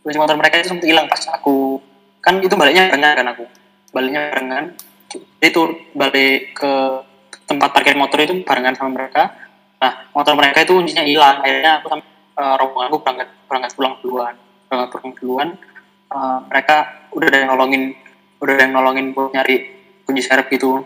kunci 0.04 0.16
motor 0.20 0.40
mereka 0.40 0.64
itu 0.64 0.72
sempat 0.72 0.88
hilang 0.88 1.12
pas 1.12 1.20
aku 1.28 1.80
kan 2.24 2.40
itu 2.40 2.56
baliknya 2.56 2.88
barengan 2.88 3.16
kan 3.20 3.28
aku 3.36 3.44
baliknya 3.92 4.32
barengan 4.32 4.66
itu 5.44 5.62
balik 5.92 6.56
ke 6.56 6.72
tempat 7.48 7.70
parkir 7.76 8.00
motor 8.00 8.24
itu 8.24 8.44
barengan 8.48 8.80
sama 8.80 8.96
mereka 8.96 9.36
nah 9.78 9.92
motor 10.14 10.34
mereka 10.34 10.66
itu 10.66 10.74
kuncinya 10.74 11.06
hilang 11.06 11.38
akhirnya 11.42 11.82
aku 11.82 11.86
sama 11.94 12.04
uh, 12.38 12.56
rombonganku 12.58 12.98
berangkat 13.06 13.30
berangkat 13.46 13.72
pulang 13.78 13.96
duluan 14.02 14.34
berangkat 14.70 14.90
pulang 14.94 15.14
duluan 15.18 15.50
Eh, 16.08 16.40
mereka 16.48 17.04
udah 17.12 17.28
ada 17.28 17.38
yang 17.44 17.50
nolongin 17.52 17.84
udah 18.40 18.54
ada 18.56 18.64
yang 18.64 18.74
nolongin 18.80 19.12
buat 19.12 19.36
nyari 19.36 19.56
kunci 20.08 20.24
serep 20.24 20.48
gitu 20.52 20.84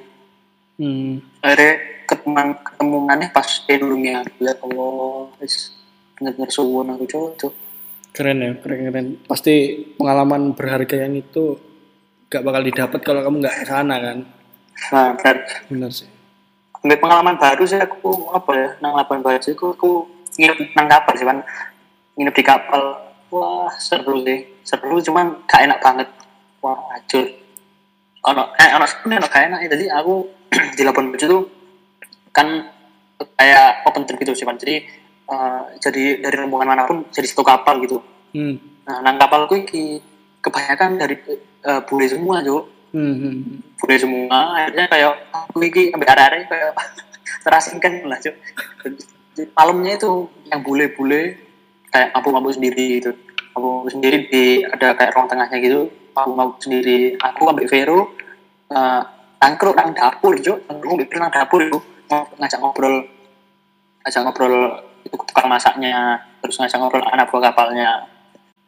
Hmm. 0.81 1.21
akhirnya 1.45 1.77
ketemuan 2.09 2.57
ketemuannya 2.57 3.29
pas 3.29 3.45
dia 3.45 3.77
dulunya 3.77 4.25
ya 4.41 4.53
Allah 4.65 5.29
bener-bener 6.17 6.49
suwun 6.49 6.89
aku 6.89 7.05
cowok 7.05 7.53
Keren 8.17 8.41
ya, 8.41 8.51
keren 8.57 8.89
keren. 8.89 9.07
Pasti 9.29 9.77
pengalaman 9.93 10.57
berharga 10.57 11.05
yang 11.05 11.13
itu 11.13 11.55
gak 12.33 12.41
bakal 12.41 12.65
didapat 12.65 12.99
kalau 13.05 13.21
kamu 13.21 13.45
nggak 13.45 13.55
ke 13.61 13.65
sana 13.69 13.95
kan. 14.01 14.17
nah 14.89 15.13
benar 15.15 15.37
Bener 15.69 15.91
sih. 15.93 16.09
Ambil 16.81 16.97
pengalaman 16.97 17.37
baru 17.37 17.63
sih 17.65 17.77
aku 17.77 18.33
apa 18.33 18.51
ya 18.57 18.69
nang 18.81 18.97
Labuan 18.97 19.21
Bajo 19.21 19.53
aku 19.53 19.65
aku 19.77 19.91
nginep 20.37 20.73
nang 20.73 20.89
kapal 20.89 21.13
sih 21.13 21.27
kan 21.29 21.37
nginep 22.17 22.33
di 22.33 22.43
kapal. 22.43 22.81
Wah 23.29 23.69
seru 23.77 24.25
sih. 24.25 24.49
Seru 24.65 24.97
cuman 24.97 25.45
gak 25.45 25.61
enak 25.69 25.77
banget. 25.77 26.07
Wah 26.65 26.77
hancur. 26.97 27.25
Ono 28.25 28.43
eh 28.57 28.69
ono 28.73 28.85
sebenarnya 28.89 29.21
ono 29.21 29.29
gak 29.29 29.43
enak 29.45 29.59
ya 29.61 29.69
jadi 29.77 29.85
aku 29.93 30.13
di 30.77 30.81
Labuan 30.81 31.13
Bajo 31.13 31.25
tuh 31.29 31.43
kan 32.33 32.47
kayak 33.37 33.85
open 33.85 34.09
trip 34.09 34.17
gitu 34.25 34.33
sih 34.33 34.45
kan 34.49 34.57
jadi 34.57 34.81
eh, 35.29 35.61
jadi 35.77 36.25
dari 36.25 36.35
rombongan 36.41 36.67
mana 36.73 36.83
pun 36.89 37.05
jadi 37.13 37.27
satu 37.29 37.45
kapal 37.45 37.77
gitu. 37.85 38.01
Hmm. 38.31 38.55
nah 38.87 39.03
nang 39.03 39.19
kapalku 39.19 39.59
iki 39.59 39.99
kebanyakan 40.39 40.95
dari 40.95 41.19
eh, 41.67 41.81
bule 41.85 42.07
semua 42.07 42.39
Jo 42.41 42.80
Hmm. 42.91 43.15
hmm, 43.15 43.31
hmm. 43.39 43.57
bule 43.79 43.95
semua 43.95 44.39
akhirnya 44.55 44.85
kayak 44.91 45.11
aku 45.31 45.57
iki 45.63 45.91
ambil 45.95 46.11
arah 46.11 46.27
kayak 46.27 46.75
terasingkan 47.47 48.03
lah 48.03 48.19
Cuk. 48.19 48.35
malamnya 49.55 49.95
itu 49.95 50.27
yang 50.51 50.59
bule-bule 50.61 51.39
kayak 51.87 52.11
mabuk-mabuk 52.11 52.51
sendiri 52.51 52.99
gitu 52.99 53.15
mabuk 53.55 53.87
sendiri 53.87 54.27
di 54.27 54.43
ada 54.67 54.91
kayak 54.93 55.15
ruang 55.15 55.31
tengahnya 55.31 55.57
gitu 55.63 55.87
mabuk-mabuk 56.11 56.59
sendiri 56.59 57.15
aku 57.15 57.41
ambil 57.47 57.65
Vero 57.71 57.99
uh, 58.75 59.01
tangkrut 59.39 59.75
nang 59.79 59.95
dapur 59.95 60.35
Cuk. 60.35 60.67
tangkrut 60.67 60.91
ambil 60.99 61.07
nang 61.17 61.31
dapur 61.31 61.59
itu 61.63 61.79
ngajak 62.11 62.59
ngobrol 62.59 63.07
ngajak 64.03 64.21
ngobrol 64.27 64.83
itu 65.07 65.15
tukang 65.15 65.47
masaknya 65.47 66.19
terus 66.43 66.59
ngajak 66.59 66.77
ngobrol 66.77 67.07
anak 67.07 67.31
buah 67.31 67.49
kapalnya 67.49 68.11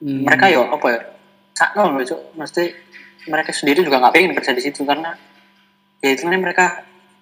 Hmm. 0.03 0.28
mereka 0.28 0.51
ya 0.51 0.67
apa 0.67 0.88
ya 0.91 0.99
sakno 1.55 1.95
loh 1.95 2.03
cok 2.03 2.36
mesti 2.36 2.63
mereka 3.28 3.51
sendiri 3.55 3.84
juga 3.84 3.99
nggak 3.99 4.13
pengen 4.13 4.32
kerja 4.36 4.51
di 4.51 4.61
situ 4.63 4.84
karena 4.84 5.15
ya 6.03 6.09
itu 6.11 6.28
kan 6.28 6.36
mereka 6.36 6.65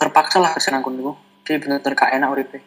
terpaksa 0.02 0.42
lah 0.42 0.52
kerja 0.58 0.74
nangkun 0.74 0.98
itu 0.98 1.14
jadi 1.46 1.58
benar-benar 1.62 1.94
gak 1.98 2.12
enak 2.18 2.30
uripe. 2.34 2.60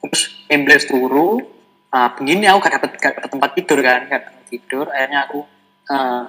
Terus 0.00 0.22
emblems 0.50 0.86
turu 0.86 1.42
nah 1.90 2.14
begini 2.14 2.46
aku 2.46 2.58
gak 2.62 2.74
dapet 2.78 2.90
gak 3.02 3.12
dapet 3.18 3.30
tempat 3.34 3.50
tidur 3.58 3.78
kan 3.82 4.00
gak 4.06 4.22
dapet 4.30 4.44
tidur. 4.50 4.86
Akhirnya 4.90 5.20
aku 5.26 5.40
eh, 5.90 6.22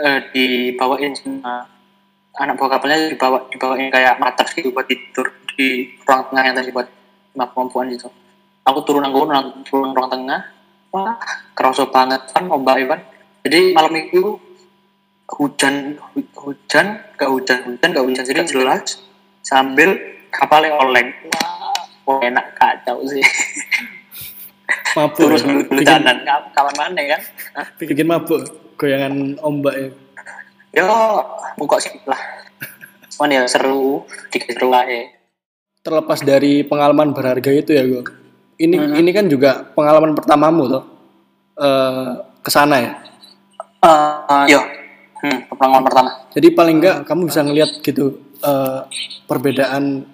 eh, 0.00 0.20
dibawain 0.32 1.12
sama 1.12 1.68
anak 2.36 2.54
buah 2.60 2.70
kapalnya 2.76 3.12
dibawa 3.12 3.48
dibawain 3.48 3.88
kayak 3.88 4.20
matras 4.20 4.52
gitu 4.52 4.68
buat 4.72 4.84
tidur 4.88 5.32
di 5.56 5.96
ruang 6.04 6.28
tengah 6.28 6.44
yang 6.44 6.56
tadi 6.56 6.68
buat 6.72 6.88
lima 7.32 7.46
perempuan 7.52 7.88
gitu. 7.92 8.08
Aku 8.64 8.80
turun 8.84 9.04
nanggung 9.04 9.28
turun 9.64 9.92
ruang 9.92 10.08
tengah. 10.08 10.52
Wah 10.92 11.16
kerasa 11.52 11.88
banget 11.88 12.24
kan 12.32 12.48
ombak 12.48 12.80
Iwan. 12.80 13.00
Jadi 13.44 13.76
malam 13.76 13.92
itu 13.96 14.40
hujan 15.28 15.74
hu- 16.12 16.32
hujan 16.36 16.86
gak 17.14 17.28
hujan 17.28 17.58
hujan 17.64 17.88
gak 17.90 18.04
hujan 18.04 18.24
jadi 18.24 18.42
jelas 18.42 19.02
sambil 19.42 19.98
kapalnya 20.30 20.74
oleng 20.76 21.10
wah 22.04 22.20
enak 22.20 22.54
kacau 22.54 23.02
sih 23.04 23.22
Mabuk. 24.94 25.18
terus 25.18 25.42
ya? 25.44 25.98
kanan 25.98 26.18
kawan 26.50 26.74
mana 26.74 27.02
kan 27.06 27.20
Hah? 27.54 27.66
bikin 27.76 28.06
mabuk 28.06 28.42
goyangan 28.76 29.12
ombak 29.40 29.74
ya. 29.74 29.88
yo 30.74 30.86
buka 31.56 31.76
sih 31.78 31.92
lah 32.04 32.18
cuman 33.10 33.32
ya 33.32 33.42
seru 33.46 34.04
dikit 34.28 34.52
seru 34.52 34.70
aja 34.70 35.12
Terlepas 35.80 36.18
dari 36.18 36.66
pengalaman 36.66 37.14
berharga 37.14 37.46
itu 37.46 37.70
ya 37.70 37.86
gue. 37.86 38.02
Ini 38.58 38.74
Mhm. 38.74 38.94
ini 38.98 39.10
kan 39.14 39.30
juga 39.30 39.62
pengalaman 39.70 40.18
pertamamu 40.18 40.66
tuh. 40.66 40.84
eh 41.56 42.10
ke 42.42 42.50
sana 42.50 42.76
ya. 42.76 42.92
Eh, 43.80 44.44
yo 44.50 44.60
hmm, 45.26 45.50
pertama 45.50 45.82
Jadi 46.30 46.48
paling 46.54 46.76
enggak 46.78 46.96
kamu 47.02 47.26
bisa 47.26 47.42
ngelihat 47.42 47.82
gitu 47.82 48.22
eh, 48.40 48.80
perbedaan 49.26 50.06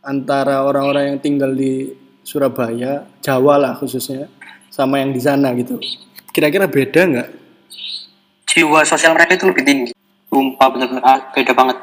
antara 0.00 0.64
orang-orang 0.64 1.12
yang 1.12 1.18
tinggal 1.20 1.52
di 1.52 1.92
Surabaya, 2.24 3.06
Jawa 3.20 3.54
lah 3.60 3.72
khususnya, 3.76 4.26
sama 4.72 4.98
yang 4.98 5.12
di 5.12 5.20
sana 5.20 5.52
gitu. 5.54 5.78
Kira-kira 6.32 6.66
beda 6.66 7.02
nggak? 7.06 7.28
jiwa 8.56 8.80
sosial 8.88 9.12
mereka 9.12 9.36
itu 9.36 9.44
lebih 9.44 9.64
tinggi 9.68 9.92
sumpah 10.32 10.66
bener-bener 10.72 11.04
ah, 11.04 11.28
beda 11.28 11.52
banget 11.52 11.76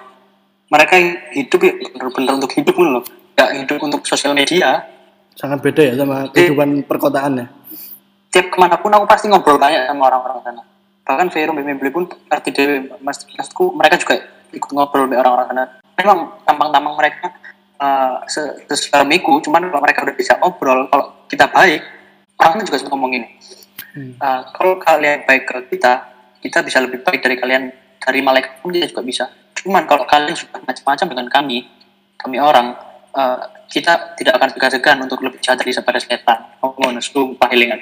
mereka 0.73 0.93
hidup 1.37 1.59
ya 1.61 1.73
bener-bener 1.93 2.33
untuk 2.41 2.51
hidup 2.57 2.75
loh 2.81 3.05
gak 3.37 3.49
hidup 3.61 3.77
untuk 3.85 4.01
sosial 4.09 4.33
media 4.33 4.89
Sangat 5.33 5.65
beda 5.65 5.81
ya 5.81 5.93
sama 5.97 6.29
kehidupan 6.29 6.85
perkotaan 6.85 7.41
ya. 7.41 7.45
tiap 8.33 8.53
ke 8.53 8.57
mana 8.57 8.77
pun 8.81 8.89
aku 8.89 9.05
pasti 9.05 9.29
ngobrol 9.29 9.61
banyak 9.61 9.85
sama 9.85 10.09
orang-orang 10.09 10.41
sana 10.41 10.61
bahkan 11.03 11.27
Vero 11.31 11.51
Bimble 11.51 11.91
pun 11.91 12.07
arti 12.31 12.49
dewe 12.55 12.87
mas 13.03 13.27
maksudku 13.27 13.75
mereka 13.75 13.99
juga 13.99 14.15
ikut 14.55 14.69
ngobrol 14.71 15.11
dengan 15.11 15.27
orang-orang 15.27 15.47
sana 15.51 15.63
memang 15.99 16.17
tampang-tampang 16.47 16.95
mereka 16.95 17.25
uh, 17.79 18.23
se 18.27 18.41
sesamiku 18.71 19.43
cuman 19.43 19.67
kalau 19.67 19.83
mereka 19.83 20.07
udah 20.07 20.15
bisa 20.15 20.39
ngobrol 20.39 20.87
kalau 20.87 21.27
kita 21.27 21.45
baik 21.51 21.83
orang 22.39 22.59
kan 22.59 22.65
juga 22.65 22.77
suka 22.79 22.91
ngomong 22.95 23.11
gini 23.11 23.27
Hmm. 23.93 24.17
uh, 24.17 24.41
kalau 24.57 24.81
kalian 24.81 25.21
baik 25.29 25.45
ke 25.45 25.77
kita 25.77 26.09
kita 26.41 26.65
bisa 26.65 26.81
lebih 26.81 27.05
baik 27.05 27.21
dari 27.21 27.37
kalian 27.37 27.69
dari 28.01 28.25
malaikat 28.25 28.57
pun 28.57 28.73
kita 28.73 28.89
juga 28.89 29.05
bisa 29.05 29.29
cuman 29.53 29.85
kalau 29.85 30.09
kalian 30.09 30.33
sudah 30.33 30.65
macam-macam 30.65 31.07
dengan 31.13 31.27
kami 31.29 31.57
kami 32.17 32.41
orang 32.41 32.73
uh, 33.13 33.37
kita 33.69 34.17
tidak 34.17 34.33
akan 34.41 34.49
segan-segan 34.49 34.97
untuk 34.97 35.21
lebih 35.21 35.37
jahat 35.45 35.61
daripada 35.61 36.01
setan 36.01 36.41
ngomong 36.57 36.97
sumpah 37.05 37.45
healingan 37.53 37.77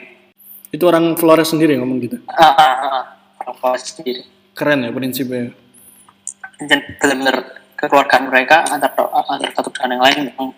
Itu 0.71 0.87
orang 0.87 1.13
Flores 1.13 1.47
sendiri 1.47 1.75
yang 1.75 1.83
ngomong 1.83 1.99
gitu. 2.01 2.17
ah 2.27 2.47
ah 2.47 2.73
ah 2.79 3.03
orang 3.39 3.55
Flores 3.55 3.83
sendiri 3.85 4.23
Keren 4.51 4.83
ya 4.83 4.89
prinsipnya. 4.89 5.51
benar-benar 6.61 7.35
kekeluargaan 7.73 8.29
mereka 8.29 8.61
antara 8.65 8.93
antara 9.09 9.49
satu 9.51 9.69
dengan 9.69 9.97
yang 9.97 10.03
lain 10.03 10.19
memang 10.27 10.49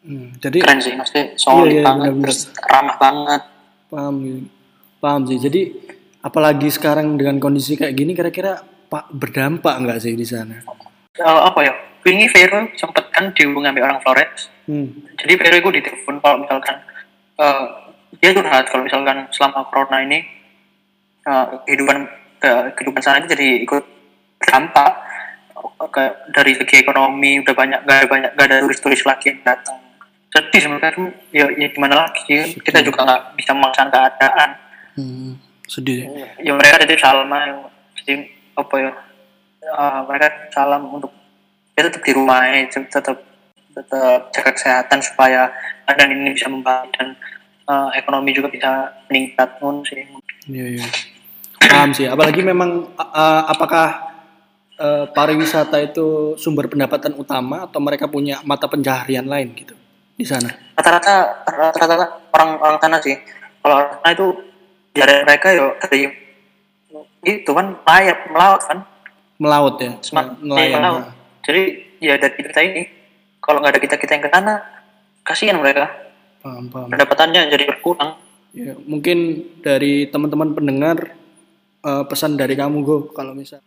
Hmm, 0.00 0.32
Jadi 0.40 0.64
keren 0.64 0.80
sih 0.80 0.96
maksudnya 0.96 1.36
solid 1.36 1.68
Iya, 1.68 1.76
iya, 1.76 1.84
banget 1.84 2.00
benar-benar. 2.08 2.24
terus 2.24 2.40
ramah 2.64 2.96
banget 2.96 3.42
paham 3.86 4.14
gitu. 4.18 4.40
Paham 4.96 5.20
sih. 5.28 5.36
Jadi 5.38 5.60
apalagi 6.18 6.68
sekarang 6.68 7.06
dengan 7.14 7.36
kondisi 7.36 7.76
kayak 7.76 7.92
gini 7.92 8.16
kira-kira 8.16 8.64
Pak 8.88 9.12
berdampak 9.12 9.76
nggak 9.76 10.00
sih 10.00 10.16
di 10.16 10.24
sana? 10.24 10.56
Eh, 11.12 11.40
apa 11.44 11.60
ya 11.60 11.76
ini 12.02 12.26
Vero 12.26 12.64
sempet 12.74 13.12
kan 13.12 13.28
dihubungi 13.30 13.76
orang 13.76 14.00
Flores 14.00 14.48
Hmm. 14.64 14.88
jadi 15.18 15.36
Vero 15.36 15.56
itu 15.58 15.70
ditelepon 15.76 16.16
kalau 16.16 16.36
misalkan 16.40 16.80
eh, 17.36 17.64
dia 18.18 18.34
curhat 18.34 18.66
kalau 18.66 18.82
misalkan 18.82 19.30
selama 19.30 19.62
corona 19.70 20.02
ini 20.02 20.18
eh, 21.22 21.44
kehidupan 21.64 21.96
eh, 22.42 22.62
kehidupan 22.74 23.00
sana 23.00 23.22
itu 23.22 23.30
jadi 23.32 23.48
ikut 23.62 23.84
berdampak 24.40 24.90
kayak 25.92 26.14
dari 26.32 26.52
segi 26.56 26.80
ekonomi 26.80 27.40
udah 27.40 27.54
banyak 27.54 27.80
gak 27.84 27.96
ada 28.02 28.06
banyak 28.08 28.30
gak 28.34 28.46
ada 28.48 28.56
turis-turis 28.64 29.04
lagi 29.04 29.32
yang 29.32 29.40
datang 29.44 29.76
sedih 30.30 30.60
sebenarnya 30.62 31.10
ya, 31.34 31.46
ya 31.52 31.68
gimana 31.68 32.06
lagi 32.06 32.54
kita 32.56 32.80
juga 32.80 33.02
nggak 33.02 33.22
bisa 33.36 33.50
memaksakan 33.52 33.90
keadaan 33.90 34.50
Hmm, 34.90 35.38
sedih. 35.70 36.10
ya 36.42 36.50
mereka 36.50 36.82
tadi 36.82 36.98
salam 36.98 37.30
aja. 37.30 37.62
jadi 38.02 38.26
apa 38.58 38.74
ya 38.76 38.92
eh, 39.62 40.00
mereka 40.04 40.26
salam 40.50 40.82
untuk 40.90 41.14
ya 41.78 41.86
tetap 41.86 42.02
di 42.02 42.12
rumah 42.12 42.42
ya 42.42 42.66
tetap 42.66 43.16
tetap 43.70 44.20
jaga 44.34 44.50
kesehatan 44.50 44.98
supaya 44.98 45.46
keadaan 45.86 46.10
ini 46.10 46.34
bisa 46.34 46.50
membaik 46.50 46.90
dan 46.98 47.14
eh, 47.70 47.88
ekonomi 47.94 48.34
juga 48.34 48.50
bisa 48.50 48.70
meningkat 49.06 49.62
nun 49.62 49.86
sih 49.86 50.02
Iya, 50.44 50.66
iya. 50.74 50.86
Paham 51.62 51.94
sih. 51.94 52.04
Apalagi 52.04 52.42
memang 52.42 52.90
a- 52.96 53.46
apakah 53.46 54.10
eh, 54.74 55.04
pariwisata 55.06 55.78
itu 55.78 56.34
sumber 56.34 56.66
pendapatan 56.66 57.14
utama 57.14 57.64
atau 57.64 57.78
mereka 57.78 58.08
punya 58.08 58.42
mata 58.42 58.66
pencaharian 58.66 59.22
lain 59.24 59.54
gitu 59.54 59.76
di 60.16 60.24
sana? 60.24 60.50
rata-rata 60.74 61.44
rata-rata 61.46 62.06
orang 62.32 62.50
orang 62.58 62.78
sana 62.78 62.96
sih 62.98 63.16
kalau 63.60 63.76
orang 63.78 63.92
sana 63.94 64.10
itu 64.10 64.26
jari 64.92 65.14
mereka 65.22 65.48
ya 65.52 65.66
dari 65.78 66.00
itu 67.22 67.50
kan 67.50 67.76
layak 67.84 68.18
melaut 68.28 68.62
kan 68.64 68.78
Melaut 69.36 69.76
ya, 69.76 69.92
semak 70.00 70.36
nelayan. 70.40 70.80
melaut 70.80 71.04
jadi 71.40 71.62
ya 72.00 72.16
dari 72.16 72.36
kita 72.36 72.60
ini 72.60 72.82
kalau 73.38 73.60
nggak 73.60 73.76
ada 73.76 73.80
kita 73.80 73.96
kita 73.96 74.12
yang 74.16 74.24
ke 74.24 74.30
sana 74.30 74.54
kasihan 75.22 75.56
mereka 75.56 75.88
Paham, 76.40 76.68
paham. 76.68 76.88
pendapatannya 76.88 77.48
jadi 77.48 77.64
berkurang 77.66 78.16
Ya, 78.50 78.74
mungkin 78.82 79.46
dari 79.62 80.10
teman-teman 80.10 80.50
pendengar 80.50 81.14
eh, 81.80 82.04
pesan 82.04 82.34
dari 82.34 82.58
kamu 82.58 82.82
go 82.82 82.96
kalau 83.10 83.30
misal 83.30 83.62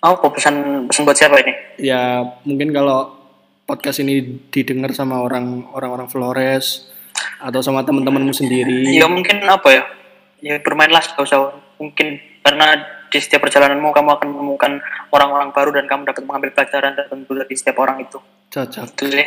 Ah, 0.00 0.12
oh, 0.12 0.28
pesan 0.28 0.84
pesan 0.84 1.04
buat 1.04 1.16
siapa 1.16 1.40
ini? 1.40 1.52
ya 1.78 2.20
mungkin 2.44 2.72
kalau 2.72 3.16
podcast 3.64 4.00
ini 4.00 4.20
didengar 4.48 4.92
sama 4.92 5.20
orang 5.20 5.64
orang-orang 5.70 6.08
Flores 6.08 6.92
atau 7.38 7.60
sama 7.60 7.80
teman-temanmu 7.80 8.32
sendiri 8.32 8.84
Ya 8.90 9.08
mungkin 9.08 9.40
apa 9.44 9.68
ya? 9.70 9.82
Ya 10.40 10.56
bermainlah 10.58 11.00
gak 11.00 11.20
usah 11.20 11.52
mungkin 11.76 12.16
karena 12.40 12.80
di 13.08 13.18
setiap 13.18 13.42
perjalananmu 13.42 13.90
kamu 13.90 14.08
akan 14.12 14.28
menemukan 14.28 14.72
orang-orang 15.08 15.50
baru 15.50 15.70
dan 15.72 15.84
kamu 15.84 16.02
dapat 16.04 16.22
mengambil 16.24 16.50
pelajaran 16.52 16.92
tertentu 16.94 17.32
dari 17.34 17.54
setiap 17.54 17.76
orang 17.78 18.00
itu. 18.00 18.18
cocok 18.48 18.86
Itu 18.92 19.04
sih. 19.08 19.26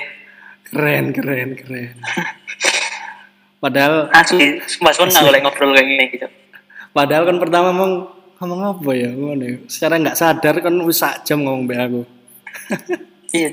Keren 0.69 1.11
keren 1.11 1.49
keren 1.57 1.95
padahal 3.63 4.11
Asli, 4.11 4.59
sumpah 4.67 4.91
sunnah 4.91 5.21
kalau 5.23 5.39
ngobrol 5.39 5.71
kayak 5.71 5.87
gini 5.87 6.05
gitu. 6.11 6.27
padahal 6.91 7.23
kan 7.27 7.37
pertama 7.39 7.71
ngomong 7.71 7.93
ngomong 8.43 8.59
apa 8.75 8.91
ya 8.91 9.09
ngono 9.15 9.43
ya. 9.43 9.57
secara 9.71 9.95
nggak 10.03 10.19
sadar 10.19 10.55
kan 10.59 10.75
wis 10.83 10.99
sak 10.99 11.23
jam 11.23 11.43
ngomong 11.43 11.63
be 11.67 11.75
aku 11.79 12.01
Iya, 13.33 13.49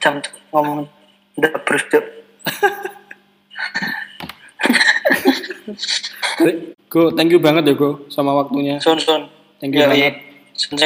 jam 0.00 0.16
Cuk. 0.24 0.32
ngomong 0.48 0.88
udah 1.36 1.50
terus 1.68 1.84
Cuk. 1.92 2.04
go 6.88 7.12
thank 7.14 7.30
you 7.30 7.38
banget 7.42 7.68
ya 7.68 7.74
go 7.76 8.06
sama 8.08 8.32
waktunya 8.32 8.80
Sun 8.80 8.96
sun. 8.96 9.28
thank 9.60 9.76
you 9.76 9.82
Yoi. 9.84 9.88
banget 9.92 10.14
Sun. 10.56 10.76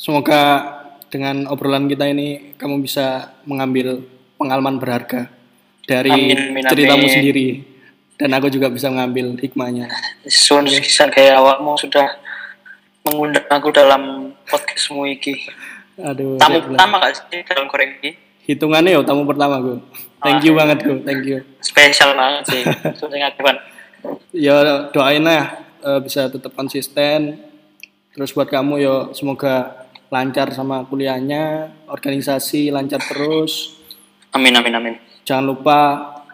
Semoga 0.00 0.40
dengan 1.10 1.50
obrolan 1.50 1.90
kita 1.90 2.06
ini 2.06 2.54
kamu 2.54 2.80
bisa 2.80 3.34
mengambil 3.44 4.00
pengalaman 4.38 4.78
berharga 4.78 5.26
dari 5.84 6.08
Amin, 6.08 6.38
amin, 6.54 6.64
ceritamu 6.64 7.04
amin. 7.04 7.12
sendiri 7.12 7.48
dan 8.14 8.30
aku 8.36 8.46
juga 8.48 8.70
bisa 8.70 8.86
mengambil 8.88 9.34
hikmahnya. 9.42 9.90
Sun 10.30 10.70
kisan 10.70 11.10
kayak 11.10 11.40
awakmu 11.42 11.74
sudah 11.74 12.06
mengundang 13.02 13.48
aku 13.50 13.74
dalam 13.74 14.32
podcastmu 14.46 15.08
iki. 15.08 15.40
Aduh, 16.00 16.40
Tamu 16.40 16.62
bilang. 16.62 16.68
pertama 16.72 16.94
gak 17.04 17.12
sih 17.28 17.40
dalam 17.44 17.66
koreng 17.68 17.92
ini? 18.00 18.30
hitungannya 18.50 18.98
ya 18.98 19.00
tamu 19.06 19.22
pertama 19.22 19.62
gue. 19.62 19.78
Thank 20.20 20.42
you 20.42 20.58
banget 20.58 20.82
gue, 20.82 20.98
thank 21.06 21.22
you. 21.22 21.38
Spesial 21.62 22.18
banget 22.18 22.44
sih. 22.50 22.62
Ya 24.34 24.90
doain 24.90 25.22
lah 25.22 25.62
eh, 25.86 26.00
bisa 26.02 26.26
tetap 26.26 26.50
konsisten. 26.58 27.38
Terus 28.10 28.34
buat 28.34 28.50
kamu 28.50 28.74
ya 28.82 28.94
semoga 29.14 29.79
lancar 30.10 30.50
sama 30.50 30.82
kuliahnya, 30.84 31.70
organisasi 31.86 32.74
lancar 32.74 32.98
terus. 33.00 33.78
Amin 34.34 34.58
amin 34.58 34.74
amin. 34.74 34.94
Jangan 35.22 35.46
lupa 35.46 35.78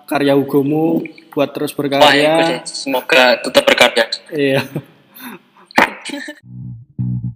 karya 0.09 0.33
hugomu 0.33 1.05
buat 1.29 1.53
terus 1.53 1.77
Wah, 1.77 1.85
berkarya. 1.85 2.65
sih. 2.65 2.89
Semoga 2.89 3.37
tetap 3.45 3.69
berkarya. 3.69 4.09
Iya. 4.33 4.65